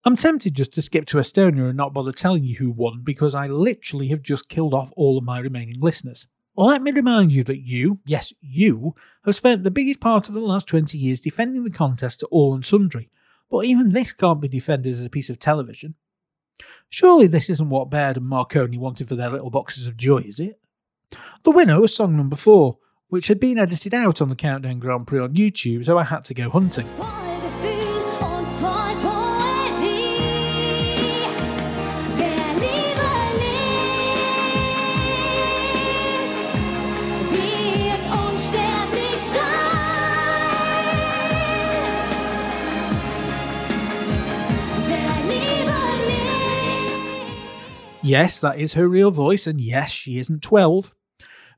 I'm 0.06 0.16
tempted 0.16 0.54
just 0.54 0.72
to 0.72 0.82
skip 0.82 1.06
to 1.08 1.18
Estonia 1.18 1.68
and 1.68 1.76
not 1.76 1.94
bother 1.94 2.14
telling 2.14 2.46
you 2.46 2.56
who 2.56 2.72
won 2.72 3.02
because 3.04 3.36
I 3.36 3.48
literally 3.48 4.08
have 4.08 4.22
just 4.22 4.48
killed 4.48 4.74
off 4.74 4.94
all 4.96 5.18
of 5.18 5.26
my 5.26 5.40
remaining 5.40 5.82
listeners. 5.82 6.28
Let 6.56 6.82
me 6.82 6.92
remind 6.92 7.34
you 7.34 7.44
that 7.44 7.60
you, 7.60 8.00
yes, 8.06 8.32
you, 8.40 8.96
have 9.26 9.36
spent 9.36 9.66
the 9.66 9.70
biggest 9.70 10.00
part 10.00 10.30
of 10.30 10.34
the 10.34 10.40
last 10.40 10.66
20 10.70 10.98
years 10.98 11.20
defending 11.20 11.66
the 11.66 11.72
contest 11.72 12.22
to 12.22 12.28
all 12.28 12.54
and 12.54 12.64
sundry, 12.64 13.10
but 13.50 13.66
even 13.66 13.92
this 13.92 14.14
can't 14.14 14.40
be 14.40 14.48
defended 14.48 14.94
as 14.94 15.04
a 15.04 15.10
piece 15.10 15.30
of 15.30 15.40
television. 15.40 15.96
Surely 16.90 17.28
this 17.28 17.50
isn't 17.50 17.70
what 17.70 17.90
Baird 17.90 18.16
and 18.16 18.30
Marconi 18.30 18.78
wanted 18.78 19.10
for 19.10 19.16
their 19.16 19.30
little 19.30 19.50
boxes 19.50 19.88
of 19.88 19.98
joy, 19.98 20.20
is 20.20 20.40
it? 20.40 20.58
The 21.44 21.52
winner 21.52 21.82
was 21.82 21.94
song 21.94 22.16
number 22.16 22.38
four, 22.38 22.78
which 23.12 23.28
had 23.28 23.40
been 23.42 23.60
edited 23.60 23.94
out 23.94 24.22
on 24.22 24.30
the 24.30 24.36
Countdown 24.36 24.80
Grand 24.80 25.06
Prix 25.06 25.20
on 25.20 25.34
YouTube, 25.34 25.84
so 25.84 25.98
I 25.98 26.04
had 26.06 26.24
to 26.26 26.34
go 26.34 26.50
hunting. 26.50 26.86
Voll 26.86 27.06
Gefühl 27.44 28.24
und 28.24 28.48
voll 28.62 28.96
Poesie. 29.04 30.16
Wer 32.16 32.54
Liebe 32.56 33.12
lebt, 33.42 33.82
wird 37.32 38.04
unsterblich 38.30 39.22
sein. 39.36 40.96
Wer 44.88 45.16
Liebe 45.28 45.80
lebt. 46.08 48.04
Yes, 48.04 48.40
that 48.40 48.58
is 48.58 48.74
her 48.76 48.88
real 48.88 49.12
voice, 49.12 49.48
and 49.48 49.60
yes, 49.60 49.92
she 49.92 50.18
isn't 50.18 50.42
12. 50.42 50.96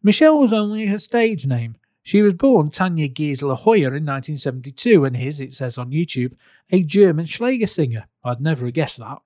Michelle 0.05 0.37
was 0.37 0.51
only 0.51 0.87
her 0.87 0.97
stage 0.97 1.47
name. 1.47 1.77
She 2.03 2.21
was 2.21 2.33
born 2.33 2.69
Tanja 2.69 3.11
Gisela 3.11 3.55
Hewer 3.55 3.95
in 3.95 4.05
1972 4.05 5.05
and 5.05 5.15
is, 5.15 5.39
it 5.39 5.53
says 5.53 5.77
on 5.77 5.91
YouTube, 5.91 6.33
a 6.69 6.83
German 6.83 7.25
Schlager 7.25 7.67
singer. 7.67 8.07
I'd 8.21 8.41
never 8.41 8.65
have 8.65 8.73
guessed 8.75 8.97
that. 8.97 9.19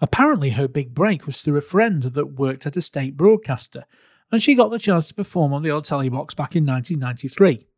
Apparently, 0.00 0.50
her 0.50 0.66
big 0.66 0.94
break 0.94 1.26
was 1.26 1.40
through 1.40 1.58
a 1.58 1.62
friend 1.62 2.02
that 2.02 2.34
worked 2.34 2.66
at 2.66 2.76
a 2.76 2.80
state 2.80 3.16
broadcaster, 3.16 3.84
and 4.32 4.42
she 4.42 4.56
got 4.56 4.72
the 4.72 4.80
chance 4.80 5.06
to 5.06 5.14
perform 5.14 5.52
on 5.52 5.62
the 5.62 5.70
old 5.70 5.84
telly 5.84 6.08
box 6.08 6.34
back 6.34 6.56
in 6.56 6.66
1993. 6.66 7.68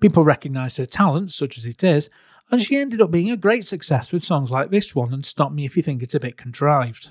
People 0.00 0.24
recognised 0.24 0.78
her 0.78 0.86
talent, 0.86 1.30
such 1.30 1.56
as 1.56 1.64
it 1.64 1.84
is, 1.84 2.10
and 2.50 2.60
she 2.60 2.76
ended 2.76 3.00
up 3.00 3.12
being 3.12 3.30
a 3.30 3.36
great 3.36 3.64
success 3.64 4.10
with 4.10 4.24
songs 4.24 4.50
like 4.50 4.70
this 4.70 4.94
one 4.94 5.12
and 5.12 5.24
Stop 5.24 5.52
Me 5.52 5.64
If 5.64 5.76
You 5.76 5.84
Think 5.84 6.02
It's 6.02 6.14
a 6.14 6.20
Bit 6.20 6.36
Contrived. 6.36 7.10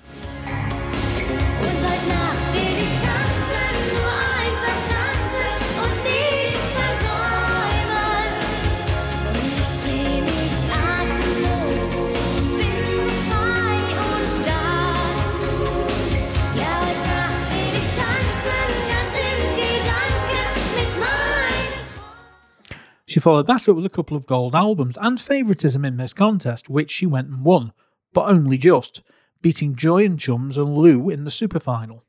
She 23.08 23.20
followed 23.20 23.46
that 23.46 23.66
up 23.66 23.74
with 23.74 23.86
a 23.86 23.90
couple 23.90 24.18
of 24.18 24.26
gold 24.26 24.54
albums 24.54 24.98
and 25.00 25.18
favouritism 25.18 25.82
in 25.82 25.96
this 25.96 26.12
contest, 26.12 26.68
which 26.68 26.90
she 26.90 27.06
went 27.06 27.28
and 27.28 27.42
won, 27.42 27.72
but 28.12 28.28
only 28.28 28.58
just, 28.58 29.02
beating 29.40 29.74
Joy 29.74 30.04
and 30.04 30.20
Chums 30.20 30.58
and 30.58 30.76
Lou 30.76 31.08
in 31.08 31.24
the 31.24 31.30
super 31.30 31.58
final. 31.58 32.04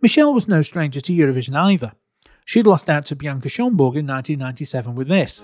Michelle 0.00 0.32
was 0.32 0.48
no 0.48 0.62
stranger 0.62 1.02
to 1.02 1.12
Eurovision 1.12 1.54
either. 1.56 1.92
She'd 2.46 2.66
lost 2.66 2.88
out 2.88 3.04
to 3.06 3.16
Bianca 3.16 3.48
Schomburg 3.48 3.96
in 3.98 4.06
1997 4.06 4.94
with 4.94 5.08
this. 5.08 5.42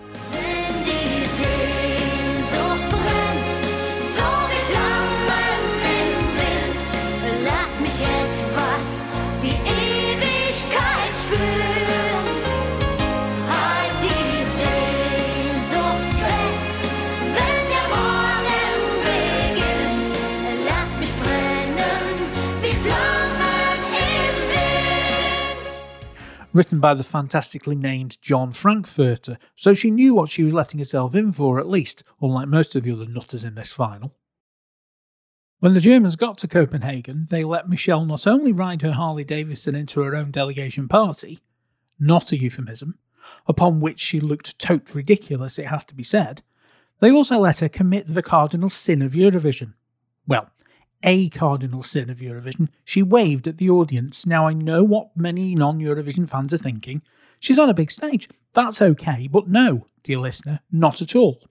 Written 26.55 26.79
by 26.79 26.95
the 26.95 27.03
fantastically 27.03 27.75
named 27.75 28.23
John 28.23 28.53
Frankfurter, 28.53 29.39
so 29.57 29.75
she 29.75 29.91
knew 29.91 30.15
what 30.15 30.31
she 30.31 30.45
was 30.45 30.55
letting 30.55 30.79
herself 30.79 31.13
in 31.13 31.33
for 31.33 31.59
at 31.59 31.69
least, 31.69 32.05
unlike 32.23 32.47
most 32.47 32.77
of 32.77 32.85
the 32.85 32.93
other 32.93 33.07
nutters 33.07 33.43
in 33.43 33.57
this 33.57 33.73
final. 33.73 34.15
When 35.59 35.75
the 35.75 35.81
Germans 35.81 36.15
got 36.15 36.39
to 36.39 36.49
Copenhagen, 36.49 37.27
they 37.29 37.43
let 37.43 37.69
Michelle 37.69 38.05
not 38.05 38.29
only 38.29 38.53
ride 38.53 38.83
her 38.83 38.93
Harley 38.93 39.25
Davidson 39.25 39.75
into 39.75 40.01
her 40.03 40.15
own 40.15 40.31
delegation 40.31 40.87
party, 40.87 41.41
not 41.99 42.31
a 42.31 42.39
euphemism, 42.39 42.99
upon 43.49 43.81
which 43.81 43.99
she 43.99 44.21
looked 44.21 44.57
tote 44.61 44.95
ridiculous, 44.95 45.59
it 45.59 45.67
has 45.67 45.85
to 45.87 45.95
be 45.95 46.05
said, 46.05 46.43
they 47.01 47.11
also 47.11 47.41
let 47.41 47.59
her 47.59 47.69
commit 47.69 48.07
the 48.07 48.23
cardinal 48.23 48.69
sin 48.69 49.03
of 49.03 49.15
Eurovision. 49.15 49.75
Well, 50.25 50.51
a 51.05 51.29
cardinal 51.29 51.83
sin 51.83 52.11
of 52.11 52.19
Eurovision. 52.19 52.69
She 52.85 53.03
waved 53.03 53.47
at 53.47 53.59
the 53.59 53.71
audience. 53.71 54.27
Now, 54.27 54.49
I 54.49 54.55
know 54.55 54.83
what 54.83 55.17
many 55.17 55.55
non 55.55 55.79
Eurovision 55.79 56.29
fans 56.29 56.53
are 56.53 56.59
thinking. 56.59 57.03
She's 57.39 57.59
on 57.59 57.69
a 57.69 57.75
big 57.75 57.91
stage. 57.91 58.29
That's 58.55 58.81
okay, 58.81 59.29
but 59.31 59.49
no, 59.49 59.87
dear 60.03 60.19
listener, 60.19 60.61
not 60.73 61.03
at 61.03 61.15
all. 61.15 61.43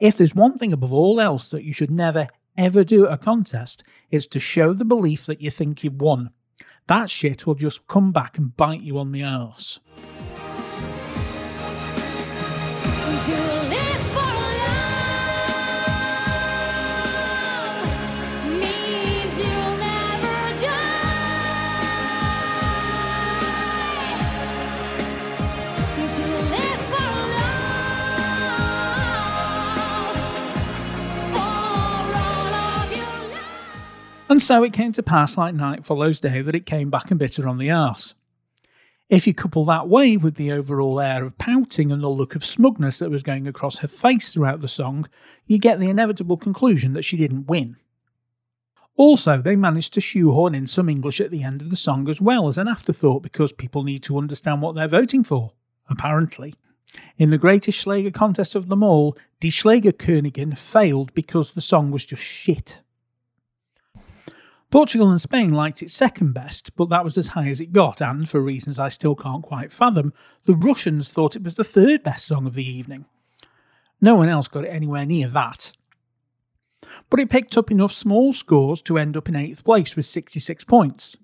If 0.00 0.16
there's 0.16 0.34
one 0.34 0.58
thing 0.58 0.72
above 0.72 0.92
all 0.92 1.20
else 1.20 1.48
that 1.50 1.62
you 1.62 1.72
should 1.72 1.90
never, 1.90 2.26
ever 2.58 2.82
do 2.82 3.06
at 3.06 3.12
a 3.12 3.18
contest, 3.18 3.84
it's 4.10 4.26
to 4.28 4.40
show 4.40 4.72
the 4.72 4.84
belief 4.84 5.26
that 5.26 5.40
you 5.40 5.50
think 5.50 5.84
you've 5.84 6.00
won. 6.00 6.30
That 6.88 7.08
shit 7.08 7.46
will 7.46 7.54
just 7.54 7.86
come 7.86 8.10
back 8.10 8.36
and 8.36 8.56
bite 8.56 8.82
you 8.82 8.98
on 8.98 9.12
the 9.12 9.22
arse. 9.22 9.78
And 34.32 34.40
so 34.40 34.62
it 34.62 34.72
came 34.72 34.92
to 34.92 35.02
pass 35.02 35.36
like 35.36 35.54
night 35.54 35.84
follows 35.84 36.18
day 36.18 36.40
that 36.40 36.54
it 36.54 36.64
came 36.64 36.88
back 36.88 37.10
and 37.10 37.20
bit 37.20 37.34
her 37.34 37.46
on 37.46 37.58
the 37.58 37.70
arse. 37.70 38.14
If 39.10 39.26
you 39.26 39.34
couple 39.34 39.66
that 39.66 39.90
wave 39.90 40.24
with 40.24 40.36
the 40.36 40.52
overall 40.52 41.00
air 41.00 41.22
of 41.22 41.36
pouting 41.36 41.92
and 41.92 42.02
the 42.02 42.08
look 42.08 42.34
of 42.34 42.42
smugness 42.42 42.98
that 43.00 43.10
was 43.10 43.22
going 43.22 43.46
across 43.46 43.80
her 43.80 43.88
face 43.88 44.32
throughout 44.32 44.60
the 44.60 44.68
song, 44.68 45.06
you 45.46 45.58
get 45.58 45.80
the 45.80 45.90
inevitable 45.90 46.38
conclusion 46.38 46.94
that 46.94 47.02
she 47.04 47.18
didn't 47.18 47.46
win. 47.46 47.76
Also, 48.96 49.42
they 49.42 49.54
managed 49.54 49.92
to 49.92 50.00
shoehorn 50.00 50.54
in 50.54 50.66
some 50.66 50.88
English 50.88 51.20
at 51.20 51.30
the 51.30 51.42
end 51.42 51.60
of 51.60 51.68
the 51.68 51.76
song 51.76 52.08
as 52.08 52.18
well 52.18 52.48
as 52.48 52.56
an 52.56 52.68
afterthought 52.68 53.22
because 53.22 53.52
people 53.52 53.82
need 53.82 54.02
to 54.04 54.16
understand 54.16 54.62
what 54.62 54.74
they're 54.74 54.88
voting 54.88 55.22
for, 55.22 55.52
apparently. 55.90 56.54
In 57.18 57.28
the 57.28 57.36
greatest 57.36 57.78
Schlager 57.78 58.10
contest 58.10 58.54
of 58.54 58.70
them 58.70 58.82
all, 58.82 59.14
Die 59.42 59.50
Schlager 59.50 59.92
Schlagerkönigin 59.92 60.56
failed 60.56 61.12
because 61.12 61.52
the 61.52 61.60
song 61.60 61.90
was 61.90 62.06
just 62.06 62.22
shit. 62.22 62.80
Portugal 64.72 65.10
and 65.10 65.20
Spain 65.20 65.52
liked 65.52 65.82
it 65.82 65.90
second 65.90 66.32
best, 66.32 66.74
but 66.76 66.88
that 66.88 67.04
was 67.04 67.18
as 67.18 67.28
high 67.28 67.50
as 67.50 67.60
it 67.60 67.74
got, 67.74 68.00
and 68.00 68.26
for 68.26 68.40
reasons 68.40 68.78
I 68.78 68.88
still 68.88 69.14
can't 69.14 69.42
quite 69.42 69.70
fathom, 69.70 70.14
the 70.46 70.54
Russians 70.54 71.10
thought 71.10 71.36
it 71.36 71.44
was 71.44 71.56
the 71.56 71.62
third 71.62 72.02
best 72.02 72.26
song 72.26 72.46
of 72.46 72.54
the 72.54 72.66
evening. 72.66 73.04
No 74.00 74.14
one 74.14 74.30
else 74.30 74.48
got 74.48 74.64
it 74.64 74.68
anywhere 74.68 75.04
near 75.04 75.28
that. 75.28 75.72
But 77.10 77.20
it 77.20 77.28
picked 77.28 77.58
up 77.58 77.70
enough 77.70 77.92
small 77.92 78.32
scores 78.32 78.80
to 78.82 78.96
end 78.96 79.14
up 79.14 79.28
in 79.28 79.34
8th 79.34 79.62
place 79.62 79.94
with 79.94 80.06
66 80.06 80.64
points. 80.64 81.18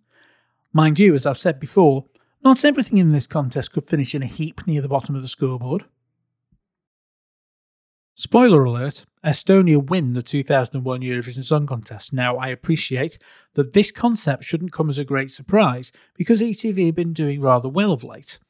Mind 0.74 0.98
you, 0.98 1.14
as 1.14 1.24
I've 1.24 1.38
said 1.38 1.58
before, 1.58 2.04
not 2.44 2.66
everything 2.66 2.98
in 2.98 3.12
this 3.12 3.26
contest 3.26 3.72
could 3.72 3.86
finish 3.86 4.14
in 4.14 4.22
a 4.22 4.26
heap 4.26 4.66
near 4.66 4.82
the 4.82 4.88
bottom 4.88 5.16
of 5.16 5.22
the 5.22 5.28
scoreboard. 5.28 5.86
Spoiler 8.20 8.64
alert 8.64 9.06
Estonia 9.24 9.80
win 9.80 10.12
the 10.12 10.22
2001 10.22 11.02
Eurovision 11.02 11.44
Song 11.44 11.68
Contest. 11.68 12.12
Now, 12.12 12.36
I 12.36 12.48
appreciate 12.48 13.16
that 13.54 13.74
this 13.74 13.92
concept 13.92 14.42
shouldn't 14.42 14.72
come 14.72 14.90
as 14.90 14.98
a 14.98 15.04
great 15.04 15.30
surprise 15.30 15.92
because 16.16 16.42
ETV 16.42 16.86
have 16.86 16.96
been 16.96 17.12
doing 17.12 17.40
rather 17.40 17.68
well 17.68 17.92
of 17.92 18.02
late. 18.02 18.40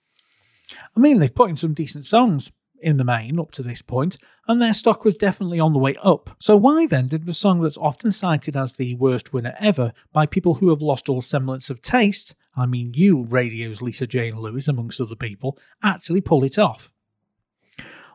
I 0.96 1.00
mean, 1.00 1.18
they've 1.18 1.34
put 1.34 1.50
in 1.50 1.56
some 1.56 1.74
decent 1.74 2.06
songs 2.06 2.50
in 2.80 2.96
the 2.96 3.04
main 3.04 3.38
up 3.38 3.50
to 3.50 3.62
this 3.62 3.82
point, 3.82 4.16
and 4.46 4.62
their 4.62 4.72
stock 4.72 5.04
was 5.04 5.18
definitely 5.18 5.60
on 5.60 5.74
the 5.74 5.78
way 5.78 5.96
up. 6.02 6.30
So, 6.38 6.56
why 6.56 6.86
then 6.86 7.06
did 7.06 7.26
the 7.26 7.34
song 7.34 7.60
that's 7.60 7.76
often 7.76 8.10
cited 8.10 8.56
as 8.56 8.72
the 8.72 8.94
worst 8.94 9.34
winner 9.34 9.54
ever 9.60 9.92
by 10.14 10.24
people 10.24 10.54
who 10.54 10.70
have 10.70 10.80
lost 10.80 11.10
all 11.10 11.20
semblance 11.20 11.68
of 11.68 11.82
taste, 11.82 12.34
I 12.56 12.64
mean, 12.64 12.94
you, 12.94 13.24
radio's 13.24 13.82
Lisa 13.82 14.06
Jane 14.06 14.38
Lewis, 14.38 14.66
amongst 14.66 14.98
other 14.98 15.14
people, 15.14 15.58
actually 15.82 16.22
pull 16.22 16.42
it 16.42 16.58
off? 16.58 16.90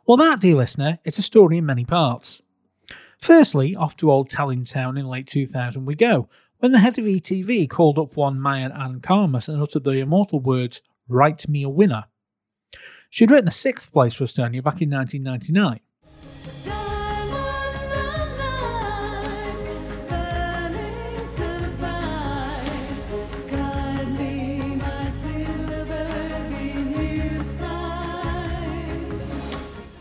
Well, 0.06 0.18
that, 0.18 0.42
dear 0.42 0.56
listener, 0.56 1.00
it's 1.06 1.18
a 1.18 1.22
story 1.22 1.58
in 1.58 1.66
many 1.66 1.86
parts. 1.86 2.42
Firstly, 3.20 3.74
off 3.74 3.96
to 3.98 4.12
old 4.12 4.30
Tallintown 4.30 5.00
in 5.00 5.06
late 5.06 5.28
2000 5.28 5.86
we 5.86 5.96
go, 5.96 6.28
when 6.60 6.74
the 6.74 6.80
head 6.80 7.00
of 7.00 7.06
ETV 7.06 7.70
called 7.70 7.98
up 7.98 8.18
one 8.18 8.38
Maian 8.38 8.78
Ann 8.78 9.00
Kärmas 9.00 9.48
and 9.48 9.62
uttered 9.62 9.86
the 9.86 9.92
immortal 9.92 10.42
words, 10.42 10.82
Write 11.08 11.48
me 11.48 11.64
a 11.64 11.70
winner. 11.70 12.06
She'd 13.10 13.32
written 13.32 13.48
a 13.48 13.52
sixth 13.52 13.94
place 13.94 14.14
for 14.14 14.26
Estonia 14.26 14.62
back 14.62 14.82
in 14.82 14.90
1999. 14.90 15.80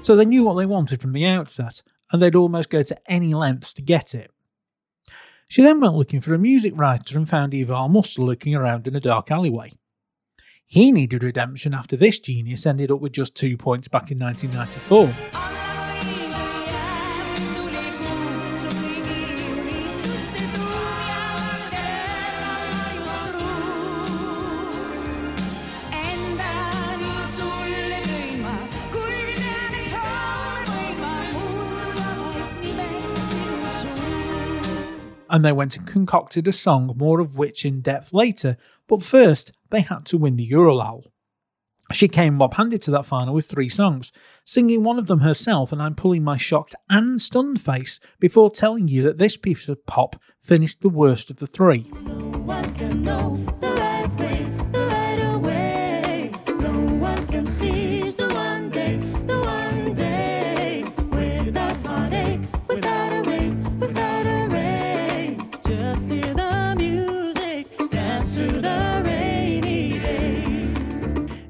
So 0.03 0.17
they 0.17 0.25
knew 0.25 0.43
what 0.43 0.55
they 0.55 0.67
wanted 0.67 1.01
from 1.01 1.13
the 1.13 1.27
outset, 1.27 1.83
and 2.11 2.21
they'd 2.21 2.35
almost 2.35 2.71
go 2.71 2.83
to 2.83 2.99
any 3.11 3.35
lengths 3.35 3.73
to 3.75 3.83
get 3.83 4.15
it. 4.15 4.31
She 5.49 5.63
then 5.63 5.81
went 5.81 5.95
looking 5.95 6.21
for 6.21 6.35
a 6.35 6.39
music 6.39 6.73
writer 6.77 7.17
and 7.17 7.29
found 7.29 7.55
Ivar 7.55 7.89
Muster 7.89 8.23
looking 8.23 8.55
around 8.55 8.89
in 8.89 8.97
a 8.97 9.01
dark 9.01 9.31
alleyway. 9.31 9.73
He 10.67 10.91
needed 10.91 11.23
redemption 11.23 11.75
after 11.75 11.97
this 11.97 12.19
genius 12.19 12.67
ended 12.67 12.91
up 12.91 13.01
with 13.01 13.13
just 13.13 13.35
two 13.35 13.57
points 13.57 13.89
back 13.89 14.11
in 14.11 14.19
1994. 14.19 15.52
And 35.33 35.45
they 35.45 35.51
went 35.51 35.77
and 35.77 35.87
concocted 35.87 36.47
a 36.47 36.53
song, 36.53 36.95
more 36.97 37.19
of 37.19 37.37
which 37.37 37.65
in 37.65 37.81
depth 37.81 38.13
later, 38.13 38.57
but 38.87 39.03
first 39.03 39.51
they 39.71 39.81
had 39.81 40.05
to 40.07 40.19
win 40.19 40.37
the 40.37 40.49
Eurolaul. 40.49 41.05
She 41.91 42.07
came 42.07 42.35
mob 42.35 42.55
handed 42.55 42.83
to 42.83 42.91
that 42.93 43.07
final 43.07 43.35
with 43.35 43.47
three 43.47 43.69
songs, 43.69 44.13
singing 44.45 44.85
one 44.85 44.99
of 44.99 45.07
them 45.07 45.21
herself, 45.21 45.73
and 45.73 45.83
I'm 45.83 45.95
pulling 45.95 46.23
my 46.23 46.37
shocked 46.37 46.75
and 46.89 47.21
stunned 47.21 47.61
face 47.61 47.99
before 48.21 48.51
telling 48.51 48.89
you 48.89 49.03
that 49.03 49.19
this 49.19 49.37
piece 49.37 49.69
of 49.69 49.85
pop 49.87 50.17
finished 50.41 50.81
the 50.81 50.89
worst 50.89 51.31
of 51.31 51.39
the 51.39 51.47
three. 51.47 51.91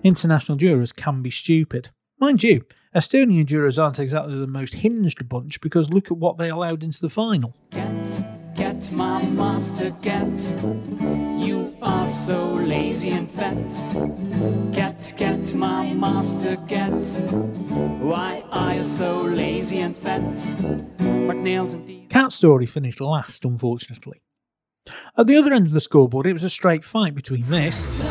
International 0.04 0.58
jurors 0.58 0.90
can 0.90 1.22
be 1.22 1.30
stupid. 1.30 1.90
Mind 2.18 2.42
you, 2.42 2.64
Estonian 2.94 3.46
jurors 3.46 3.78
aren't 3.78 4.00
exactly 4.00 4.36
the 4.36 4.48
most 4.48 4.74
hinged 4.74 5.28
bunch 5.28 5.60
because 5.60 5.90
look 5.90 6.10
at 6.10 6.16
what 6.16 6.38
they 6.38 6.50
allowed 6.50 6.82
into 6.82 7.00
the 7.00 7.08
final. 7.08 7.54
Get, 7.70 8.20
get 8.56 8.92
my 8.92 9.24
master, 9.26 9.90
get. 10.02 10.26
You 11.38 11.76
are 11.82 12.08
so 12.08 12.54
lazy 12.54 13.10
and 13.10 13.30
fat. 13.30 13.54
Get, 14.72 15.14
get 15.16 15.54
my 15.54 15.94
master, 15.94 16.56
get. 16.66 16.90
Why 18.00 18.44
are 18.50 18.74
you 18.74 18.84
so 18.84 19.22
lazy 19.22 19.78
and 19.78 19.96
fat? 19.96 20.34
But 20.98 21.36
nails 21.36 21.74
and 21.74 21.86
teeth. 21.86 22.08
Cat 22.08 22.32
Story 22.32 22.66
finished 22.66 23.00
last, 23.00 23.44
unfortunately. 23.44 24.20
At 25.16 25.28
the 25.28 25.36
other 25.36 25.52
end 25.52 25.68
of 25.68 25.72
the 25.72 25.80
scoreboard, 25.80 26.26
it 26.26 26.32
was 26.32 26.42
a 26.42 26.50
straight 26.50 26.84
fight 26.84 27.14
between 27.14 27.48
this 27.48 28.04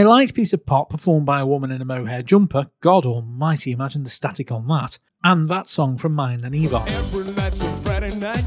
A 0.00 0.04
light 0.04 0.32
piece 0.32 0.52
of 0.52 0.64
pop 0.64 0.90
performed 0.90 1.26
by 1.26 1.40
a 1.40 1.46
woman 1.46 1.72
in 1.72 1.82
a 1.82 1.84
mohair 1.84 2.22
jumper, 2.22 2.70
God 2.80 3.04
almighty, 3.04 3.72
imagine 3.72 4.04
the 4.04 4.10
static 4.10 4.52
on 4.52 4.68
that, 4.68 5.00
and 5.24 5.48
that 5.48 5.66
song 5.66 5.98
from 5.98 6.14
Maian 6.14 6.44
and 6.44 6.54
Ivar. 6.54 6.84
Every 6.86 7.24
night's 7.34 7.64
a 7.64 7.72
Friday 7.78 8.14
night. 8.14 8.46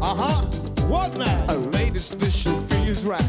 Uh 0.00 0.14
huh. 0.14 0.46
What 0.88 1.14
night? 1.18 1.50
A 1.50 1.58
latest 1.58 2.14
edition 2.14 2.62
feels 2.62 3.04
right. 3.04 3.20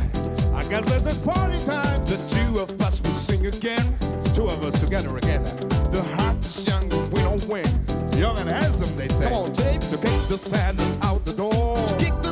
I 0.54 0.64
guess 0.70 0.86
there's 0.86 1.18
a 1.18 1.20
party 1.26 1.58
time. 1.66 2.06
The 2.06 2.16
two 2.30 2.60
of 2.62 2.72
us 2.80 3.02
will 3.02 3.14
sing 3.14 3.46
again. 3.46 3.98
Two 4.34 4.48
of 4.48 4.64
us 4.64 4.80
together 4.80 5.18
again. 5.18 5.44
The 5.92 6.02
hottest 6.16 6.66
young 6.70 6.88
we 7.10 7.20
don't 7.20 7.46
win. 7.50 7.66
Young 8.14 8.38
and 8.38 8.50
handsome, 8.50 8.96
they 8.96 9.10
say. 9.10 9.26
Come 9.26 9.34
on, 9.34 9.52
Dave. 9.52 9.82
To 9.82 9.98
kick 9.98 10.04
the 10.30 10.38
sadness 10.38 10.94
out 11.04 11.26
the 11.26 11.34
door. 11.34 11.76
To 11.86 11.96
kick 11.98 12.14
the 12.14 12.14
sadness. 12.14 12.27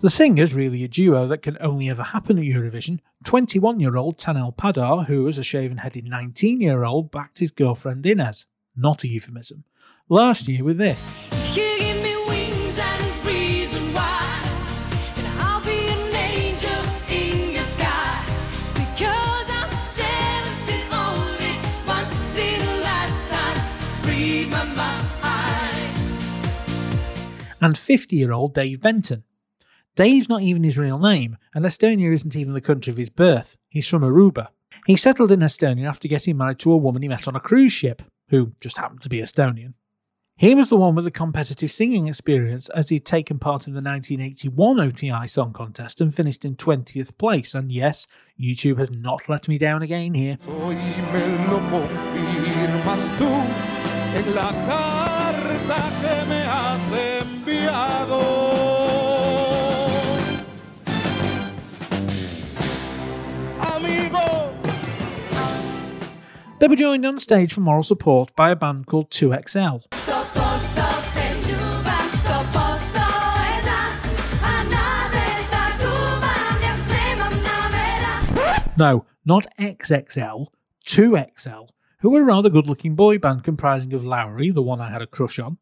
The 0.00 0.10
singer's 0.10 0.54
really 0.54 0.84
a 0.84 0.88
duo 0.88 1.26
that 1.28 1.42
can 1.42 1.56
only 1.60 1.88
ever 1.88 2.02
happen 2.02 2.38
at 2.38 2.44
Eurovision. 2.44 3.00
21 3.24 3.80
year 3.80 3.96
old 3.96 4.18
Tanel 4.18 4.54
Padar, 4.54 5.06
who 5.06 5.26
as 5.26 5.38
a 5.38 5.42
shaven 5.42 5.78
headed 5.78 6.04
19 6.04 6.60
year 6.60 6.84
old 6.84 7.10
backed 7.10 7.38
his 7.38 7.50
girlfriend 7.50 8.04
Ines. 8.04 8.44
Not 8.76 9.04
a 9.04 9.08
euphemism. 9.08 9.64
Last 10.08 10.48
year 10.48 10.62
with 10.62 10.76
this. 10.76 11.10
You 11.56 11.78
give 11.78 12.02
me 12.02 12.14
wings 12.28 12.78
and 12.78 13.04
a 13.04 13.28
reason 13.28 13.82
why, 13.94 14.42
and 15.16 15.26
I'll 15.40 15.64
be 15.64 15.88
an 15.88 16.14
angel 16.14 16.84
in 17.10 17.54
your 17.54 17.62
sky. 17.62 18.22
Because 18.74 19.48
I'm 19.50 19.72
seventeen 19.72 20.92
only 20.92 21.56
once 21.88 22.38
in 22.38 22.60
a 22.60 22.76
lifetime. 22.82 23.58
Read 24.06 24.50
my 24.50 24.64
mind. 24.64 25.96
and 27.62 27.78
50 27.78 28.14
year 28.14 28.32
old 28.32 28.52
Dave 28.54 28.82
Benton. 28.82 29.24
Dave's 29.96 30.28
not 30.28 30.42
even 30.42 30.62
his 30.62 30.76
real 30.76 30.98
name, 30.98 31.38
and 31.54 31.64
Estonia 31.64 32.12
isn't 32.12 32.36
even 32.36 32.52
the 32.52 32.60
country 32.60 32.90
of 32.90 32.98
his 32.98 33.08
birth. 33.08 33.56
He's 33.70 33.88
from 33.88 34.02
Aruba. 34.02 34.48
He 34.86 34.94
settled 34.94 35.32
in 35.32 35.40
Estonia 35.40 35.88
after 35.88 36.06
getting 36.06 36.36
married 36.36 36.58
to 36.60 36.72
a 36.72 36.76
woman 36.76 37.00
he 37.02 37.08
met 37.08 37.26
on 37.26 37.34
a 37.34 37.40
cruise 37.40 37.72
ship, 37.72 38.02
who 38.28 38.52
just 38.60 38.76
happened 38.76 39.00
to 39.02 39.08
be 39.08 39.22
Estonian. 39.22 39.72
He 40.38 40.54
was 40.54 40.68
the 40.68 40.76
one 40.76 40.94
with 40.94 41.06
the 41.06 41.10
competitive 41.10 41.72
singing 41.72 42.08
experience 42.08 42.68
as 42.68 42.90
he'd 42.90 43.06
taken 43.06 43.38
part 43.38 43.66
in 43.66 43.72
the 43.72 43.80
1981 43.80 44.80
OTI 44.80 45.26
Song 45.26 45.54
Contest 45.54 46.02
and 46.02 46.14
finished 46.14 46.44
in 46.44 46.56
20th 46.56 47.16
place. 47.16 47.54
And 47.54 47.72
yes, 47.72 48.06
YouTube 48.38 48.76
has 48.76 48.90
not 48.90 49.30
let 49.30 49.48
me 49.48 49.56
down 49.56 49.80
again 49.80 50.12
here. 50.12 50.36
They 66.58 66.68
were 66.68 66.76
joined 66.76 67.04
on 67.04 67.18
stage 67.18 67.52
for 67.52 67.60
moral 67.60 67.82
support 67.82 68.34
by 68.34 68.50
a 68.50 68.56
band 68.56 68.86
called 68.86 69.10
2XL. 69.10 69.82
Sto 69.92 70.24
posto 70.32 70.88
peľúbam, 71.12 72.06
sto 72.16 72.38
posto 72.48 73.04
jedna 73.44 73.92
a 74.40 74.54
nádežda 74.64 75.64
dúfam, 75.76 76.52
jasne 76.64 77.04
mám 77.20 77.36
navera. 77.44 78.72
No, 78.78 79.04
not 79.26 79.46
XXL, 79.60 80.46
2XL, 80.86 81.68
who 82.00 82.08
were 82.08 82.22
a 82.22 82.24
rather 82.24 82.48
good 82.48 82.66
looking 82.66 82.96
boy 82.96 83.18
band 83.18 83.44
comprising 83.44 83.92
of 83.92 84.06
Lauri, 84.06 84.50
the 84.50 84.62
one 84.62 84.80
I 84.80 84.88
had 84.88 85.02
a 85.02 85.06
crush 85.06 85.38
on, 85.38 85.58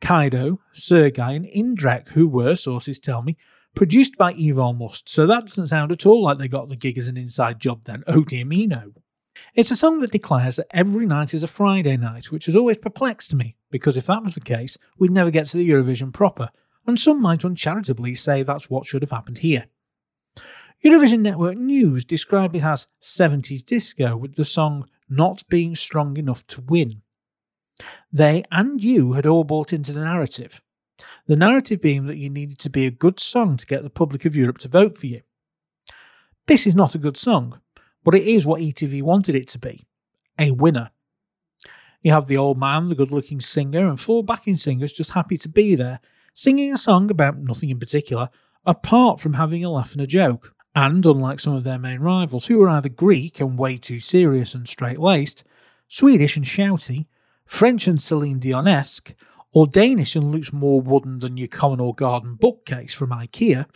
Kaido, 0.00 0.58
Sergei, 0.72 1.36
and 1.36 1.46
Indrek, 1.46 2.08
who 2.08 2.26
were, 2.26 2.56
sources 2.56 2.98
tell 2.98 3.22
me, 3.22 3.36
produced 3.76 4.18
by 4.18 4.32
Ivar 4.32 4.74
Must, 4.74 5.08
so 5.08 5.24
that 5.24 5.46
doesn't 5.46 5.68
sound 5.68 5.92
at 5.92 6.04
all 6.04 6.24
like 6.24 6.38
they 6.38 6.48
got 6.48 6.68
the 6.68 6.74
gig 6.74 6.98
as 6.98 7.06
an 7.06 7.16
inside 7.16 7.60
job 7.60 7.84
then. 7.84 8.02
Oh 8.08 8.24
dear 8.24 8.44
me, 8.44 8.66
no. 8.66 8.90
It's 9.54 9.70
a 9.70 9.76
song 9.76 10.00
that 10.00 10.12
declares 10.12 10.56
that 10.56 10.66
every 10.70 11.06
night 11.06 11.34
is 11.34 11.42
a 11.42 11.46
Friday 11.46 11.96
night, 11.96 12.30
which 12.30 12.46
has 12.46 12.56
always 12.56 12.78
perplexed 12.78 13.34
me, 13.34 13.56
because 13.70 13.96
if 13.96 14.06
that 14.06 14.22
was 14.22 14.34
the 14.34 14.40
case, 14.40 14.78
we'd 14.98 15.10
never 15.10 15.30
get 15.30 15.46
to 15.46 15.56
the 15.56 15.68
Eurovision 15.68 16.12
proper, 16.12 16.50
and 16.86 16.98
some 16.98 17.20
might 17.20 17.44
uncharitably 17.44 18.14
say 18.14 18.42
that's 18.42 18.70
what 18.70 18.86
should 18.86 19.02
have 19.02 19.10
happened 19.10 19.38
here. 19.38 19.66
Eurovision 20.84 21.20
Network 21.20 21.56
News 21.56 22.04
described 22.04 22.56
it 22.56 22.64
as 22.64 22.86
70s 23.02 23.64
disco, 23.64 24.16
with 24.16 24.34
the 24.34 24.44
song 24.44 24.88
not 25.08 25.48
being 25.48 25.76
strong 25.76 26.16
enough 26.16 26.46
to 26.48 26.60
win. 26.60 27.02
They 28.12 28.44
and 28.50 28.82
you 28.82 29.12
had 29.12 29.26
all 29.26 29.44
bought 29.44 29.72
into 29.72 29.92
the 29.92 30.04
narrative. 30.04 30.60
The 31.26 31.36
narrative 31.36 31.80
being 31.80 32.06
that 32.06 32.16
you 32.16 32.28
needed 32.28 32.58
to 32.60 32.70
be 32.70 32.86
a 32.86 32.90
good 32.90 33.20
song 33.20 33.56
to 33.56 33.66
get 33.66 33.82
the 33.82 33.90
public 33.90 34.24
of 34.24 34.36
Europe 34.36 34.58
to 34.58 34.68
vote 34.68 34.98
for 34.98 35.06
you. 35.06 35.22
This 36.46 36.66
is 36.66 36.74
not 36.74 36.94
a 36.94 36.98
good 36.98 37.16
song, 37.16 37.60
but 38.04 38.14
it 38.14 38.26
is 38.26 38.46
what 38.46 38.60
ETV 38.60 39.02
wanted 39.02 39.34
it 39.34 39.48
to 39.48 39.58
be 39.58 39.86
a 40.38 40.50
winner. 40.50 40.90
You 42.02 42.12
have 42.12 42.26
the 42.26 42.36
old 42.36 42.58
man, 42.58 42.88
the 42.88 42.94
good 42.94 43.12
looking 43.12 43.40
singer, 43.40 43.86
and 43.86 44.00
four 44.00 44.24
backing 44.24 44.56
singers 44.56 44.92
just 44.92 45.12
happy 45.12 45.36
to 45.38 45.48
be 45.48 45.76
there, 45.76 46.00
singing 46.34 46.72
a 46.72 46.78
song 46.78 47.10
about 47.10 47.38
nothing 47.38 47.70
in 47.70 47.78
particular, 47.78 48.28
apart 48.66 49.20
from 49.20 49.34
having 49.34 49.64
a 49.64 49.70
laugh 49.70 49.92
and 49.92 50.00
a 50.00 50.06
joke. 50.06 50.54
And 50.74 51.04
unlike 51.04 51.38
some 51.38 51.54
of 51.54 51.64
their 51.64 51.78
main 51.78 52.00
rivals, 52.00 52.46
who 52.46 52.62
are 52.62 52.68
either 52.68 52.88
Greek 52.88 53.40
and 53.40 53.58
way 53.58 53.76
too 53.76 54.00
serious 54.00 54.54
and 54.54 54.66
straight 54.66 54.98
laced, 54.98 55.44
Swedish 55.86 56.36
and 56.36 56.46
shouty, 56.46 57.06
French 57.44 57.86
and 57.86 58.00
Celine 58.00 58.40
Dionesque, 58.40 59.14
or 59.52 59.66
Danish 59.66 60.16
and 60.16 60.32
looks 60.32 60.52
more 60.52 60.80
wooden 60.80 61.18
than 61.18 61.36
your 61.36 61.48
common 61.48 61.78
or 61.78 61.94
garden 61.94 62.34
bookcase 62.34 62.94
from 62.94 63.10
IKEA, 63.10 63.66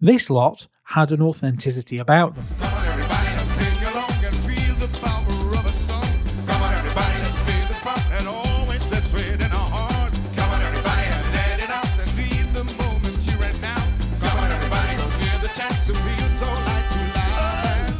this 0.00 0.30
lot 0.30 0.68
had 0.84 1.10
an 1.10 1.20
authenticity 1.20 1.98
about 1.98 2.36
them. 2.36 2.67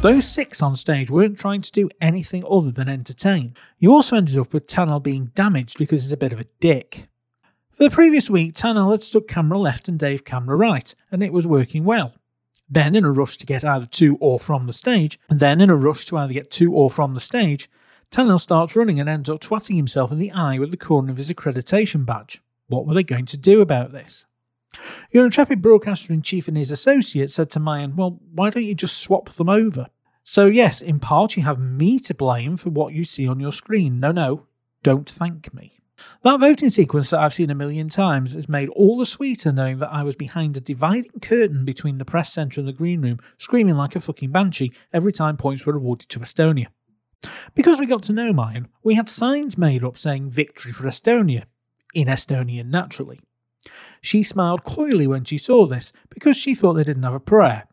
Those 0.01 0.25
six 0.25 0.61
on 0.61 0.77
stage 0.77 1.09
weren't 1.09 1.37
trying 1.37 1.61
to 1.61 1.73
do 1.73 1.89
anything 1.99 2.45
other 2.49 2.71
than 2.71 2.87
entertain. 2.87 3.53
You 3.79 3.91
also 3.91 4.15
ended 4.15 4.37
up 4.37 4.53
with 4.53 4.65
Tanel 4.65 5.03
being 5.03 5.25
damaged 5.35 5.77
because 5.77 6.03
he's 6.03 6.13
a 6.13 6.17
bit 6.17 6.31
of 6.31 6.39
a 6.39 6.45
dick. 6.61 7.09
For 7.71 7.83
the 7.83 7.89
previous 7.89 8.29
week, 8.29 8.53
Tanel 8.53 8.91
had 8.91 9.03
stuck 9.03 9.27
camera 9.27 9.59
left 9.59 9.89
and 9.89 9.99
Dave 9.99 10.23
camera 10.23 10.55
right, 10.55 10.95
and 11.11 11.21
it 11.21 11.33
was 11.33 11.45
working 11.45 11.83
well. 11.83 12.13
Then, 12.69 12.95
in 12.95 13.03
a 13.03 13.11
rush 13.11 13.35
to 13.39 13.45
get 13.45 13.65
either 13.65 13.87
to 13.87 14.15
or 14.21 14.39
from 14.39 14.67
the 14.67 14.73
stage, 14.73 15.19
and 15.29 15.41
then 15.41 15.59
in 15.59 15.69
a 15.69 15.75
rush 15.75 16.05
to 16.05 16.17
either 16.17 16.31
get 16.31 16.49
to 16.51 16.71
or 16.71 16.89
from 16.89 17.13
the 17.13 17.19
stage, 17.19 17.69
Tanel 18.09 18.39
starts 18.39 18.77
running 18.77 19.01
and 19.01 19.09
ends 19.09 19.29
up 19.29 19.41
twatting 19.41 19.75
himself 19.75 20.13
in 20.13 20.17
the 20.17 20.31
eye 20.31 20.59
with 20.59 20.71
the 20.71 20.77
corner 20.77 21.11
of 21.11 21.17
his 21.17 21.29
accreditation 21.29 22.05
badge. 22.05 22.41
What 22.67 22.87
were 22.87 22.93
they 22.93 23.03
going 23.03 23.25
to 23.25 23.37
do 23.37 23.59
about 23.59 23.91
this? 23.91 24.25
Your 25.11 25.25
intrepid 25.25 25.61
broadcaster 25.61 26.13
in 26.13 26.21
chief 26.21 26.47
and 26.47 26.55
his 26.55 26.71
associate 26.71 27.31
said 27.31 27.49
to 27.51 27.59
Maian, 27.59 27.95
Well, 27.95 28.19
why 28.31 28.49
don't 28.49 28.63
you 28.63 28.75
just 28.75 28.97
swap 28.97 29.29
them 29.29 29.49
over? 29.49 29.87
So, 30.23 30.45
yes, 30.45 30.81
in 30.81 30.99
part 30.99 31.35
you 31.35 31.43
have 31.43 31.59
me 31.59 31.99
to 32.01 32.13
blame 32.13 32.55
for 32.55 32.69
what 32.69 32.93
you 32.93 33.03
see 33.03 33.27
on 33.27 33.39
your 33.39 33.51
screen. 33.51 33.99
No, 33.99 34.11
no, 34.11 34.45
don't 34.83 35.09
thank 35.09 35.53
me. 35.53 35.79
That 36.23 36.39
voting 36.39 36.69
sequence 36.69 37.09
that 37.09 37.19
I've 37.19 37.33
seen 37.33 37.49
a 37.49 37.55
million 37.55 37.89
times 37.89 38.33
has 38.33 38.47
made 38.47 38.69
all 38.69 38.97
the 38.97 39.05
sweeter 39.05 39.51
knowing 39.51 39.79
that 39.79 39.91
I 39.91 40.03
was 40.03 40.15
behind 40.15 40.55
a 40.55 40.61
dividing 40.61 41.19
curtain 41.21 41.65
between 41.65 41.97
the 41.97 42.05
press 42.05 42.31
centre 42.31 42.61
and 42.61 42.67
the 42.67 42.73
green 42.73 43.01
room, 43.01 43.19
screaming 43.37 43.75
like 43.75 43.95
a 43.95 43.99
fucking 43.99 44.31
banshee 44.31 44.71
every 44.93 45.11
time 45.11 45.35
points 45.35 45.65
were 45.65 45.75
awarded 45.75 46.09
to 46.09 46.19
Estonia. 46.19 46.67
Because 47.53 47.79
we 47.79 47.85
got 47.85 48.03
to 48.03 48.13
know 48.13 48.31
Maian, 48.31 48.67
we 48.83 48.95
had 48.95 49.09
signs 49.09 49.57
made 49.57 49.83
up 49.83 49.97
saying 49.97 50.29
victory 50.29 50.71
for 50.71 50.85
Estonia, 50.85 51.43
in 51.93 52.07
Estonian 52.07 52.67
naturally. 52.67 53.19
She 54.01 54.23
smiled 54.23 54.63
coyly 54.63 55.07
when 55.07 55.23
she 55.25 55.37
saw 55.37 55.65
this 55.65 55.91
because 56.09 56.37
she 56.37 56.55
thought 56.55 56.73
they 56.73 56.83
didn't 56.83 57.03
have 57.03 57.13
a 57.13 57.19
prayer. 57.19 57.67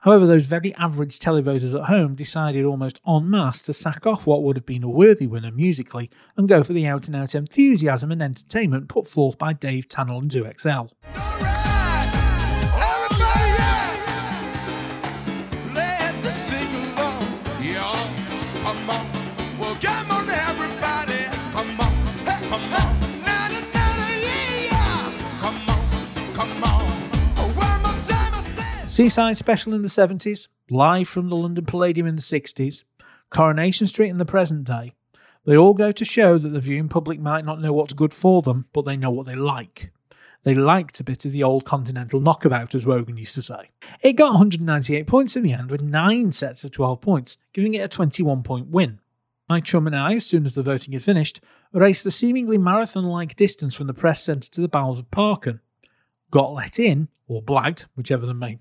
However, 0.00 0.26
those 0.26 0.46
very 0.46 0.74
average 0.74 1.20
televoters 1.20 1.74
at 1.74 1.84
home 1.84 2.16
decided 2.16 2.64
almost 2.64 3.00
en 3.06 3.30
masse 3.30 3.62
to 3.62 3.72
sack 3.72 4.04
off 4.04 4.26
what 4.26 4.42
would 4.42 4.56
have 4.56 4.66
been 4.66 4.82
a 4.82 4.88
worthy 4.88 5.28
winner 5.28 5.52
musically 5.52 6.10
and 6.36 6.48
go 6.48 6.64
for 6.64 6.72
the 6.72 6.86
out 6.86 7.06
and 7.06 7.14
out 7.14 7.36
enthusiasm 7.36 8.10
and 8.10 8.20
entertainment 8.20 8.88
put 8.88 9.06
forth 9.06 9.38
by 9.38 9.52
Dave 9.52 9.88
Tanel 9.88 10.22
and 10.22 10.30
2XL. 10.30 11.51
Seaside 28.92 29.38
Special 29.38 29.72
in 29.72 29.80
the 29.80 29.88
70s, 29.88 30.48
live 30.68 31.08
from 31.08 31.30
the 31.30 31.34
London 31.34 31.64
Palladium 31.64 32.06
in 32.06 32.16
the 32.16 32.20
60s, 32.20 32.84
Coronation 33.30 33.86
Street 33.86 34.10
in 34.10 34.18
the 34.18 34.26
present 34.26 34.64
day. 34.64 34.92
They 35.46 35.56
all 35.56 35.72
go 35.72 35.92
to 35.92 36.04
show 36.04 36.36
that 36.36 36.50
the 36.50 36.60
viewing 36.60 36.90
public 36.90 37.18
might 37.18 37.46
not 37.46 37.58
know 37.58 37.72
what's 37.72 37.94
good 37.94 38.12
for 38.12 38.42
them, 38.42 38.66
but 38.74 38.84
they 38.84 38.98
know 38.98 39.10
what 39.10 39.24
they 39.24 39.34
like. 39.34 39.92
They 40.42 40.54
liked 40.54 41.00
a 41.00 41.04
bit 41.04 41.24
of 41.24 41.32
the 41.32 41.42
old 41.42 41.64
continental 41.64 42.20
knockabout, 42.20 42.74
as 42.74 42.84
Wogan 42.84 43.16
used 43.16 43.34
to 43.36 43.40
say. 43.40 43.70
It 44.02 44.12
got 44.12 44.34
198 44.34 45.06
points 45.06 45.36
in 45.36 45.42
the 45.42 45.54
end, 45.54 45.70
with 45.70 45.80
9 45.80 46.30
sets 46.30 46.62
of 46.62 46.72
12 46.72 47.00
points, 47.00 47.38
giving 47.54 47.72
it 47.72 47.78
a 47.78 47.88
21 47.88 48.42
point 48.42 48.66
win. 48.66 49.00
My 49.48 49.60
chum 49.60 49.86
and 49.86 49.96
I, 49.96 50.16
as 50.16 50.26
soon 50.26 50.44
as 50.44 50.54
the 50.54 50.62
voting 50.62 50.92
had 50.92 51.02
finished, 51.02 51.40
raced 51.72 52.04
the 52.04 52.10
seemingly 52.10 52.58
marathon 52.58 53.04
like 53.04 53.36
distance 53.36 53.74
from 53.74 53.86
the 53.86 53.94
press 53.94 54.22
centre 54.22 54.50
to 54.50 54.60
the 54.60 54.68
bowels 54.68 54.98
of 54.98 55.10
Parken. 55.10 55.60
Got 56.30 56.52
let 56.52 56.78
in, 56.78 57.08
or 57.26 57.42
blagged, 57.42 57.86
whichever 57.94 58.26
the 58.26 58.34
may. 58.34 58.58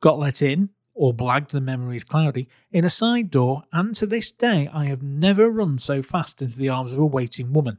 Got 0.00 0.18
let 0.18 0.42
in, 0.42 0.70
or 0.94 1.14
blagged, 1.14 1.48
the 1.48 1.60
memory 1.60 1.96
is 1.96 2.04
cloudy, 2.04 2.48
in 2.72 2.84
a 2.84 2.90
side 2.90 3.30
door, 3.30 3.64
and 3.72 3.94
to 3.94 4.06
this 4.06 4.30
day 4.30 4.68
I 4.72 4.86
have 4.86 5.02
never 5.02 5.50
run 5.50 5.78
so 5.78 6.02
fast 6.02 6.40
into 6.42 6.56
the 6.56 6.68
arms 6.68 6.92
of 6.92 6.98
a 6.98 7.06
waiting 7.06 7.52
woman. 7.52 7.78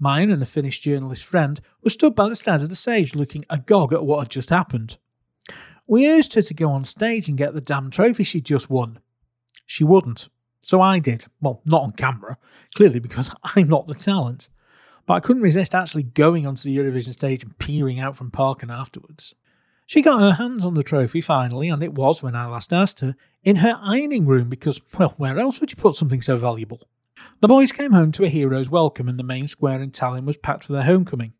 Maian 0.00 0.32
and 0.32 0.42
a 0.42 0.46
Finnish 0.46 0.78
journalist 0.78 1.24
friend 1.24 1.60
were 1.82 1.90
stood 1.90 2.14
by 2.14 2.28
the 2.28 2.36
stand 2.36 2.62
of 2.62 2.68
the 2.68 2.76
stage 2.76 3.14
looking 3.14 3.44
agog 3.50 3.92
at 3.92 4.04
what 4.04 4.20
had 4.20 4.30
just 4.30 4.50
happened. 4.50 4.96
We 5.86 6.08
urged 6.08 6.34
her 6.34 6.42
to 6.42 6.54
go 6.54 6.70
on 6.70 6.84
stage 6.84 7.28
and 7.28 7.36
get 7.36 7.54
the 7.54 7.60
damn 7.60 7.90
trophy 7.90 8.22
she'd 8.22 8.44
just 8.44 8.70
won. 8.70 9.00
She 9.66 9.82
wouldn't, 9.84 10.28
so 10.60 10.80
I 10.80 10.98
did. 10.98 11.24
Well, 11.40 11.62
not 11.66 11.82
on 11.82 11.92
camera, 11.92 12.38
clearly 12.74 13.00
because 13.00 13.34
I'm 13.42 13.68
not 13.68 13.88
the 13.88 13.94
talent. 13.94 14.48
But 15.08 15.14
I 15.14 15.20
couldn't 15.20 15.42
resist 15.42 15.74
actually 15.74 16.02
going 16.02 16.46
onto 16.46 16.64
the 16.64 16.76
Eurovision 16.76 17.14
stage 17.14 17.42
and 17.42 17.56
peering 17.58 17.98
out 17.98 18.14
from 18.14 18.30
Parken 18.30 18.70
afterwards. 18.70 19.34
She 19.86 20.02
got 20.02 20.20
her 20.20 20.32
hands 20.32 20.66
on 20.66 20.74
the 20.74 20.82
trophy 20.82 21.22
finally, 21.22 21.70
and 21.70 21.82
it 21.82 21.94
was, 21.94 22.22
when 22.22 22.36
I 22.36 22.44
last 22.44 22.74
asked 22.74 23.00
her, 23.00 23.16
in 23.42 23.56
her 23.56 23.80
ironing 23.82 24.26
room 24.26 24.50
because, 24.50 24.82
well, 24.98 25.14
where 25.16 25.38
else 25.38 25.60
would 25.60 25.70
you 25.70 25.76
put 25.76 25.94
something 25.94 26.20
so 26.20 26.36
valuable? 26.36 26.90
The 27.40 27.48
boys 27.48 27.72
came 27.72 27.92
home 27.92 28.12
to 28.12 28.24
a 28.24 28.28
hero's 28.28 28.68
welcome, 28.68 29.08
and 29.08 29.18
the 29.18 29.24
main 29.24 29.48
square 29.48 29.80
in 29.80 29.92
Tallinn 29.92 30.26
was 30.26 30.36
packed 30.36 30.64
for 30.64 30.74
their 30.74 30.82
homecoming. 30.82 31.32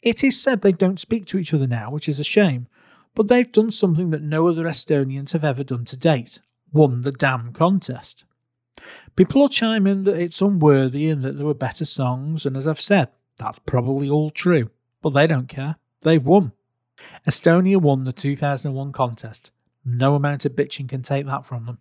It 0.00 0.22
is 0.22 0.40
said 0.40 0.62
they 0.62 0.70
don't 0.70 1.00
speak 1.00 1.26
to 1.26 1.38
each 1.38 1.52
other 1.52 1.66
now, 1.66 1.90
which 1.90 2.08
is 2.08 2.20
a 2.20 2.24
shame, 2.24 2.68
but 3.16 3.26
they've 3.26 3.50
done 3.50 3.72
something 3.72 4.10
that 4.10 4.22
no 4.22 4.46
other 4.46 4.66
Estonians 4.66 5.32
have 5.32 5.44
ever 5.44 5.64
done 5.64 5.84
to 5.86 5.96
date 5.96 6.38
won 6.72 7.02
the 7.02 7.10
damn 7.10 7.52
contest. 7.52 8.24
People 9.16 9.42
will 9.42 9.48
chime 9.48 9.86
in 9.86 10.04
that 10.04 10.18
it's 10.18 10.40
unworthy 10.40 11.08
and 11.08 11.22
that 11.22 11.36
there 11.36 11.46
were 11.46 11.54
better 11.54 11.84
songs, 11.84 12.46
and 12.46 12.56
as 12.56 12.66
I've 12.66 12.80
said, 12.80 13.08
that's 13.38 13.58
probably 13.66 14.08
all 14.08 14.30
true, 14.30 14.70
but 15.02 15.10
they 15.10 15.26
don't 15.26 15.48
care. 15.48 15.76
They've 16.00 16.24
won. 16.24 16.52
Estonia 17.28 17.80
won 17.80 18.04
the 18.04 18.12
2001 18.12 18.92
contest. 18.92 19.50
No 19.84 20.14
amount 20.14 20.44
of 20.44 20.52
bitching 20.52 20.88
can 20.88 21.02
take 21.02 21.26
that 21.26 21.44
from 21.44 21.66
them. 21.66 21.78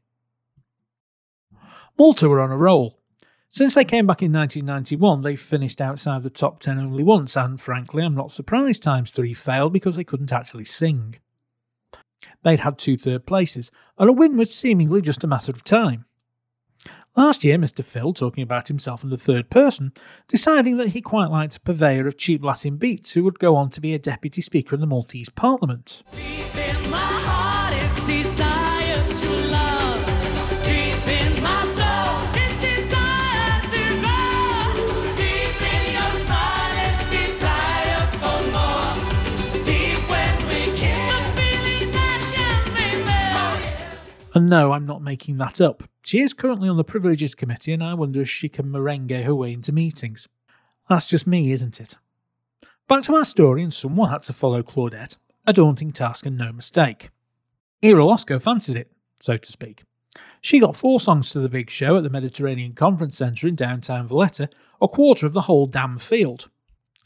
Malta 1.98 2.28
were 2.28 2.42
on 2.42 2.52
a 2.52 2.58
roll. 2.58 3.00
Since 3.50 3.76
they 3.76 3.84
came 3.84 4.08
back 4.08 4.22
in 4.22 4.32
1991, 4.32 5.22
they've 5.22 5.40
finished 5.40 5.82
outside 5.82 6.24
the 6.24 6.30
top 6.30 6.60
10 6.60 6.80
only 6.80 7.04
once, 7.04 7.36
and 7.36 7.60
frankly, 7.60 8.04
I'm 8.04 8.16
not 8.16 8.32
surprised 8.32 8.82
times 8.82 9.12
three 9.12 9.34
failed 9.34 9.74
because 9.74 9.98
they 9.98 10.04
couldn't 10.04 10.32
actually 10.32 10.66
sing. 10.66 11.16
They'd 12.44 12.62
had 12.62 12.78
two 12.78 12.98
third 12.98 13.26
places, 13.26 13.70
and 13.98 14.10
a 14.10 14.14
win 14.14 14.38
was 14.38 14.56
seemingly 14.56 15.02
just 15.02 15.24
a 15.24 15.28
matter 15.28 15.52
of 15.52 15.64
time. 15.64 16.06
Last 17.14 17.44
year, 17.44 17.58
Mr. 17.58 17.84
Phil, 17.84 18.14
talking 18.14 18.42
about 18.42 18.70
himself 18.70 19.04
in 19.04 19.10
the 19.10 19.18
third 19.18 19.50
person, 19.50 19.92
deciding 20.30 20.78
that 20.78 20.90
he 20.90 21.02
quite 21.02 21.30
liked 21.30 21.58
a 21.58 21.60
purveyor 21.60 22.08
of 22.08 22.18
cheap 22.18 22.42
Latin 22.42 22.78
beats 22.78 23.12
who 23.12 23.26
would 23.26 23.38
go 23.38 23.58
on 23.58 23.70
to 23.72 23.82
be 23.82 23.94
a 23.94 24.00
deputy 24.00 24.42
speaker 24.42 24.76
in 24.76 24.80
the 24.80 24.88
Maltese 24.88 25.28
Parliament. 25.28 26.04
And 44.34 44.50
no, 44.50 44.72
I'm 44.72 44.86
not 44.86 45.02
making 45.02 45.40
that 45.40 45.60
up. 45.60 45.84
She 46.04 46.22
is 46.22 46.34
currently 46.34 46.68
on 46.68 46.78
the 46.78 46.84
Privileges 46.84 47.36
Committee, 47.36 47.74
and 47.74 47.84
I 47.84 47.94
wonder 47.94 48.22
if 48.22 48.30
she 48.30 48.50
can 48.50 48.72
merengue 48.72 49.24
her 49.24 49.36
way 49.36 49.54
into 49.54 49.72
meetings. 49.72 50.28
That's 50.90 51.06
just 51.06 51.28
me, 51.28 51.52
isn't 51.52 51.80
it? 51.80 51.96
Back 52.88 53.04
to 53.04 53.16
our 53.16 53.24
story, 53.24 53.64
and 53.64 53.74
someone 53.74 54.10
had 54.10 54.24
to 54.24 54.34
follow 54.34 54.64
Claudette, 54.64 55.18
a 55.46 55.54
daunting 55.54 55.92
task 55.92 56.26
and 56.26 56.38
no 56.38 56.52
mistake. 56.52 57.12
Ira 57.84 58.04
Losco 58.04 58.42
fancied 58.42 58.76
it, 58.76 58.92
so 59.20 59.38
to 59.38 59.52
speak. 59.52 59.84
She 60.42 60.60
got 60.60 60.76
four 60.76 61.00
songs 61.00 61.32
to 61.32 61.40
the 61.40 61.50
big 61.50 61.70
show 61.70 61.96
at 61.98 62.04
the 62.04 62.10
Mediterranean 62.10 62.74
Conference 62.74 63.16
Centre 63.16 63.48
in 63.48 63.56
downtown 63.56 64.08
Valletta, 64.08 64.50
a 64.82 64.88
quarter 64.88 65.26
of 65.26 65.34
the 65.34 65.42
whole 65.42 65.68
damn 65.68 65.98
field. 65.98 66.50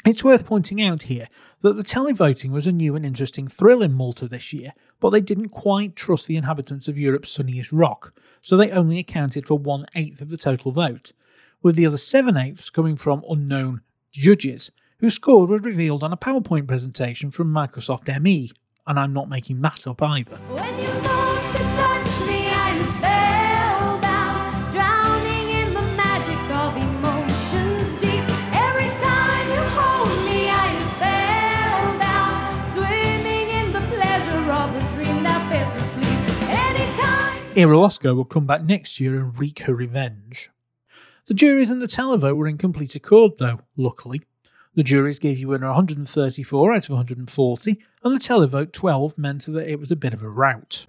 It's 0.05 0.23
worth 0.23 0.45
pointing 0.45 0.81
out 0.81 1.03
here 1.03 1.27
that 1.61 1.77
the 1.77 1.83
televoting 1.83 2.51
was 2.51 2.67
a 2.67 2.71
new 2.71 2.95
and 2.95 3.05
interesting 3.05 3.47
thrill 3.47 3.81
in 3.81 3.93
Malta 3.93 4.27
this 4.27 4.53
year, 4.53 4.71
but 5.05 5.11
they 5.11 5.21
didn't 5.21 5.49
quite 5.49 5.95
trust 5.95 6.25
the 6.25 6.35
inhabitants 6.35 6.87
of 6.87 6.97
Europe's 6.97 7.29
sunniest 7.29 7.71
rock, 7.71 8.11
so 8.41 8.57
they 8.57 8.71
only 8.71 8.97
accounted 8.97 9.45
for 9.45 9.55
one 9.55 9.85
eighth 9.93 10.19
of 10.19 10.29
the 10.29 10.35
total 10.35 10.71
vote, 10.71 11.11
with 11.61 11.75
the 11.75 11.85
other 11.85 11.95
seven 11.95 12.35
eighths 12.35 12.71
coming 12.71 12.95
from 12.95 13.23
unknown 13.29 13.81
judges, 14.11 14.71
whose 14.97 15.13
score 15.13 15.45
was 15.45 15.61
revealed 15.61 16.03
on 16.03 16.11
a 16.11 16.17
PowerPoint 16.17 16.67
presentation 16.67 17.29
from 17.29 17.53
Microsoft 17.53 18.19
ME, 18.19 18.51
and 18.87 18.97
I'm 18.97 19.13
not 19.13 19.29
making 19.29 19.61
that 19.61 19.85
up 19.85 20.01
either. 20.01 20.39
Anytime. 37.55 37.69
Ira 37.69 37.77
Losco 37.77 38.15
will 38.15 38.25
come 38.25 38.45
back 38.45 38.63
next 38.63 38.99
year 38.99 39.15
and 39.15 39.37
wreak 39.39 39.59
her 39.59 39.73
revenge. 39.73 40.49
The 41.27 41.33
juries 41.33 41.71
and 41.71 41.81
the 41.81 41.87
televote 41.87 42.35
were 42.35 42.47
in 42.47 42.57
complete 42.57 42.95
accord, 42.95 43.37
though, 43.39 43.61
luckily. 43.77 44.21
The 44.75 44.83
juries 44.83 45.19
gave 45.19 45.39
you 45.39 45.47
winner 45.47 45.67
134 45.67 46.73
out 46.73 46.83
of 46.83 46.89
140, 46.89 47.79
and 48.03 48.15
the 48.15 48.19
televote 48.19 48.73
12 48.73 49.17
meant 49.17 49.45
that 49.45 49.69
it 49.69 49.79
was 49.79 49.89
a 49.89 49.95
bit 49.95 50.13
of 50.13 50.21
a 50.21 50.29
rout. 50.29 50.85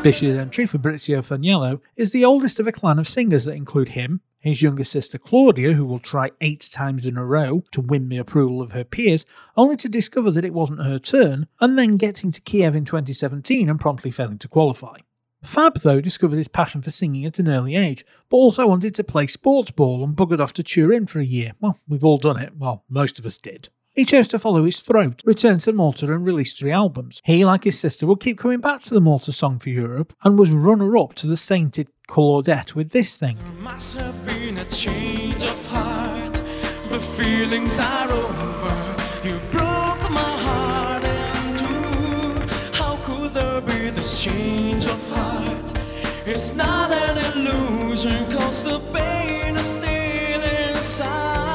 Ocean. 0.00 0.12
Bish's 0.12 0.38
entry, 0.38 0.64
Fabrizio 0.64 1.20
Faniello, 1.20 1.80
is 1.94 2.10
the 2.10 2.24
oldest 2.24 2.58
of 2.58 2.66
a 2.66 2.72
clan 2.72 2.98
of 2.98 3.06
singers 3.06 3.44
that 3.44 3.52
include 3.52 3.90
him, 3.90 4.22
his 4.38 4.62
younger 4.62 4.84
sister 4.84 5.18
Claudia, 5.18 5.74
who 5.74 5.84
will 5.84 5.98
try 5.98 6.30
eight 6.40 6.66
times 6.72 7.04
in 7.04 7.18
a 7.18 7.24
row 7.24 7.62
to 7.72 7.82
win 7.82 8.08
the 8.08 8.16
approval 8.16 8.62
of 8.62 8.72
her 8.72 8.82
peers, 8.82 9.26
only 9.58 9.76
to 9.76 9.90
discover 9.90 10.30
that 10.30 10.44
it 10.44 10.54
wasn't 10.54 10.82
her 10.82 10.98
turn, 10.98 11.46
and 11.60 11.78
then 11.78 11.98
getting 11.98 12.32
to 12.32 12.40
Kiev 12.40 12.74
in 12.74 12.86
2017 12.86 13.68
and 13.68 13.78
promptly 13.78 14.10
failing 14.10 14.38
to 14.38 14.48
qualify. 14.48 14.96
Fab, 15.42 15.80
though, 15.80 16.00
discovered 16.00 16.38
his 16.38 16.48
passion 16.48 16.80
for 16.80 16.90
singing 16.90 17.26
at 17.26 17.38
an 17.38 17.48
early 17.48 17.76
age, 17.76 18.04
but 18.30 18.38
also 18.38 18.66
wanted 18.66 18.94
to 18.94 19.04
play 19.04 19.26
sports 19.26 19.70
ball 19.70 20.02
and 20.02 20.16
buggered 20.16 20.40
off 20.40 20.54
to 20.54 20.62
Turin 20.62 21.06
for 21.06 21.20
a 21.20 21.24
year. 21.24 21.52
Well, 21.60 21.78
we've 21.86 22.04
all 22.04 22.18
done 22.18 22.38
it. 22.38 22.56
Well, 22.56 22.84
most 22.88 23.18
of 23.18 23.26
us 23.26 23.36
did. 23.36 23.68
He 23.94 24.04
chose 24.04 24.28
to 24.28 24.38
follow 24.38 24.64
his 24.64 24.80
throat, 24.80 25.20
returned 25.24 25.62
to 25.62 25.72
Malta 25.72 26.12
and 26.12 26.24
released 26.24 26.58
three 26.58 26.70
albums. 26.70 27.20
He, 27.24 27.44
like 27.44 27.64
his 27.64 27.78
sister, 27.78 28.06
would 28.06 28.20
keep 28.20 28.38
coming 28.38 28.60
back 28.60 28.82
to 28.82 28.94
the 28.94 29.00
Malta 29.00 29.32
Song 29.32 29.58
for 29.58 29.70
Europe 29.70 30.14
and 30.22 30.38
was 30.38 30.52
runner 30.52 30.96
up 30.96 31.14
to 31.14 31.26
the 31.26 31.36
sainted 31.36 31.88
Claudette 32.08 32.76
with 32.76 32.90
this 32.90 33.16
thing. 33.16 33.36
Must 33.58 33.96
have 33.96 34.26
been 34.26 34.58
a 34.58 34.64
change 34.66 35.42
of 35.42 35.66
heart. 35.66 36.34
The 36.88 37.00
feelings 37.00 37.80
are 37.80 38.10
over. 38.10 38.96
You 39.24 39.40
broke 39.50 40.08
my 40.10 40.36
heart 40.46 41.02
in 41.02 41.56
two. 41.58 42.56
How 42.72 42.94
could 43.02 43.34
there 43.34 43.60
be 43.60 43.90
this 43.90 44.22
change 44.22 44.84
of 44.84 45.10
heart? 45.10 45.78
It's 46.26 46.54
not 46.54 46.92
an 46.92 47.18
illusion, 47.36 48.24
cause 48.30 48.62
the 48.62 48.78
pain 48.92 49.56
is 49.56 49.66
still 49.66 50.42
inside. 50.42 51.49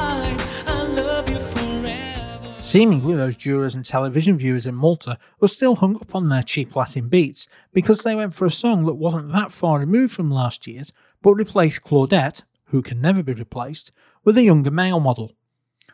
Seemingly, 2.66 3.14
those 3.14 3.36
jurors 3.36 3.76
and 3.76 3.84
television 3.84 4.36
viewers 4.36 4.66
in 4.66 4.74
Malta 4.74 5.18
were 5.38 5.46
still 5.46 5.76
hung 5.76 5.94
up 5.94 6.16
on 6.16 6.28
their 6.28 6.42
cheap 6.42 6.74
Latin 6.74 7.08
beats 7.08 7.46
because 7.72 8.02
they 8.02 8.16
went 8.16 8.34
for 8.34 8.44
a 8.44 8.50
song 8.50 8.84
that 8.86 8.94
wasn't 8.94 9.30
that 9.30 9.52
far 9.52 9.78
removed 9.78 10.12
from 10.12 10.32
last 10.32 10.66
year's, 10.66 10.92
but 11.22 11.34
replaced 11.34 11.82
Claudette, 11.82 12.42
who 12.64 12.82
can 12.82 13.00
never 13.00 13.22
be 13.22 13.32
replaced, 13.32 13.92
with 14.24 14.36
a 14.36 14.42
younger 14.42 14.72
male 14.72 14.98
model. 14.98 15.36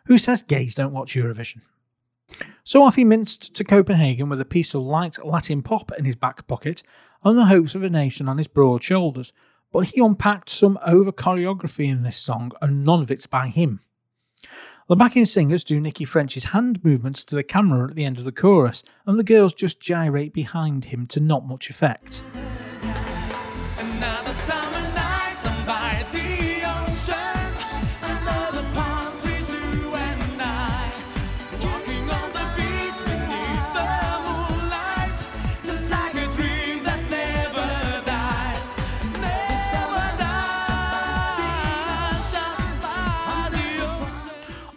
Who 0.06 0.16
says 0.16 0.42
gays 0.42 0.74
don't 0.74 0.94
watch 0.94 1.14
Eurovision? 1.14 1.60
So 2.64 2.82
off 2.82 2.96
he 2.96 3.04
minced 3.04 3.52
to 3.52 3.64
Copenhagen 3.64 4.30
with 4.30 4.40
a 4.40 4.46
piece 4.46 4.72
of 4.72 4.82
light 4.82 5.22
Latin 5.22 5.60
pop 5.60 5.92
in 5.98 6.06
his 6.06 6.16
back 6.16 6.46
pocket 6.46 6.82
and 7.22 7.38
the 7.38 7.44
hopes 7.44 7.74
of 7.74 7.82
a 7.82 7.90
nation 7.90 8.30
on 8.30 8.38
his 8.38 8.48
broad 8.48 8.82
shoulders, 8.82 9.34
but 9.72 9.88
he 9.88 10.00
unpacked 10.00 10.48
some 10.48 10.78
over 10.86 11.12
choreography 11.12 11.90
in 11.90 12.02
this 12.02 12.16
song 12.16 12.50
and 12.62 12.82
none 12.82 13.02
of 13.02 13.10
it's 13.10 13.26
by 13.26 13.48
him. 13.48 13.80
The 14.88 14.96
backing 14.96 15.26
singers 15.26 15.62
do 15.62 15.80
Nicky 15.80 16.04
French's 16.04 16.46
hand 16.46 16.84
movements 16.84 17.24
to 17.26 17.36
the 17.36 17.44
camera 17.44 17.88
at 17.88 17.94
the 17.94 18.04
end 18.04 18.18
of 18.18 18.24
the 18.24 18.32
chorus, 18.32 18.82
and 19.06 19.16
the 19.16 19.22
girls 19.22 19.54
just 19.54 19.78
gyrate 19.78 20.32
behind 20.32 20.86
him 20.86 21.06
to 21.06 21.20
not 21.20 21.46
much 21.46 21.70
effect. 21.70 22.20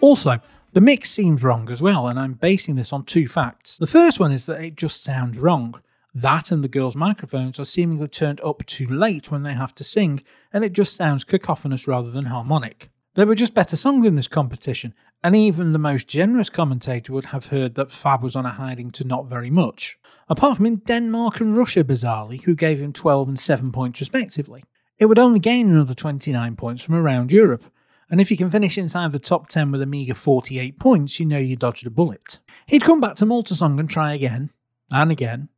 Also, 0.05 0.39
the 0.73 0.81
mix 0.81 1.09
seems 1.09 1.41
wrong 1.41 1.67
as 1.71 1.81
well, 1.81 2.07
and 2.07 2.19
I'm 2.19 2.33
basing 2.33 2.75
this 2.75 2.93
on 2.93 3.05
two 3.05 3.27
facts. 3.27 3.75
The 3.75 3.87
first 3.87 4.19
one 4.19 4.31
is 4.31 4.45
that 4.45 4.61
it 4.61 4.75
just 4.75 5.03
sounds 5.03 5.39
wrong. 5.39 5.81
That 6.13 6.51
and 6.51 6.63
the 6.63 6.67
girls' 6.67 6.95
microphones 6.95 7.59
are 7.59 7.65
seemingly 7.65 8.07
turned 8.07 8.39
up 8.41 8.63
too 8.67 8.85
late 8.85 9.31
when 9.31 9.41
they 9.41 9.53
have 9.53 9.73
to 9.73 9.83
sing, 9.83 10.21
and 10.53 10.63
it 10.63 10.73
just 10.73 10.95
sounds 10.95 11.23
cacophonous 11.23 11.87
rather 11.87 12.11
than 12.11 12.25
harmonic. 12.25 12.91
There 13.15 13.25
were 13.25 13.33
just 13.33 13.55
better 13.55 13.75
songs 13.75 14.05
in 14.05 14.13
this 14.13 14.27
competition, 14.27 14.93
and 15.23 15.35
even 15.35 15.71
the 15.71 15.79
most 15.79 16.07
generous 16.07 16.51
commentator 16.51 17.11
would 17.11 17.25
have 17.25 17.47
heard 17.47 17.73
that 17.73 17.89
Fab 17.89 18.21
was 18.21 18.35
on 18.35 18.45
a 18.45 18.51
hiding 18.51 18.91
to 18.91 19.05
not 19.05 19.25
very 19.25 19.49
much. 19.49 19.97
Apart 20.29 20.57
from 20.57 20.67
in 20.67 20.75
Denmark 20.85 21.39
and 21.39 21.57
Russia, 21.57 21.83
bizarrely, 21.83 22.43
who 22.43 22.53
gave 22.53 22.79
him 22.79 22.93
12 22.93 23.27
and 23.27 23.39
7 23.39 23.71
points 23.71 24.01
respectively. 24.01 24.63
It 24.99 25.07
would 25.07 25.17
only 25.17 25.39
gain 25.39 25.71
another 25.71 25.95
29 25.95 26.55
points 26.57 26.83
from 26.83 26.93
around 26.93 27.31
Europe, 27.31 27.65
and 28.09 28.21
if 28.21 28.29
you 28.29 28.37
can 28.37 28.49
finish 28.49 28.77
inside 28.77 29.11
the 29.11 29.19
top 29.19 29.49
10 29.49 29.71
with 29.71 29.81
a 29.81 29.85
meagre 29.85 30.13
48 30.13 30.79
points, 30.79 31.19
you 31.19 31.25
know 31.25 31.37
you 31.37 31.55
dodged 31.55 31.87
a 31.87 31.89
bullet. 31.89 32.39
He'd 32.67 32.83
come 32.83 33.01
back 33.01 33.15
to 33.15 33.25
Malta 33.25 33.55
Song 33.55 33.79
and 33.79 33.89
try 33.89 34.13
again, 34.13 34.51
and 34.91 35.11
again, 35.11 35.49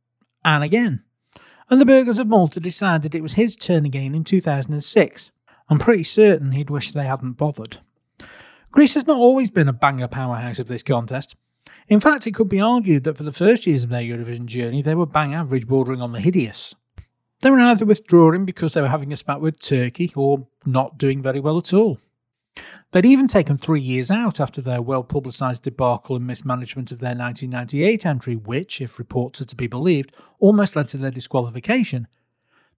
and 0.44 0.64
again. 0.64 1.02
And 1.70 1.80
the 1.80 1.86
Burghers 1.86 2.18
of 2.18 2.26
Malta 2.26 2.60
decided 2.60 3.14
it 3.14 3.22
was 3.22 3.34
his 3.34 3.54
turn 3.54 3.84
again 3.84 4.14
in 4.14 4.24
2006. 4.24 5.30
I'm 5.68 5.78
pretty 5.78 6.04
certain 6.04 6.52
he'd 6.52 6.70
wish 6.70 6.92
they 6.92 7.04
hadn't 7.04 7.32
bothered. 7.32 7.78
Greece 8.70 8.94
has 8.94 9.06
not 9.06 9.18
always 9.18 9.50
been 9.50 9.68
a 9.68 9.72
banger 9.72 10.08
powerhouse 10.08 10.58
of 10.58 10.68
this 10.68 10.82
contest. 10.82 11.36
In 11.88 12.00
fact, 12.00 12.26
it 12.26 12.34
could 12.34 12.48
be 12.48 12.60
argued 12.60 13.04
that 13.04 13.16
for 13.16 13.22
the 13.22 13.32
first 13.32 13.66
years 13.66 13.84
of 13.84 13.90
their 13.90 14.02
Eurovision 14.02 14.46
journey, 14.46 14.82
they 14.82 14.94
were 14.94 15.06
bang 15.06 15.34
average, 15.34 15.66
bordering 15.66 16.02
on 16.02 16.12
the 16.12 16.20
hideous. 16.20 16.74
They 17.40 17.50
were 17.50 17.60
either 17.60 17.84
withdrawing 17.84 18.44
because 18.44 18.74
they 18.74 18.80
were 18.80 18.88
having 18.88 19.12
a 19.12 19.16
spat 19.16 19.40
with 19.40 19.60
Turkey 19.60 20.12
or 20.16 20.46
not 20.66 20.98
doing 20.98 21.22
very 21.22 21.40
well 21.40 21.56
at 21.56 21.72
all. 21.72 21.98
They'd 22.92 23.04
even 23.04 23.28
taken 23.28 23.58
three 23.58 23.82
years 23.82 24.10
out 24.10 24.40
after 24.40 24.62
their 24.62 24.80
well 24.80 25.02
publicised 25.02 25.62
debacle 25.62 26.16
and 26.16 26.26
mismanagement 26.26 26.90
of 26.90 27.00
their 27.00 27.14
1998 27.14 28.06
entry, 28.06 28.36
which, 28.36 28.80
if 28.80 28.98
reports 28.98 29.40
are 29.40 29.46
to 29.46 29.56
be 29.56 29.66
believed, 29.66 30.14
almost 30.38 30.74
led 30.74 30.88
to 30.88 30.96
their 30.96 31.10
disqualification. 31.10 32.06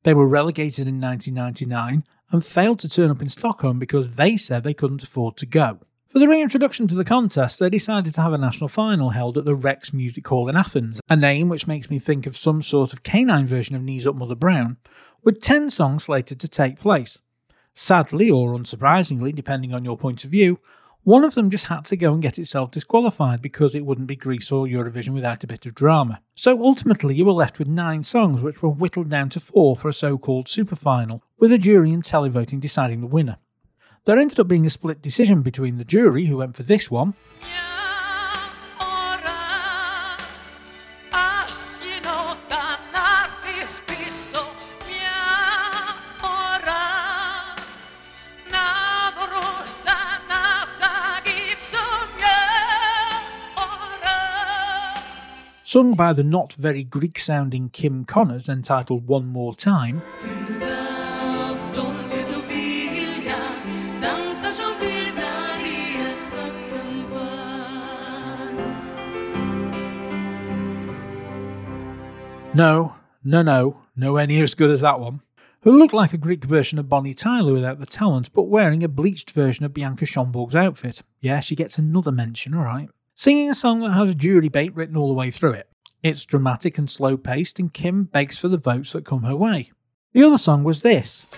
They 0.03 0.15
were 0.15 0.27
relegated 0.27 0.89
in 0.89 1.01
1999 1.01 2.05
and 2.33 2.45
failed 2.45 2.79
to 2.81 2.89
turn 2.89 3.11
up 3.11 3.23
in 3.23 3.29
Stockholm 3.29 3.79
because 3.79 4.11
they 4.11 4.37
said 4.37 4.65
they 4.65 4.75
couldn't 4.75 5.03
afford 5.03 5.37
to 5.37 5.47
go. 5.47 5.79
For 6.09 6.19
the 6.19 6.29
reintroduction 6.29 6.89
to 6.89 6.97
the 6.97 7.05
contest, 7.05 7.61
they 7.61 7.71
decided 7.71 8.15
to 8.15 8.23
have 8.23 8.33
a 8.33 8.39
national 8.39 8.67
final 8.67 9.11
held 9.11 9.39
at 9.39 9.45
the 9.45 9.55
Rex 9.55 9.93
Music 9.93 10.27
Hall 10.27 10.49
in 10.49 10.57
Athens, 10.57 11.01
a 11.09 11.15
name 11.15 11.49
which 11.49 11.69
makes 11.69 11.89
me 11.89 12.01
think 12.01 12.27
of 12.27 12.37
some 12.37 12.63
sort 12.63 12.93
of 12.93 13.05
canine 13.05 13.47
version 13.47 13.77
of 13.77 13.83
Knees 13.83 14.09
Up 14.09 14.17
Mother 14.17 14.35
Brown, 14.35 14.77
with 15.23 15.41
10 15.41 15.71
songs 15.71 16.05
slated 16.05 16.41
to 16.41 16.49
take 16.49 16.81
place. 16.81 17.21
Sadly, 17.75 18.31
or 18.31 18.53
unsurprisingly, 18.53 19.35
depending 19.35 19.75
on 19.75 19.85
your 19.85 19.97
point 19.97 20.25
of 20.25 20.31
view, 20.31 20.59
one 21.03 21.25
of 21.25 21.35
them 21.35 21.49
just 21.49 21.67
had 21.67 21.87
to 21.87 21.97
go 21.97 22.13
and 22.13 22.21
get 22.21 22.39
itself 22.39 22.71
disqualified 22.71 23.41
because 23.41 23.75
it 23.75 23.87
wouldn't 23.87 24.07
be 24.07 24.17
Greece 24.17 24.53
or 24.53 24.67
Eurovision 24.67 25.15
without 25.15 25.43
a 25.43 25.47
bit 25.47 25.65
of 25.65 25.75
drama. 25.75 26.21
So 26.35 26.63
ultimately, 26.63 27.15
you 27.15 27.25
were 27.25 27.33
left 27.33 27.59
with 27.59 27.69
nine 27.69 28.03
songs, 28.03 28.43
which 28.43 28.61
were 28.63 28.69
whittled 28.69 29.09
down 29.09 29.31
to 29.31 29.41
four 29.41 29.77
for 29.77 29.89
a 29.89 29.95
so 29.95 30.19
called 30.19 30.47
super 30.47 30.77
final, 30.77 31.23
with 31.39 31.53
a 31.53 31.59
jury 31.59 31.91
and 31.91 32.03
televoting 32.03 32.61
deciding 32.61 33.01
the 33.01 33.07
winner. 33.07 33.39
There 34.05 34.19
ended 34.19 34.41
up 34.41 34.49
being 34.49 34.67
a 34.67 34.71
split 34.71 35.01
decision 35.01 35.41
between 35.41 35.79
the 35.79 35.85
jury, 35.85 36.27
who 36.27 36.39
went 36.39 36.57
for 36.57 36.65
this 36.65 36.91
one, 36.91 37.15
sung 55.71 55.95
by 55.95 56.13
the 56.13 56.25
not 56.25 56.53
very 56.55 56.83
Greek 56.83 57.17
sounding 57.17 57.69
Kim 57.69 58.05
Connors, 58.05 58.49
entitled 58.49 59.07
One 59.07 59.27
More 59.27 59.55
Time. 59.55 60.03
No, 72.53 72.97
no, 73.23 73.43
no, 73.43 73.77
nowhere 73.95 74.27
near 74.27 74.43
as 74.43 74.57
good 74.57 74.71
as 74.71 74.81
that 74.81 74.99
one. 74.99 75.21
Who 75.61 75.71
looked 75.71 75.95
like 75.95 76.13
a 76.13 76.19
Greek 76.19 76.45
version 76.45 76.81
of 76.81 76.89
Bonnie 76.89 77.15
Tyler 77.15 77.53
without 77.53 77.79
the 77.79 77.87
talent, 77.87 78.33
but 78.35 78.49
wearing 78.49 78.83
a 78.83 78.89
bleached 78.89 79.31
version 79.31 79.65
of 79.65 79.73
Bianca 79.73 80.05
Schomburg's 80.05 80.57
outfit. 80.57 81.05
Yeah, 81.21 81.39
she 81.39 81.55
gets 81.55 81.79
another 81.79 82.11
mention, 82.11 82.57
alright. 82.57 82.91
Singing 83.21 83.51
a 83.51 83.55
song 83.55 83.81
that 83.81 83.91
has 83.91 84.15
jury 84.15 84.49
bait 84.49 84.75
written 84.75 84.97
all 84.97 85.09
the 85.09 85.13
way 85.13 85.31
through 85.31 85.53
it. 85.53 85.69
It's 86.03 86.25
dramatic 86.25 86.79
and 86.79 86.89
slow 86.89 87.19
paced, 87.19 87.59
and 87.59 87.71
Kim 87.71 88.05
begs 88.05 88.39
for 88.39 88.49
the 88.49 88.57
votes 88.57 88.95
that 88.95 89.05
come 89.05 89.25
her 89.25 89.37
way. 89.37 89.73
The 90.15 90.23
other 90.23 90.39
song 90.39 90.65
was 90.65 90.81
this. 90.81 91.31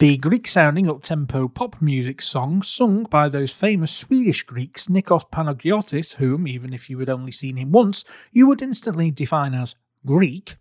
The 0.00 0.16
Greek 0.16 0.48
sounding 0.48 0.88
up 0.88 1.02
tempo 1.02 1.46
pop 1.46 1.82
music 1.82 2.22
song 2.22 2.62
sung 2.62 3.04
by 3.04 3.28
those 3.28 3.52
famous 3.52 3.94
Swedish 3.94 4.44
Greeks 4.44 4.86
Nikos 4.86 5.30
Panagiotis, 5.30 6.14
whom, 6.14 6.48
even 6.48 6.72
if 6.72 6.88
you 6.88 6.98
had 7.00 7.10
only 7.10 7.30
seen 7.30 7.58
him 7.58 7.70
once, 7.70 8.02
you 8.32 8.46
would 8.46 8.62
instantly 8.62 9.10
define 9.10 9.52
as 9.52 9.74
Greek, 10.06 10.56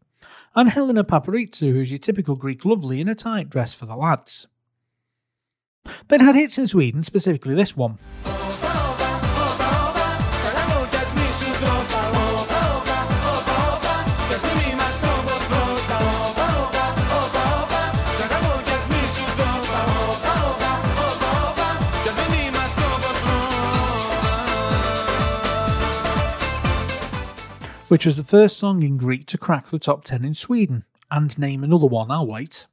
and 0.57 0.67
Helena 0.67 1.05
Paparizou, 1.05 1.71
who's 1.71 1.89
your 1.89 1.99
typical 1.99 2.35
Greek 2.35 2.65
lovely 2.65 2.99
in 2.99 3.07
a 3.07 3.15
tight 3.15 3.49
dress 3.49 3.73
for 3.73 3.85
the 3.85 3.95
lads. 3.95 4.47
They'd 6.09 6.19
had 6.19 6.35
hits 6.35 6.57
in 6.57 6.67
Sweden, 6.67 7.01
specifically 7.01 7.55
this 7.55 7.77
one. 7.77 7.97
Which 27.89 28.05
was 28.05 28.17
the 28.17 28.23
first 28.23 28.57
song 28.57 28.83
in 28.83 28.97
Greek 28.97 29.25
to 29.27 29.37
crack 29.37 29.67
the 29.67 29.79
top 29.79 30.03
10 30.03 30.23
in 30.23 30.33
Sweden. 30.33 30.85
And 31.11 31.37
name 31.37 31.63
another 31.63 31.87
one, 31.87 32.11
I'll 32.11 32.27
wait. 32.27 32.67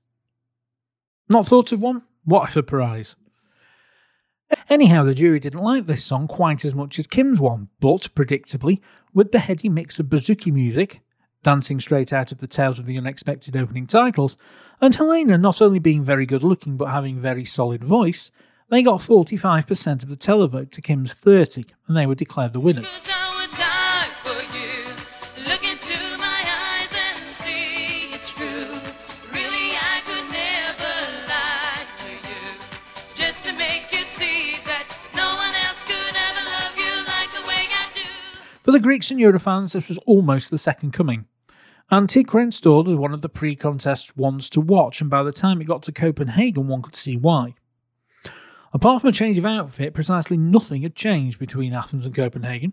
Not 1.29 1.47
thought 1.47 1.73
of 1.73 1.83
one? 1.83 2.03
What 2.25 2.51
a 2.51 2.53
surprise. 2.53 3.17
Anyhow, 4.69 5.03
the 5.05 5.15
jury 5.15 5.41
didn't 5.41 5.63
like 5.63 5.87
this 5.87 6.05
song 6.05 6.29
quite 6.29 6.65
as 6.65 6.75
much 6.75 6.99
as 6.99 7.07
Kim's 7.07 7.41
one, 7.41 7.69
but 7.81 8.15
predictably, 8.15 8.81
with 9.13 9.33
the 9.33 9.41
heady 9.41 9.69
mix 9.69 9.99
of 9.99 10.07
bouzouki 10.07 10.53
music, 10.53 11.01
dancing 11.43 11.81
straight 11.81 12.13
out 12.13 12.31
of 12.31 12.39
the 12.39 12.47
Tales 12.47 12.79
of 12.79 12.87
the 12.87 12.99
Unexpected 12.99 13.57
opening 13.57 13.87
titles, 13.87 14.37
and 14.81 14.95
Helena 14.95 15.39
not 15.39 15.63
only 15.63 15.79
being 15.79 16.05
very 16.05 16.27
good 16.27 16.45
looking 16.45 16.77
but 16.77 16.91
having 16.91 17.19
very 17.19 17.45
solid 17.45 17.83
voice, 17.83 18.31
they 18.69 18.83
got 18.83 19.01
45% 19.01 20.03
of 20.03 20.09
the 20.09 20.17
televote 20.17 20.71
to 20.73 20.83
Kim's 20.83 21.15
30, 21.15 21.65
and 21.89 21.97
they 21.97 22.07
were 22.07 22.15
declared 22.15 22.53
the 22.53 22.61
winners. 22.61 22.99
For 38.67 38.73
the 38.73 38.81
Greeks 38.81 39.13
and 39.13 39.21
Eurofans, 39.21 39.75
this 39.75 39.89
was 39.89 39.99
almost 40.07 40.51
the 40.51 40.59
second 40.59 40.91
coming. 40.91 41.27
Antique 41.93 42.35
installed 42.35 42.89
as 42.89 42.97
one 42.97 43.15
of 43.15 43.21
the 43.21 43.29
pre 43.29 43.55
contest 43.55 44.17
ones 44.17 44.51
to 44.51 44.61
watch, 44.61 45.01
and 45.01 45.09
by 45.09 45.23
the 45.23 45.31
time 45.31 45.61
it 45.61 45.69
got 45.69 45.85
to 45.85 45.93
Copenhagen, 45.93 46.67
one 46.67 46.83
could 46.83 46.97
see 46.97 47.17
why. 47.17 47.55
Apart 48.73 49.03
from 49.03 49.11
a 49.11 49.13
change 49.13 49.39
of 49.39 49.45
outfit, 49.45 49.95
precisely 49.95 50.37
nothing 50.37 50.83
had 50.83 50.97
changed 50.97 51.39
between 51.39 51.75
Athens 51.75 52.07
and 52.07 52.15
Copenhagen. 52.17 52.73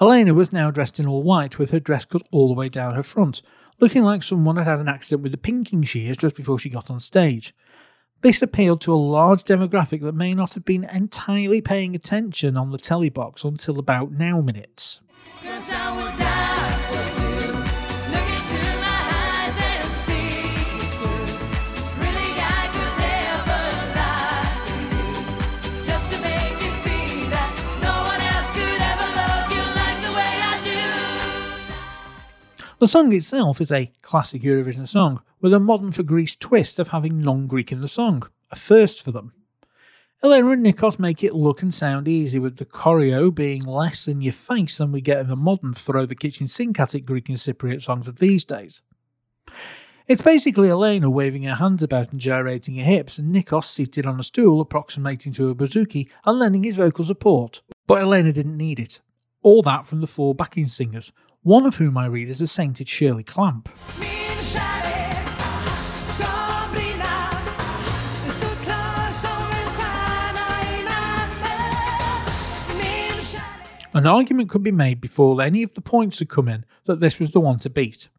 Elena 0.00 0.32
was 0.32 0.50
now 0.50 0.70
dressed 0.70 0.98
in 0.98 1.06
all 1.06 1.22
white, 1.22 1.58
with 1.58 1.72
her 1.72 1.78
dress 1.78 2.06
cut 2.06 2.22
all 2.32 2.48
the 2.48 2.54
way 2.54 2.70
down 2.70 2.94
her 2.94 3.02
front, 3.02 3.42
looking 3.78 4.02
like 4.02 4.22
someone 4.22 4.56
had 4.56 4.66
had 4.66 4.78
an 4.78 4.88
accident 4.88 5.22
with 5.22 5.32
the 5.32 5.36
pinking 5.36 5.82
shears 5.82 6.16
just 6.16 6.36
before 6.36 6.58
she 6.58 6.70
got 6.70 6.90
on 6.90 7.00
stage. 7.00 7.54
This 8.22 8.40
appealed 8.42 8.80
to 8.80 8.94
a 8.94 8.96
large 8.96 9.44
demographic 9.44 10.00
that 10.02 10.14
may 10.14 10.32
not 10.34 10.54
have 10.54 10.64
been 10.64 10.84
entirely 10.84 11.60
paying 11.60 11.94
attention 11.94 12.56
on 12.56 12.70
the 12.70 12.78
telly 12.78 13.10
box 13.10 13.44
until 13.44 13.78
about 13.78 14.10
now 14.10 14.40
minutes. 14.40 15.00
The 32.78 32.86
song 32.86 33.12
itself 33.14 33.60
is 33.62 33.72
a 33.72 33.90
classic 34.02 34.42
Eurovision 34.42 34.86
song, 34.86 35.22
with 35.40 35.52
a 35.52 35.60
modern 35.60 35.92
for 35.92 36.02
Greece 36.02 36.36
twist 36.36 36.78
of 36.78 36.88
having 36.88 37.20
non 37.20 37.46
Greek 37.46 37.72
in 37.72 37.80
the 37.80 37.88
song, 37.88 38.28
a 38.50 38.56
first 38.56 39.02
for 39.02 39.12
them. 39.12 39.32
Elena 40.22 40.50
and 40.50 40.64
Nikos 40.64 40.98
make 40.98 41.22
it 41.22 41.34
look 41.34 41.62
and 41.62 41.72
sound 41.72 42.08
easy, 42.08 42.38
with 42.38 42.56
the 42.56 42.64
choreo 42.64 43.34
being 43.34 43.62
less 43.62 44.08
in 44.08 44.22
your 44.22 44.32
face 44.32 44.78
than 44.78 44.90
we 44.90 45.00
get 45.00 45.20
in 45.20 45.28
the 45.28 45.36
modern 45.36 45.74
throw 45.74 46.06
the 46.06 46.14
kitchen 46.14 46.46
sink 46.46 46.80
at 46.80 46.94
it 46.94 47.00
Greek 47.00 47.28
and 47.28 47.36
Cypriot 47.36 47.82
songs 47.82 48.08
of 48.08 48.18
these 48.18 48.44
days. 48.44 48.80
It's 50.08 50.22
basically 50.22 50.70
Elena 50.70 51.10
waving 51.10 51.42
her 51.42 51.56
hands 51.56 51.82
about 51.82 52.12
and 52.12 52.20
gyrating 52.20 52.76
her 52.76 52.84
hips, 52.84 53.18
and 53.18 53.34
Nikos 53.34 53.64
seated 53.64 54.06
on 54.06 54.18
a 54.18 54.22
stool 54.22 54.60
approximating 54.60 55.32
to 55.34 55.50
a 55.50 55.54
bouzouki 55.54 56.08
and 56.24 56.38
lending 56.38 56.62
his 56.62 56.76
vocal 56.76 57.04
support. 57.04 57.60
But 57.86 58.00
Elena 58.00 58.32
didn't 58.32 58.56
need 58.56 58.80
it. 58.80 59.00
All 59.42 59.62
that 59.62 59.84
from 59.84 60.00
the 60.00 60.06
four 60.06 60.34
backing 60.34 60.68
singers, 60.68 61.12
one 61.42 61.66
of 61.66 61.76
whom 61.76 61.98
I 61.98 62.06
read 62.06 62.30
as 62.30 62.40
a 62.40 62.46
sainted 62.46 62.88
Shirley 62.88 63.22
Clamp. 63.22 63.68
An 73.96 74.06
argument 74.06 74.50
could 74.50 74.62
be 74.62 74.70
made 74.70 75.00
before 75.00 75.40
any 75.40 75.62
of 75.62 75.72
the 75.72 75.80
points 75.80 76.18
had 76.18 76.28
come 76.28 76.48
in 76.48 76.66
that 76.84 77.00
this 77.00 77.18
was 77.18 77.32
the 77.32 77.40
one 77.40 77.58
to 77.60 77.70
beat. 77.70 78.10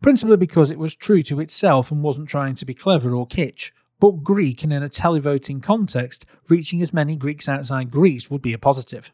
Principally 0.00 0.38
because 0.38 0.70
it 0.70 0.78
was 0.78 0.94
true 0.94 1.22
to 1.24 1.40
itself 1.40 1.92
and 1.92 2.02
wasn't 2.02 2.26
trying 2.26 2.54
to 2.54 2.64
be 2.64 2.72
clever 2.72 3.14
or 3.14 3.26
kitsch, 3.26 3.70
but 3.98 4.24
Greek 4.24 4.64
and 4.64 4.72
in 4.72 4.82
a 4.82 4.88
televoting 4.88 5.62
context, 5.62 6.24
reaching 6.48 6.80
as 6.80 6.94
many 6.94 7.16
Greeks 7.16 7.50
outside 7.50 7.90
Greece 7.90 8.30
would 8.30 8.40
be 8.40 8.54
a 8.54 8.58
positive. 8.58 9.12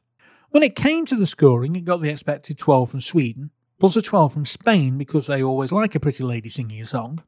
When 0.50 0.62
it 0.62 0.76
came 0.76 1.06
to 1.06 1.16
the 1.16 1.26
scoring, 1.26 1.74
it 1.74 1.84
got 1.84 2.00
the 2.00 2.10
expected 2.10 2.56
12 2.56 2.88
from 2.88 3.00
Sweden, 3.00 3.50
plus 3.80 3.96
a 3.96 4.00
12 4.00 4.32
from 4.32 4.44
Spain 4.44 4.98
because 4.98 5.26
they 5.26 5.42
always 5.42 5.72
like 5.72 5.96
a 5.96 6.00
pretty 6.00 6.22
lady 6.22 6.48
singing 6.48 6.80
a 6.80 6.86
song. 6.86 7.24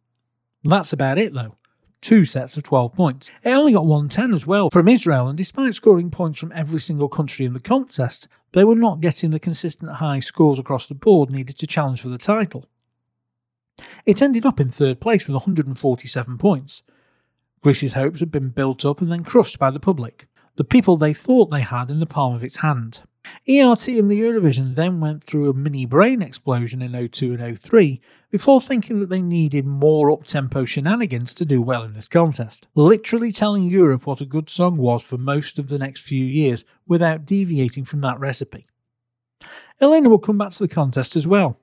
That's 0.62 0.92
about 0.92 1.18
it 1.18 1.34
though. 1.34 1.56
Two 2.00 2.24
sets 2.24 2.56
of 2.56 2.62
12 2.62 2.92
points. 2.94 3.30
It 3.42 3.50
only 3.50 3.72
got 3.72 3.86
110 3.86 4.34
as 4.34 4.46
well 4.46 4.70
from 4.70 4.88
Israel, 4.88 5.28
and 5.28 5.36
despite 5.36 5.74
scoring 5.74 6.10
points 6.10 6.40
from 6.40 6.52
every 6.54 6.80
single 6.80 7.08
country 7.08 7.46
in 7.46 7.52
the 7.52 7.60
contest, 7.60 8.28
they 8.52 8.64
were 8.64 8.74
not 8.74 9.00
getting 9.00 9.30
the 9.30 9.40
consistent 9.40 9.92
high 9.92 10.20
scores 10.20 10.58
across 10.58 10.88
the 10.88 10.94
board 10.94 11.30
needed 11.30 11.58
to 11.58 11.66
challenge 11.66 12.00
for 12.00 12.08
the 12.08 12.18
title. 12.18 12.66
It 14.06 14.22
ended 14.22 14.46
up 14.46 14.60
in 14.60 14.70
third 14.70 15.00
place 15.00 15.26
with 15.26 15.34
147 15.34 16.38
points. 16.38 16.82
Greece's 17.62 17.92
hopes 17.92 18.20
had 18.20 18.30
been 18.30 18.50
built 18.50 18.84
up 18.84 19.00
and 19.00 19.10
then 19.10 19.24
crushed 19.24 19.58
by 19.58 19.70
the 19.70 19.80
public, 19.80 20.26
the 20.56 20.64
people 20.64 20.96
they 20.96 21.12
thought 21.12 21.50
they 21.50 21.60
had 21.60 21.90
in 21.90 22.00
the 22.00 22.06
palm 22.06 22.34
of 22.34 22.44
its 22.44 22.58
hand. 22.58 23.02
ERT 23.48 23.88
and 23.88 24.10
the 24.10 24.20
Eurovision 24.20 24.74
then 24.74 25.00
went 25.00 25.24
through 25.24 25.48
a 25.48 25.54
mini 25.54 25.86
brain 25.86 26.22
explosion 26.22 26.82
in 26.82 27.08
02 27.08 27.34
and 27.34 27.58
03 27.58 28.00
before 28.30 28.60
thinking 28.60 29.00
that 29.00 29.08
they 29.08 29.22
needed 29.22 29.64
more 29.64 30.10
up 30.10 30.26
tempo 30.26 30.64
shenanigans 30.64 31.32
to 31.34 31.44
do 31.44 31.62
well 31.62 31.82
in 31.82 31.94
this 31.94 32.08
contest, 32.08 32.66
literally 32.74 33.32
telling 33.32 33.70
Europe 33.70 34.06
what 34.06 34.20
a 34.20 34.26
good 34.26 34.50
song 34.50 34.76
was 34.76 35.02
for 35.02 35.16
most 35.16 35.58
of 35.58 35.68
the 35.68 35.78
next 35.78 36.02
few 36.02 36.24
years 36.24 36.64
without 36.86 37.24
deviating 37.24 37.84
from 37.84 38.00
that 38.02 38.20
recipe. 38.20 38.66
Elena 39.80 40.08
will 40.08 40.18
come 40.18 40.38
back 40.38 40.50
to 40.50 40.58
the 40.58 40.68
contest 40.68 41.16
as 41.16 41.26
well. 41.26 41.58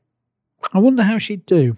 I 0.74 0.80
wonder 0.80 1.04
how 1.04 1.18
she'd 1.18 1.46
do. 1.46 1.78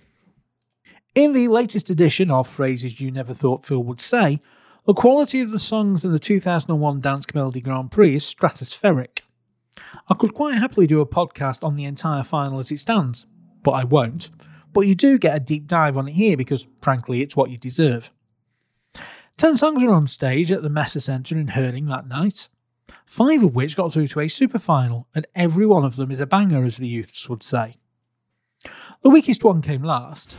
In 1.16 1.34
the 1.34 1.48
latest 1.48 1.90
edition 1.90 2.30
of 2.30 2.48
Phrases 2.48 3.02
You 3.02 3.12
Never 3.12 3.34
Thought 3.34 3.66
Phil 3.66 3.84
Would 3.84 4.00
Say, 4.00 4.40
the 4.86 4.94
quality 4.94 5.42
of 5.42 5.52
the 5.52 5.60
songs 5.60 6.06
in 6.06 6.14
the 6.14 6.20
2001 6.20 7.02
Dansk 7.02 7.34
Melodi 7.34 7.62
Grand 7.62 7.92
Prix 7.92 8.16
is 8.16 8.24
stratospheric. 8.24 9.20
I 10.10 10.14
could 10.14 10.34
quite 10.34 10.58
happily 10.58 10.88
do 10.88 11.02
a 11.02 11.06
podcast 11.06 11.64
on 11.64 11.76
the 11.76 11.86
entire 11.86 12.24
final 12.24 12.60
as 12.60 12.72
it 12.72 12.80
stands, 12.80 13.26
but 13.64 13.72
I 13.72 13.84
won't. 13.84 14.30
But 14.74 14.82
you 14.82 14.96
do 14.96 15.18
get 15.18 15.36
a 15.36 15.40
deep 15.40 15.68
dive 15.68 15.98
on 15.98 16.08
it 16.08 16.14
here 16.14 16.38
because, 16.38 16.68
frankly, 16.82 17.22
it's 17.22 17.36
what 17.36 17.50
you 17.50 17.58
deserve. 17.58 18.12
Ten 19.38 19.56
songs 19.58 19.84
were 19.84 19.94
on 19.94 20.08
stage 20.08 20.52
at 20.52 20.64
the 20.64 20.70
Messe 20.70 21.04
Centre 21.04 21.38
in 21.38 21.50
Herning 21.50 21.88
that 21.88 22.08
night, 22.08 22.50
five 23.06 23.44
of 23.44 23.56
which 23.56 23.76
got 23.76 23.94
through 23.94 24.08
to 24.10 24.22
a 24.22 24.28
super 24.28 24.60
final, 24.60 25.08
and 25.14 25.28
every 25.36 25.66
one 25.66 25.86
of 25.86 25.96
them 25.96 26.12
is 26.12 26.20
a 26.20 26.26
banger, 26.26 26.64
as 26.64 26.78
the 26.78 26.88
youths 26.88 27.30
would 27.30 27.44
say. 27.44 27.76
The 29.04 29.10
weakest 29.10 29.44
one 29.44 29.62
came 29.62 29.84
last. 29.84 30.36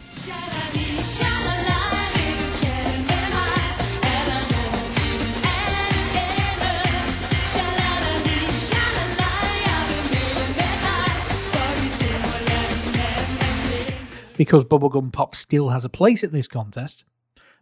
Because 14.38 14.64
bubblegum 14.64 15.12
pop 15.12 15.34
still 15.34 15.70
has 15.70 15.84
a 15.84 15.88
place 15.88 16.22
at 16.22 16.30
this 16.32 16.46
contest, 16.46 17.04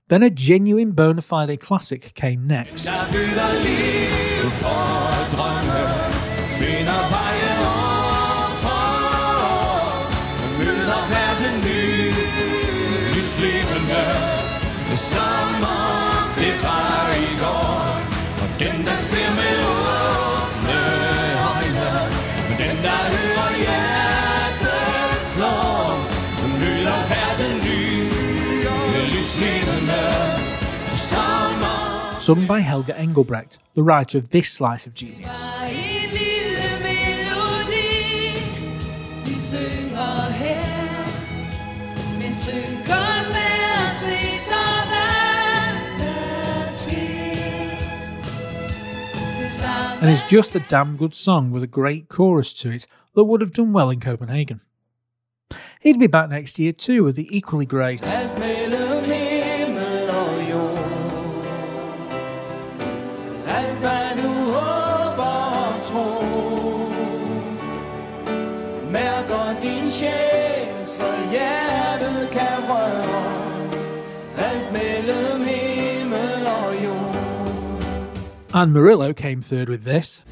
then 0.09 0.23
a 0.23 0.31
genuine 0.31 0.93
bona 0.93 1.23
fide 1.23 1.59
classic 1.59 2.15
came 2.15 2.47
next. 2.47 2.85
Den 18.59 18.85
der 18.85 18.97
ser 18.97 19.31
med 19.35 19.57
åbne 19.67 19.96
Sung 32.27 32.45
by 32.45 32.59
Helge 32.59 32.91
Engelbrecht, 32.91 33.61
the 33.75 33.85
writer 33.85 34.19
of 34.19 34.31
this 34.31 34.51
slice 34.51 34.85
of 34.85 34.95
genius. 34.95 35.31
And 50.01 50.11
it's 50.11 50.25
just 50.25 50.57
a 50.57 50.61
damn 50.67 50.97
good 50.97 51.15
song 51.15 51.53
with 51.53 51.63
a 51.63 51.69
great 51.69 52.09
chorus 52.09 52.53
to 52.55 52.73
it 52.73 52.89
that 53.15 53.23
would 53.23 53.41
have 53.41 53.53
done 53.53 53.73
well 53.73 53.89
in 53.89 54.01
Copenhagen. 54.01 54.63
He'd 55.79 56.01
be 56.01 56.09
back 56.09 56.31
next 56.31 56.59
year 56.59 56.73
too 56.73 57.05
with 57.05 57.15
the 57.15 57.29
equally 57.31 57.67
great 57.67 58.03
and 78.57 78.73
Murillo 78.73 79.13
came 79.13 79.43
third 79.43 79.69
with 79.69 79.85
this. 79.85 80.23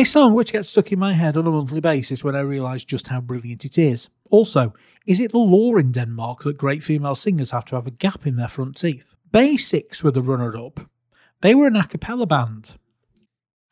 A 0.00 0.04
song 0.04 0.32
which 0.32 0.52
gets 0.52 0.70
stuck 0.70 0.92
in 0.92 0.98
my 0.98 1.12
head 1.12 1.36
on 1.36 1.46
a 1.46 1.50
monthly 1.50 1.82
basis 1.82 2.24
when 2.24 2.34
I 2.34 2.40
realise 2.40 2.84
just 2.84 3.08
how 3.08 3.20
brilliant 3.20 3.66
it 3.66 3.76
is. 3.76 4.08
Also, 4.30 4.72
is 5.06 5.20
it 5.20 5.30
the 5.30 5.36
law 5.36 5.76
in 5.76 5.92
Denmark 5.92 6.42
that 6.44 6.56
great 6.56 6.82
female 6.82 7.14
singers 7.14 7.50
have 7.50 7.66
to 7.66 7.74
have 7.74 7.86
a 7.86 7.90
gap 7.90 8.26
in 8.26 8.36
their 8.36 8.48
front 8.48 8.78
teeth? 8.78 9.14
Bay 9.30 9.58
6 9.58 10.02
were 10.02 10.10
the 10.10 10.22
runner 10.22 10.56
up. 10.56 10.80
They 11.42 11.54
were 11.54 11.66
an 11.66 11.76
a 11.76 11.86
cappella 11.86 12.24
band. 12.24 12.78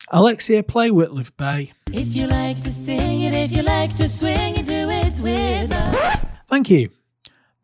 Alexia, 0.09 0.61
play 0.61 0.91
Whitliff 0.91 1.35
Bay. 1.35 1.73
If 1.91 2.15
you 2.15 2.27
like 2.27 2.61
to 2.61 2.69
sing 2.69 3.21
it, 3.21 3.33
if 3.33 3.51
you 3.51 3.63
like 3.63 3.95
to 3.95 4.07
swing 4.07 4.57
it, 4.57 4.67
do 4.67 4.87
it 4.87 5.19
with 5.19 5.73
us. 5.73 6.19
Thank 6.45 6.69
you. 6.69 6.91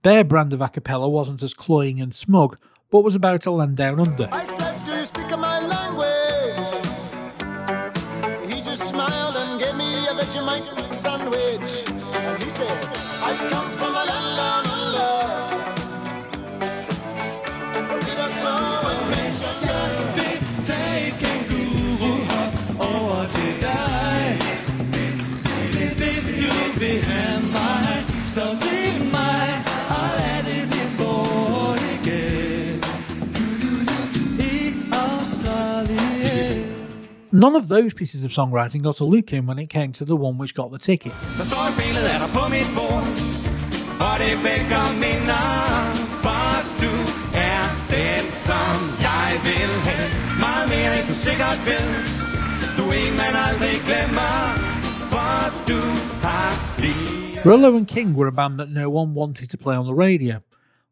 Their 0.02 0.24
brand 0.24 0.54
of 0.54 0.62
a 0.62 0.70
cappella 0.70 1.08
wasn't 1.08 1.44
as 1.44 1.54
cloying 1.54 2.02
and 2.02 2.16
smug, 2.16 2.58
but 2.90 3.04
was 3.04 3.14
about 3.14 3.46
a 3.46 3.52
land 3.52 3.78
down 3.78 4.00
under. 4.00 4.28
None 37.36 37.58
of 37.58 37.68
those 37.68 37.94
pieces 37.94 38.24
of 38.24 38.32
songwriting 38.32 38.82
got 38.82 39.02
a 39.02 39.04
look 39.04 39.34
in 39.34 39.46
when 39.46 39.60
it 39.60 39.68
came 39.68 39.92
to 39.92 40.06
the 40.06 40.16
one 40.16 40.38
which 40.38 40.54
got 40.56 40.72
the 40.72 40.78
ticket. 40.78 41.12
Der 41.38 41.44
står 41.44 41.64
et 41.70 41.76
billede 41.82 42.10
af 42.14 42.20
dig 42.24 42.30
på 42.38 42.44
mit 42.56 42.70
bord 42.78 43.06
Og 44.08 44.16
det 44.22 44.34
vækker 44.48 44.84
minder 45.06 45.46
For 46.24 46.52
du 46.82 46.94
den, 47.96 48.24
som 48.48 48.76
have 49.88 50.08
Meget 50.46 50.66
mere 50.74 50.92
end 50.98 51.08
du 51.12 51.16
sikkert 51.28 51.60
ved 51.70 51.86
Du 52.78 52.84
en, 53.00 53.14
man 53.22 53.34
aldrig 53.48 53.76
glemmer 53.88 54.36
For 55.12 55.36
du 55.70 55.82
har 56.26 56.50
lige 56.84 57.78
and 57.78 57.88
King 57.88 58.10
were 58.18 58.30
a 58.34 58.38
band 58.40 58.58
that 58.60 58.72
no 58.82 58.86
one 59.00 59.14
wanted 59.22 59.48
to 59.50 59.58
play 59.58 59.76
on 59.82 59.86
the 59.86 59.98
radio. 60.06 60.36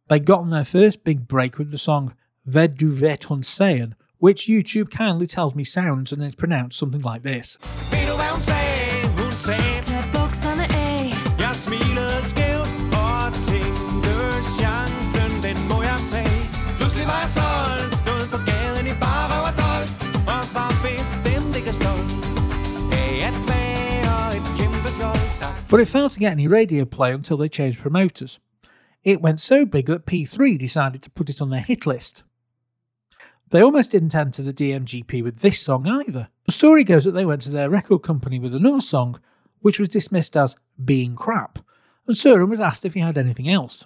They'd 0.10 0.32
gotten 0.32 0.50
their 0.52 0.66
first 0.66 0.98
big 1.04 1.20
break 1.34 1.58
with 1.60 1.70
the 1.70 1.84
song 1.88 2.12
Ved 2.46 2.70
du 2.82 2.90
vet 3.06 3.24
hun 3.24 3.44
sagen, 3.44 3.94
which 4.26 4.48
YouTube 4.48 4.90
kindly 4.90 5.28
tells 5.28 5.54
me 5.54 5.66
sounds 5.66 6.14
and 6.14 6.24
is 6.24 6.34
pronounced 6.34 6.80
something 6.80 7.02
like 7.12 7.24
this. 7.24 7.58
Ved 7.92 8.08
du 8.10 8.16
hvad 8.20 8.32
hun 8.36 8.42
sagde? 8.52 9.08
Hun 9.20 9.32
sagde 9.46 9.76
Tag 9.90 10.04
bukserne 10.16 10.66
af. 10.88 11.02
Jeg 11.44 11.54
smilede 11.66 12.20
skævt 12.32 12.72
og 13.04 13.22
tænkte 13.50 14.16
chancen, 14.60 15.32
den 15.46 15.58
må 15.72 15.78
jeg 15.90 16.00
tage. 16.14 16.40
Pludselig 16.78 17.06
var 17.12 17.20
jeg 17.26 17.32
solgt, 17.40 17.94
stod 18.04 18.24
på 18.34 18.40
gaden 18.50 18.86
i 18.92 18.96
bare 19.06 19.26
røv 19.32 19.44
og 19.50 19.56
dold, 19.64 19.90
og 20.34 20.42
var 20.58 20.72
bestemt 20.88 21.54
ikke 21.60 21.74
stolt 21.82 22.12
af 23.04 23.14
at 23.30 23.36
være 23.52 24.18
et 24.38 24.48
kæmpe 24.60 24.90
fjols. 24.98 25.70
but 25.72 25.80
it 25.84 25.88
failed 25.96 26.12
to 26.16 26.20
get 26.26 26.32
any 26.38 26.48
radio 26.60 26.84
play 26.98 27.12
until 27.20 27.36
they 27.42 27.50
changed 27.58 27.78
promoters. 27.86 28.34
It 29.12 29.18
went 29.26 29.40
so 29.50 29.58
big 29.76 29.86
that 29.92 30.02
P3 30.10 30.38
decided 30.68 31.00
to 31.06 31.10
put 31.18 31.28
it 31.32 31.42
on 31.44 31.50
their 31.54 31.66
hit 31.72 31.84
list. 31.94 32.16
They 33.54 33.62
almost 33.62 33.92
didn't 33.92 34.16
enter 34.16 34.42
the 34.42 34.52
DMGP 34.52 35.24
with 35.24 35.42
this 35.42 35.60
song 35.60 35.88
either. 35.88 36.28
The 36.48 36.52
story 36.52 36.84
goes 36.84 37.06
that 37.06 37.12
they 37.12 37.24
went 37.24 37.44
to 37.44 37.52
their 37.52 37.70
record 37.70 38.02
company 38.02 38.40
with 38.40 38.56
another 38.56 38.82
song, 38.82 39.20
which 39.60 39.80
was 39.80 39.90
dismissed 39.90 40.36
as 40.36 40.56
being 40.84 41.16
crap, 41.16 41.60
and 42.08 42.16
Søren 42.16 42.50
was 42.50 42.60
asked 42.60 42.84
if 42.84 42.96
he 42.96 43.00
had 43.00 43.16
anything 43.16 43.48
else. 43.48 43.86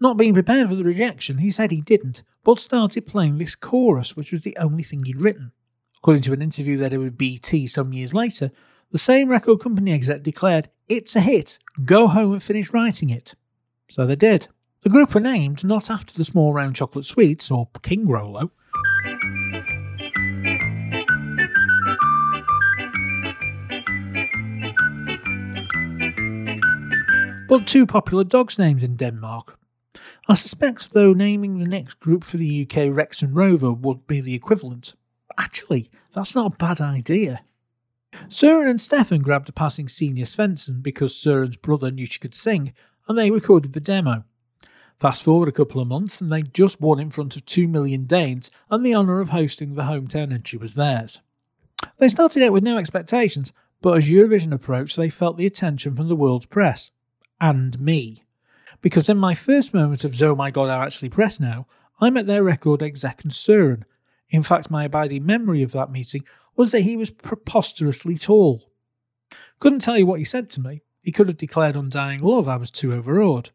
Not 0.00 0.16
being 0.16 0.32
prepared 0.32 0.70
for 0.70 0.76
the 0.76 0.82
rejection, 0.82 1.36
he 1.36 1.50
said 1.50 1.70
he 1.70 1.82
didn't, 1.82 2.22
but 2.42 2.58
started 2.58 3.06
playing 3.06 3.36
this 3.36 3.54
chorus, 3.54 4.16
which 4.16 4.32
was 4.32 4.44
the 4.44 4.56
only 4.56 4.82
thing 4.82 5.04
he'd 5.04 5.20
written. 5.20 5.52
According 5.98 6.22
to 6.22 6.32
an 6.32 6.40
interview 6.40 6.78
that 6.78 6.88
did 6.88 6.96
with 6.96 7.18
BT 7.18 7.66
some 7.66 7.92
years 7.92 8.14
later, 8.14 8.50
the 8.92 8.98
same 8.98 9.28
record 9.28 9.60
company 9.60 9.92
exec 9.92 10.22
declared, 10.22 10.70
It's 10.88 11.14
a 11.16 11.20
hit, 11.20 11.58
go 11.84 12.08
home 12.08 12.32
and 12.32 12.42
finish 12.42 12.72
writing 12.72 13.10
it. 13.10 13.34
So 13.90 14.06
they 14.06 14.16
did. 14.16 14.48
The 14.80 14.88
group 14.88 15.12
were 15.12 15.20
named 15.20 15.64
not 15.64 15.90
after 15.90 16.14
the 16.14 16.24
small 16.24 16.54
round 16.54 16.76
chocolate 16.76 17.04
sweets 17.04 17.50
or 17.50 17.68
King 17.82 18.08
Rollo. 18.08 18.50
But 27.52 27.66
two 27.66 27.84
popular 27.84 28.24
dogs' 28.24 28.58
names 28.58 28.82
in 28.82 28.96
Denmark. 28.96 29.58
I 30.26 30.32
suspect, 30.32 30.94
though, 30.94 31.12
naming 31.12 31.58
the 31.58 31.68
next 31.68 32.00
group 32.00 32.24
for 32.24 32.38
the 32.38 32.62
UK 32.62 32.88
Rex 32.90 33.20
and 33.20 33.36
Rover 33.36 33.70
would 33.70 34.06
be 34.06 34.22
the 34.22 34.34
equivalent. 34.34 34.94
Actually, 35.36 35.90
that's 36.14 36.34
not 36.34 36.54
a 36.54 36.56
bad 36.56 36.80
idea. 36.80 37.42
Søren 38.28 38.70
and 38.70 38.80
Stefan 38.80 39.20
grabbed 39.20 39.50
a 39.50 39.52
passing 39.52 39.86
Signe 39.86 40.24
Svendsen 40.24 40.82
because 40.82 41.14
Søren's 41.14 41.56
brother 41.56 41.90
knew 41.90 42.06
she 42.06 42.18
could 42.18 42.34
sing, 42.34 42.72
and 43.06 43.18
they 43.18 43.30
recorded 43.30 43.74
the 43.74 43.80
demo. 43.80 44.24
Fast 45.02 45.24
forward 45.24 45.48
a 45.48 45.52
couple 45.52 45.80
of 45.80 45.88
months, 45.88 46.20
and 46.20 46.30
they'd 46.30 46.54
just 46.54 46.80
won 46.80 47.00
in 47.00 47.10
front 47.10 47.34
of 47.34 47.44
2 47.44 47.66
million 47.66 48.04
Danes, 48.04 48.52
and 48.70 48.86
the 48.86 48.94
honour 48.94 49.18
of 49.18 49.30
hosting 49.30 49.74
the 49.74 49.82
hometown 49.82 50.32
entry 50.32 50.60
was 50.60 50.74
theirs. 50.74 51.20
They 51.98 52.06
started 52.06 52.44
out 52.44 52.52
with 52.52 52.62
no 52.62 52.78
expectations, 52.78 53.52
but 53.80 53.96
as 53.96 54.08
Eurovision 54.08 54.52
approached, 54.52 54.96
they 54.96 55.10
felt 55.10 55.36
the 55.36 55.44
attention 55.44 55.96
from 55.96 56.06
the 56.06 56.14
world's 56.14 56.46
press. 56.46 56.92
And 57.40 57.80
me. 57.80 58.22
Because 58.80 59.08
in 59.08 59.18
my 59.18 59.34
first 59.34 59.74
moment 59.74 60.04
of, 60.04 60.22
oh 60.22 60.36
my 60.36 60.52
god, 60.52 60.70
I'm 60.70 60.86
actually 60.86 61.08
press 61.08 61.40
now, 61.40 61.66
I 62.00 62.08
met 62.08 62.28
their 62.28 62.44
record 62.44 62.80
exec 62.80 63.24
and 63.24 63.32
Søren. 63.32 63.82
In 64.30 64.44
fact, 64.44 64.70
my 64.70 64.84
abiding 64.84 65.26
memory 65.26 65.64
of 65.64 65.72
that 65.72 65.90
meeting 65.90 66.22
was 66.54 66.70
that 66.70 66.82
he 66.82 66.96
was 66.96 67.10
preposterously 67.10 68.16
tall. 68.16 68.70
Couldn't 69.58 69.80
tell 69.80 69.98
you 69.98 70.06
what 70.06 70.20
he 70.20 70.24
said 70.24 70.48
to 70.50 70.60
me. 70.60 70.82
He 71.02 71.10
could 71.10 71.26
have 71.26 71.38
declared 71.38 71.74
undying 71.74 72.20
love, 72.20 72.46
I 72.46 72.54
was 72.54 72.70
too 72.70 72.92
overawed. 72.92 73.50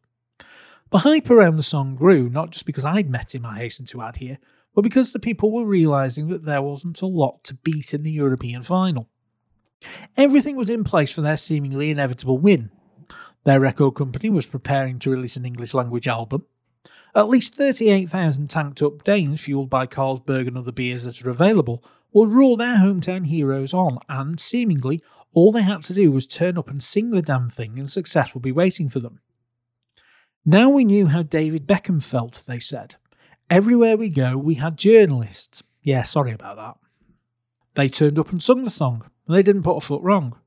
The 0.90 1.00
hype 1.00 1.30
around 1.30 1.58
the 1.58 1.64
song 1.64 1.96
grew, 1.96 2.30
not 2.30 2.52
just 2.52 2.66
because 2.66 2.86
I'd 2.86 3.10
met 3.10 3.36
him, 3.36 3.46
I 3.46 3.58
hasten 3.58 3.86
to 3.88 4.02
add 4.02 4.18
here, 4.18 4.38
but 4.74 4.84
because 4.84 5.12
the 5.12 5.20
people 5.20 5.52
were 5.52 5.66
realising 5.66 6.30
that 6.30 6.46
there 6.46 6.62
wasn't 6.62 7.02
a 7.02 7.08
lot 7.08 7.44
to 7.46 7.56
beat 7.56 7.94
in 7.94 8.04
the 8.04 8.12
European 8.12 8.62
final. 8.62 9.10
Everything 10.16 10.56
was 10.56 10.70
in 10.70 10.86
place 10.86 11.12
for 11.12 11.22
their 11.22 11.36
seemingly 11.36 11.92
inevitable 11.92 12.38
win. 12.38 12.72
Their 13.44 13.60
record 13.60 13.96
company 13.96 14.30
was 14.30 14.46
preparing 14.46 14.98
to 15.00 15.10
release 15.10 15.36
an 15.36 15.46
English 15.46 15.74
language 15.74 16.08
album. 16.08 16.46
At 17.14 17.28
least 17.28 17.56
38,000 17.56 18.50
tanked 18.50 18.82
up 18.82 19.04
Danes, 19.04 19.42
fueled 19.42 19.70
by 19.70 19.88
Carlsberg 19.88 20.48
and 20.48 20.58
other 20.58 20.72
beers 20.72 21.04
that 21.04 21.26
are 21.26 21.30
available, 21.30 21.84
would 22.14 22.30
rule 22.30 22.56
their 22.56 22.78
hometown 22.78 23.28
heroes 23.28 23.74
on, 23.74 24.00
and 24.08 24.40
seemingly 24.40 25.04
all 25.34 25.52
they 25.52 25.64
had 25.64 25.84
to 25.86 25.94
do 25.94 26.12
was 26.12 26.26
turn 26.26 26.58
up 26.58 26.70
and 26.70 26.82
sing 26.82 27.10
the 27.10 27.22
damn 27.22 27.50
thing, 27.50 27.78
and 27.78 27.92
success 27.92 28.34
would 28.34 28.44
be 28.44 28.54
waiting 28.54 28.88
for 28.90 29.02
them. 29.02 29.20
Now 30.50 30.70
we 30.70 30.86
knew 30.86 31.08
how 31.08 31.24
David 31.24 31.68
Beckham 31.68 32.02
felt, 32.02 32.44
they 32.48 32.60
said. 32.60 32.96
Everywhere 33.50 33.98
we 33.98 34.08
go, 34.08 34.38
we 34.38 34.56
had 34.56 34.78
journalists. 34.78 35.62
Yeah, 35.84 36.04
sorry 36.04 36.32
about 36.32 36.56
that. 36.56 36.78
They 37.76 37.90
turned 37.90 38.18
up 38.18 38.32
and 38.32 38.42
sung 38.42 38.64
the 38.64 38.70
song, 38.70 39.04
and 39.28 39.36
they 39.36 39.44
didn't 39.44 39.64
put 39.64 39.76
a 39.76 39.82
foot 39.82 40.02
wrong. 40.02 40.38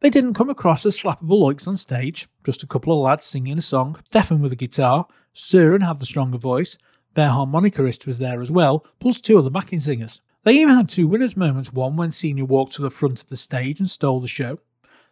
They 0.00 0.08
didn't 0.08 0.32
come 0.32 0.48
across 0.48 0.86
as 0.86 0.98
slappable 0.98 1.42
oiks 1.42 1.68
on 1.68 1.76
stage, 1.76 2.28
just 2.44 2.62
a 2.62 2.66
couple 2.66 2.94
of 2.94 3.04
lads 3.04 3.26
singing 3.26 3.58
a 3.58 3.60
song, 3.60 4.00
Stefan 4.06 4.40
with 4.40 4.52
a 4.52 4.56
guitar, 4.56 5.06
Søren 5.34 5.86
had 5.86 5.98
the 5.98 6.06
stronger 6.06 6.38
voice, 6.38 6.78
their 7.12 7.28
harmonicarist 7.28 8.06
was 8.06 8.16
there 8.16 8.40
as 8.40 8.50
well, 8.50 8.86
plus 9.00 9.20
two 9.20 9.38
other 9.38 9.50
backing 9.50 9.80
singers. 9.80 10.22
They 10.44 10.54
even 10.54 10.76
had 10.76 10.88
two 10.88 11.08
winners' 11.08 11.36
moments, 11.36 11.74
one 11.74 11.96
when 11.96 12.10
Signe 12.10 12.46
walked 12.46 12.72
to 12.76 12.82
the 12.82 12.88
front 12.88 13.20
of 13.20 13.28
the 13.28 13.36
stage 13.36 13.80
and 13.80 13.90
stole 13.90 14.20
the 14.20 14.28
show. 14.28 14.60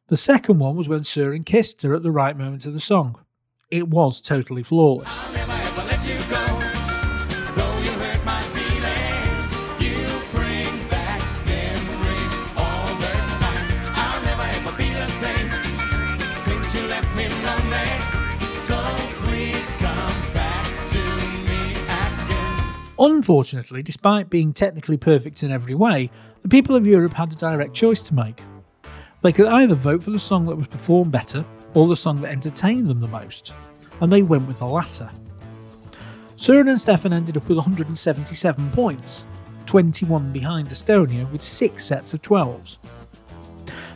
The 0.06 0.16
second 0.16 0.60
one 0.60 0.77
was 0.77 0.89
when 0.89 1.01
Søren 1.01 1.44
kissed 1.44 1.82
her 1.82 1.94
at 1.94 2.02
the 2.02 2.10
right 2.10 2.39
moment 2.39 2.64
of 2.64 2.73
the 2.73 2.81
song. 2.81 3.19
It 3.73 3.89
was 3.89 4.20
totally 4.20 4.62
flawless. 4.62 5.09
never 5.32 5.51
ever 5.51 5.89
let 5.89 6.07
you 6.07 6.19
go. 6.28 6.44
Though 7.57 7.78
you 7.81 7.93
hurt 8.05 8.23
my 8.23 8.43
feelings, 8.53 9.49
you 9.81 9.97
bring 10.31 10.69
back 10.90 11.23
memories 11.47 12.35
all 12.55 12.86
the 13.01 13.15
time. 13.40 13.65
I'll 13.97 14.23
never 14.24 14.43
ever 14.43 14.77
be 14.77 14.93
the 14.93 15.07
same 15.07 15.49
since 16.36 16.74
you 16.74 16.86
left 16.86 17.16
me 17.16 17.28
lonely. 17.49 18.59
So 18.59 18.77
please 19.24 19.74
come 19.77 20.35
back 20.35 20.66
to 20.89 20.99
me 21.49 21.73
again. 21.73 22.94
Unfortunately, 22.99 23.82
despite 23.82 24.28
being 24.28 24.53
technically 24.53 24.99
perfect 24.99 25.43
in 25.43 25.51
every 25.51 25.74
way, 25.74 26.11
the 26.43 26.49
people 26.51 26.77
of 26.77 26.86
Europe 26.86 27.15
had 27.15 27.32
a 27.32 27.36
direct 27.36 27.73
choice 27.73 28.03
to 28.03 28.15
make. 28.15 28.43
They 29.23 29.32
could 29.32 29.47
either 29.47 29.74
vote 29.74 30.03
for 30.03 30.11
the 30.11 30.19
song 30.19 30.47
that 30.47 30.57
was 30.57 30.66
performed 30.66 31.12
better 31.12 31.44
or 31.74 31.86
the 31.86 31.97
song 31.97 32.20
that 32.20 32.32
entertained 32.32 32.89
them 32.89 33.01
the 33.01 33.09
most, 33.09 33.55
and 34.01 34.12
they 34.12 34.23
went 34.23 34.47
with 34.47 34.59
the 34.59 34.66
latter. 34.66 35.09
Søren 36.36 36.69
and 36.69 36.81
Stefan 36.81 37.12
ended 37.12 37.36
up 37.36 37.49
with 37.49 37.57
177 37.57 38.70
points, 38.73 39.24
21 39.66 40.32
behind 40.32 40.69
Estonia 40.69 41.31
with 41.31 41.40
6 41.40 41.86
sets 41.86 42.12
of 42.12 42.23
12s. 42.23 42.78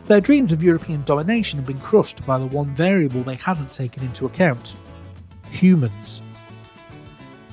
Their 0.05 0.21
dreams 0.21 0.53
of 0.53 0.63
European 0.63 1.03
domination 1.03 1.59
had 1.59 1.67
been 1.67 1.79
crushed 1.81 2.25
by 2.25 2.39
the 2.39 2.47
one 2.47 2.73
variable 2.77 3.25
they 3.25 3.35
hadn't 3.35 3.73
taken 3.73 4.05
into 4.05 4.27
account 4.27 4.77
humans. 5.51 6.23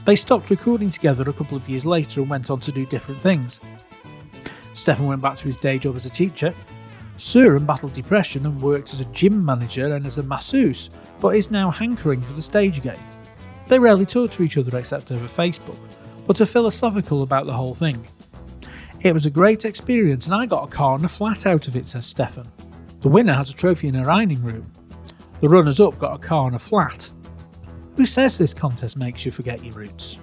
They 0.05 0.15
stopped 0.15 0.51
recording 0.51 0.91
together 0.91 1.27
a 1.27 1.33
couple 1.33 1.57
of 1.57 1.67
years 1.67 1.85
later 1.85 2.21
and 2.21 2.29
went 2.29 2.51
on 2.51 2.59
to 2.59 2.71
do 2.71 2.85
different 2.85 3.19
things. 3.19 3.59
Stefan 4.75 5.07
went 5.07 5.21
back 5.21 5.37
to 5.37 5.47
his 5.47 5.57
day 5.57 5.79
job 5.79 5.95
as 5.95 6.05
a 6.05 6.09
teacher. 6.11 6.53
Søren 7.17 7.65
battled 7.65 7.93
depression 7.93 8.45
and 8.45 8.61
worked 8.61 8.93
as 8.93 8.99
a 8.99 9.05
gym 9.05 9.43
manager 9.43 9.95
and 9.95 10.05
as 10.05 10.17
a 10.17 10.23
masseuse, 10.23 10.89
but 11.19 11.35
is 11.35 11.51
now 11.51 11.69
hankering 11.69 12.21
for 12.21 12.33
the 12.33 12.41
stage 12.41 12.77
again. 12.77 12.99
They 13.67 13.79
rarely 13.79 14.05
talk 14.05 14.31
to 14.31 14.43
each 14.43 14.57
other 14.57 14.77
except 14.77 15.11
over 15.11 15.25
Facebook, 15.25 15.77
but 16.27 16.41
are 16.41 16.45
philosophical 16.45 17.23
about 17.23 17.45
the 17.45 17.53
whole 17.53 17.75
thing. 17.75 18.05
It 19.01 19.13
was 19.13 19.25
a 19.25 19.29
great 19.29 19.65
experience 19.65 20.25
and 20.25 20.35
I 20.35 20.45
got 20.45 20.67
a 20.67 20.71
car 20.71 20.95
and 20.95 21.05
a 21.05 21.09
flat 21.09 21.45
out 21.45 21.67
of 21.67 21.75
it, 21.75 21.87
says 21.87 22.05
Stefan. 22.05 22.45
The 23.01 23.09
winner 23.09 23.33
has 23.33 23.49
a 23.49 23.53
trophy 23.53 23.89
in 23.89 23.95
her 23.95 24.09
ironing 24.09 24.41
room. 24.41 24.71
The 25.41 25.49
runners 25.49 25.81
up 25.81 25.99
got 25.99 26.15
a 26.15 26.25
car 26.25 26.47
and 26.47 26.55
a 26.55 26.59
flat. 26.59 27.09
Who 27.97 28.05
says 28.05 28.37
this 28.37 28.53
contest 28.53 28.97
makes 28.97 29.25
you 29.25 29.31
forget 29.31 29.63
your 29.63 29.73
roots? 29.73 30.19